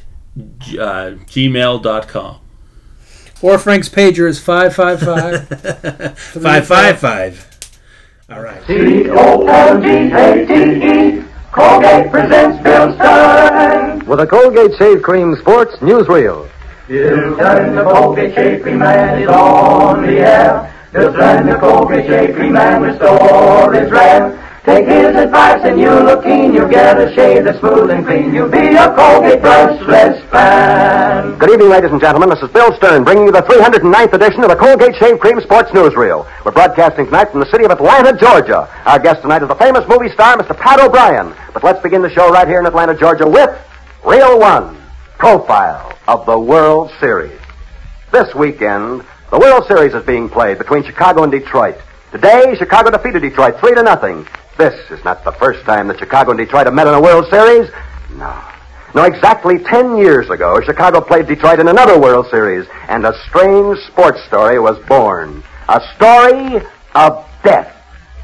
[0.59, 2.37] g- uh, gmail.com.
[3.41, 7.47] Or Frank's pager is 555 555.
[8.31, 8.65] All right.
[8.65, 9.43] C-O-L-G-A-T-E.
[11.51, 14.05] Colgate presents Bill Stern.
[14.05, 16.49] With a Colgate Shave Cream Sports Newsreel.
[16.87, 20.73] Bill Stern, the Colgate Shave Cream Man is on the air.
[20.93, 24.40] Bill Stern, the Colgate Shave Cream Man restore is rare.
[24.63, 26.53] Take his advice and you'll look keen.
[26.53, 28.31] You'll get a shave that's smooth and clean.
[28.31, 31.35] You'll be a Colgate brushless fan.
[31.39, 32.29] Good evening, ladies and gentlemen.
[32.29, 35.71] This is Bill Stern bringing you the 309th edition of the Colgate Shave Cream Sports
[35.71, 36.29] Newsreel.
[36.45, 38.69] We're broadcasting tonight from the city of Atlanta, Georgia.
[38.85, 40.55] Our guest tonight is the famous movie star, Mr.
[40.55, 41.33] Pat O'Brien.
[41.55, 43.49] But let's begin the show right here in Atlanta, Georgia with
[44.05, 44.77] Reel One,
[45.17, 47.39] profile of the World Series.
[48.11, 51.77] This weekend, the World Series is being played between Chicago and Detroit.
[52.11, 54.27] Today, Chicago defeated Detroit 3 to nothing.
[54.57, 57.25] This is not the first time that Chicago and Detroit have met in a World
[57.29, 57.71] Series.
[58.17, 58.37] No.
[58.93, 63.77] No, exactly 10 years ago, Chicago played Detroit in another World Series, and a strange
[63.87, 65.41] sports story was born.
[65.69, 66.61] A story
[66.95, 67.73] of death.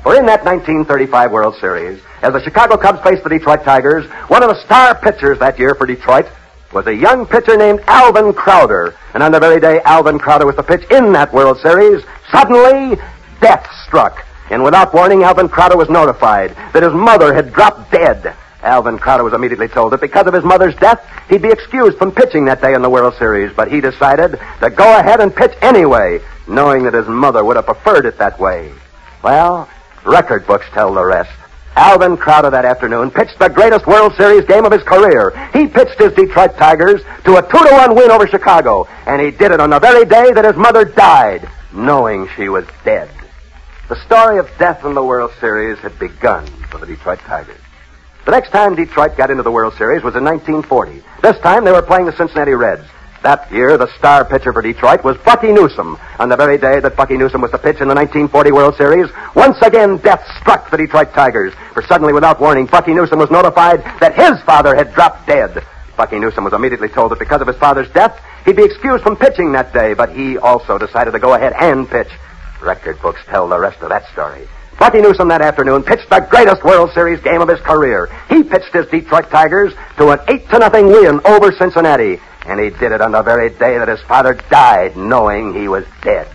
[0.04, 4.44] For in that 1935 World Series, as the Chicago Cubs faced the Detroit Tigers, one
[4.44, 6.26] of the star pitchers that year for Detroit
[6.74, 8.96] was a young pitcher named Alvin Crowder.
[9.14, 13.00] And on the very day Alvin Crowder was to pitch in that World Series, suddenly
[13.40, 14.26] death struck.
[14.50, 18.34] And without warning, Alvin Crowder was notified that his mother had dropped dead.
[18.64, 22.12] Alvin Crowder was immediately told that because of his mother's death, he'd be excused from
[22.12, 23.54] pitching that day in the World Series.
[23.56, 27.66] But he decided to go ahead and pitch anyway, knowing that his mother would have
[27.66, 28.72] preferred it that way.
[29.24, 29.70] Well,
[30.06, 31.32] record books tell the rest.
[31.76, 35.30] Alvin Crowder that afternoon pitched the greatest World Series game of his career.
[35.54, 39.30] He pitched his Detroit Tigers to a two to one win over Chicago, and he
[39.30, 43.10] did it on the very day that his mother died, knowing she was dead.
[43.90, 47.62] The story of death in the World Series had begun for the Detroit Tigers.
[48.26, 51.02] The next time Detroit got into the World Series was in 1940.
[51.22, 52.84] This time they were playing the Cincinnati Reds.
[53.24, 55.98] That year, the star pitcher for Detroit was Bucky Newsom.
[56.20, 59.10] On the very day that Bucky Newsom was to pitch in the 1940 World Series,
[59.36, 61.54] once again death struck the Detroit Tigers.
[61.74, 65.64] For suddenly, without warning, Bucky Newsom was notified that his father had dropped dead.
[65.96, 69.16] Bucky Newsom was immediately told that because of his father's death, he'd be excused from
[69.16, 72.12] pitching that day, but he also decided to go ahead and pitch.
[72.62, 74.48] Record books tell the rest of that story.
[74.80, 78.10] Bucky Newsom that afternoon pitched the greatest World Series game of his career.
[78.30, 82.70] He pitched his Detroit Tigers to an eight to nothing win over Cincinnati, and he
[82.70, 86.28] did it on the very day that his father died, knowing he was dead.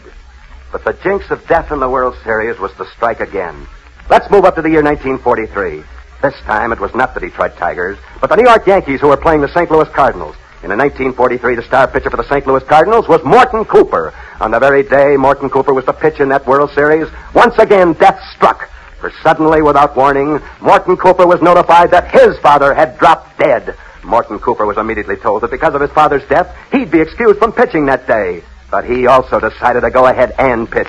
[0.73, 3.66] But the jinx of death in the World Series was to strike again.
[4.11, 5.85] Let's move up to the year 1943.
[6.23, 9.16] This time it was not the Detroit Tigers, but the New York Yankees who were
[9.16, 9.70] playing the St.
[9.70, 10.36] Louis Cardinals.
[10.62, 12.47] In 1943, the star pitcher for the St.
[12.47, 14.14] Louis Cardinals was Morton Cooper.
[14.40, 17.94] On the very day Morton Cooper was to pitch in that World Series, once again
[17.94, 18.68] death struck.
[19.01, 23.76] For suddenly, without warning, Morton Cooper was notified that his father had dropped dead.
[24.05, 27.52] Morton Cooper was immediately told that because of his father's death, he'd be excused from
[27.52, 28.44] pitching that day.
[28.70, 30.86] But he also decided to go ahead and pitch.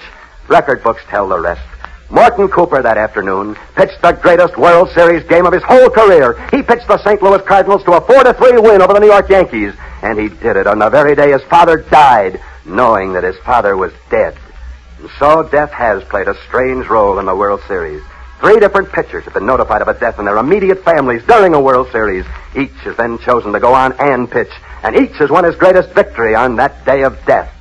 [0.48, 1.73] Record books tell the rest.
[2.14, 6.38] Morton Cooper that afternoon pitched the greatest World Series game of his whole career.
[6.52, 7.20] He pitched the St.
[7.24, 9.74] Louis Cardinals to a 4 to 3 win over the New York Yankees.
[10.04, 13.76] And he did it on the very day his father died, knowing that his father
[13.76, 14.38] was dead.
[15.00, 18.04] And so death has played a strange role in the World Series.
[18.40, 21.62] Three different pitchers have been notified of a death in their immediate families during a
[21.62, 22.26] World Series.
[22.56, 24.52] Each has then chosen to go on and pitch,
[24.84, 27.52] and each has won his greatest victory on that day of death.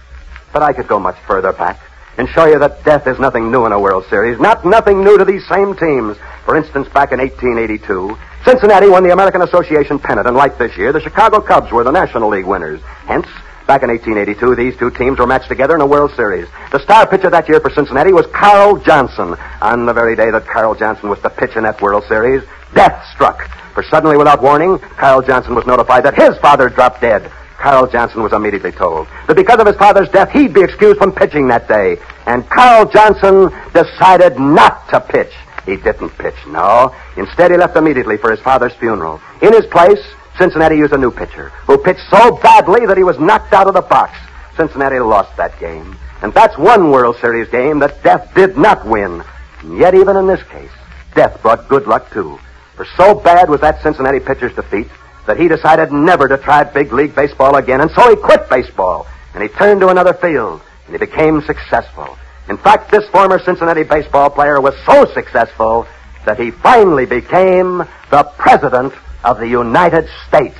[0.52, 1.80] But I could go much further back
[2.18, 5.18] and show you that death is nothing new in a World Series, not nothing new
[5.18, 6.16] to these same teams.
[6.44, 10.92] For instance, back in 1882, Cincinnati won the American Association pennant, and like this year,
[10.92, 12.80] the Chicago Cubs were the National League winners.
[13.06, 13.26] Hence,
[13.66, 16.48] back in 1882, these two teams were matched together in a World Series.
[16.72, 19.36] The star pitcher that year for Cincinnati was Carl Johnson.
[19.60, 22.42] On the very day that Carl Johnson was to pitch in that World Series,
[22.74, 23.48] death struck.
[23.74, 27.30] For suddenly, without warning, Carl Johnson was notified that his father dropped dead.
[27.62, 31.12] Carl Johnson was immediately told that because of his father's death, he'd be excused from
[31.12, 31.96] pitching that day.
[32.26, 35.32] And Carl Johnson decided not to pitch.
[35.64, 36.92] He didn't pitch, no.
[37.16, 39.20] Instead, he left immediately for his father's funeral.
[39.42, 40.00] In his place,
[40.36, 43.74] Cincinnati used a new pitcher who pitched so badly that he was knocked out of
[43.74, 44.18] the box.
[44.56, 45.96] Cincinnati lost that game.
[46.20, 49.22] And that's one World Series game that Death did not win.
[49.60, 50.70] And yet, even in this case,
[51.14, 52.40] Death brought good luck, too.
[52.74, 54.88] For so bad was that Cincinnati pitcher's defeat
[55.26, 59.06] that he decided never to try big league baseball again, and so he quit baseball,
[59.34, 62.16] and he turned to another field, and he became successful.
[62.48, 65.86] In fact, this former Cincinnati baseball player was so successful
[66.26, 67.78] that he finally became
[68.10, 68.92] the President
[69.24, 70.58] of the United States.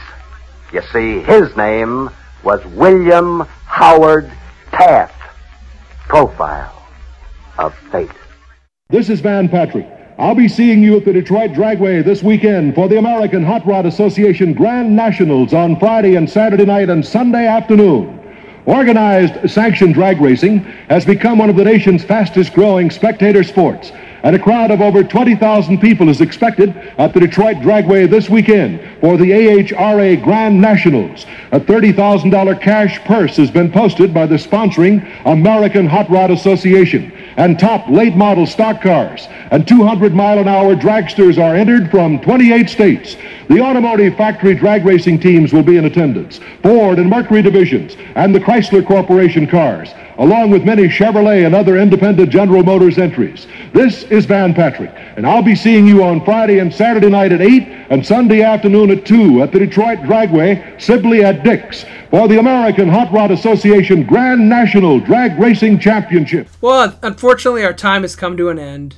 [0.72, 2.10] You see, his name
[2.42, 4.32] was William Howard
[4.70, 5.22] Taft.
[6.08, 6.86] Profile
[7.56, 8.10] of Fate.
[8.90, 9.86] This is Van Patrick.
[10.18, 13.86] I'll be seeing you at the Detroit Dragway this weekend for the American Hot Rod
[13.86, 18.20] Association Grand Nationals on Friday and Saturday night and Sunday afternoon.
[18.66, 20.58] Organized sanctioned drag racing
[20.88, 23.90] has become one of the nation's fastest growing spectator sports,
[24.22, 28.80] and a crowd of over 20,000 people is expected at the Detroit Dragway this weekend
[29.00, 31.24] for the AHRA Grand Nationals.
[31.52, 37.58] A $30,000 cash purse has been posted by the sponsoring American Hot Rod Association, and
[37.58, 39.26] top late model stock cars.
[39.50, 43.16] And 200 mile an hour dragsters are entered from 28 states.
[43.48, 48.34] The automotive factory drag racing teams will be in attendance, Ford and Mercury divisions, and
[48.34, 53.46] the Chrysler Corporation cars, along with many Chevrolet and other independent General Motors entries.
[53.72, 57.40] This is Van Patrick, and I'll be seeing you on Friday and Saturday night at
[57.40, 62.38] 8 and Sunday afternoon at 2 at the Detroit Dragway, Sibley at Dix, for the
[62.38, 66.48] American Hot Rod Association Grand National Drag Racing Championship.
[66.60, 68.96] Well, unfortunately, our time has come to an end.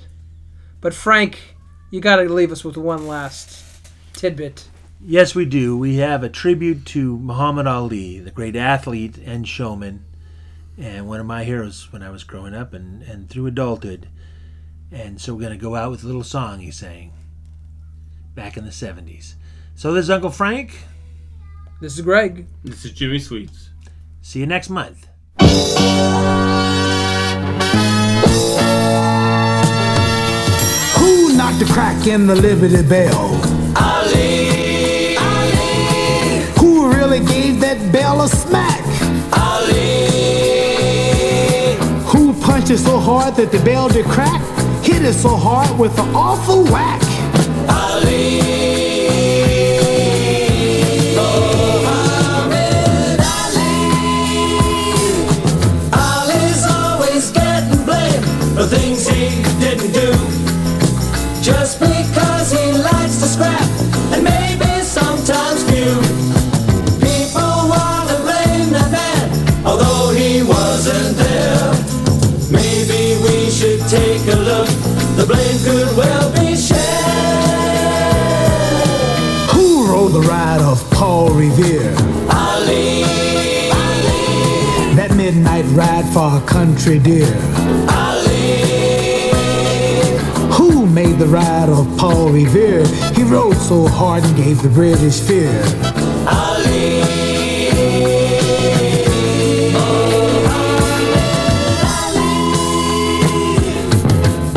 [0.80, 1.54] But Frank,
[1.90, 3.64] you got to leave us with one last
[4.12, 4.68] tidbit.
[5.00, 5.76] Yes, we do.
[5.76, 10.04] We have a tribute to Muhammad Ali, the great athlete and showman,
[10.76, 14.08] and one of my heroes when I was growing up and, and through adulthood.
[14.90, 17.12] And so we're going to go out with a little song he sang
[18.34, 19.34] back in the 70s.
[19.74, 20.76] So this is Uncle Frank.
[21.80, 22.46] This is Greg.
[22.62, 23.70] This is Jimmy Sweets.
[24.22, 25.08] See you next month.
[30.96, 33.40] Who knocked the crack in the Liberty Bell?
[33.76, 35.16] Ali.
[35.16, 36.42] Ali.
[36.58, 38.83] Who really gave that bell a smack?
[42.70, 44.40] It so hard that the bell did crack?
[44.82, 47.02] Hit it so hard with an awful whack.
[47.68, 48.63] Ali.
[80.90, 81.94] Paul Revere?
[82.30, 83.02] Ali.
[84.96, 87.34] That midnight ride for a country dear.
[87.90, 89.30] Ali.
[90.56, 92.86] Who made the ride of Paul Revere?
[93.14, 95.52] He rode so hard and gave the British fear.
[96.26, 97.02] Ali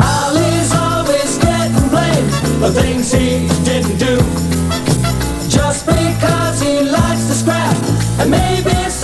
[0.00, 2.97] Ali's always getting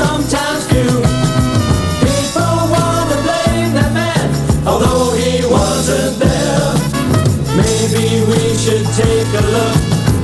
[0.05, 0.93] sometimes few.
[2.07, 4.27] People want to blame that man,
[4.67, 6.71] although he wasn't there.
[7.61, 9.77] Maybe we should take a look.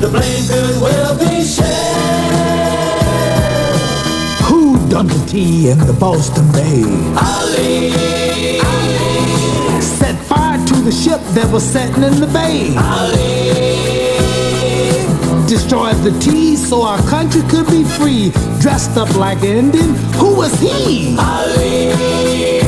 [0.03, 3.01] The blame could well be shared.
[4.49, 6.83] Who done the tea in the Boston Bay?
[7.29, 7.93] Ali.
[9.81, 13.70] Set fire to the ship that was setting in the bay.
[15.51, 18.31] Destroyed the tea so our country could be free.
[18.61, 19.97] Dressed up like an Indian.
[20.15, 21.17] Who was he?
[21.19, 22.60] Ali's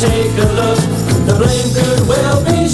[0.00, 0.78] take a look.
[1.26, 2.65] The blame could well be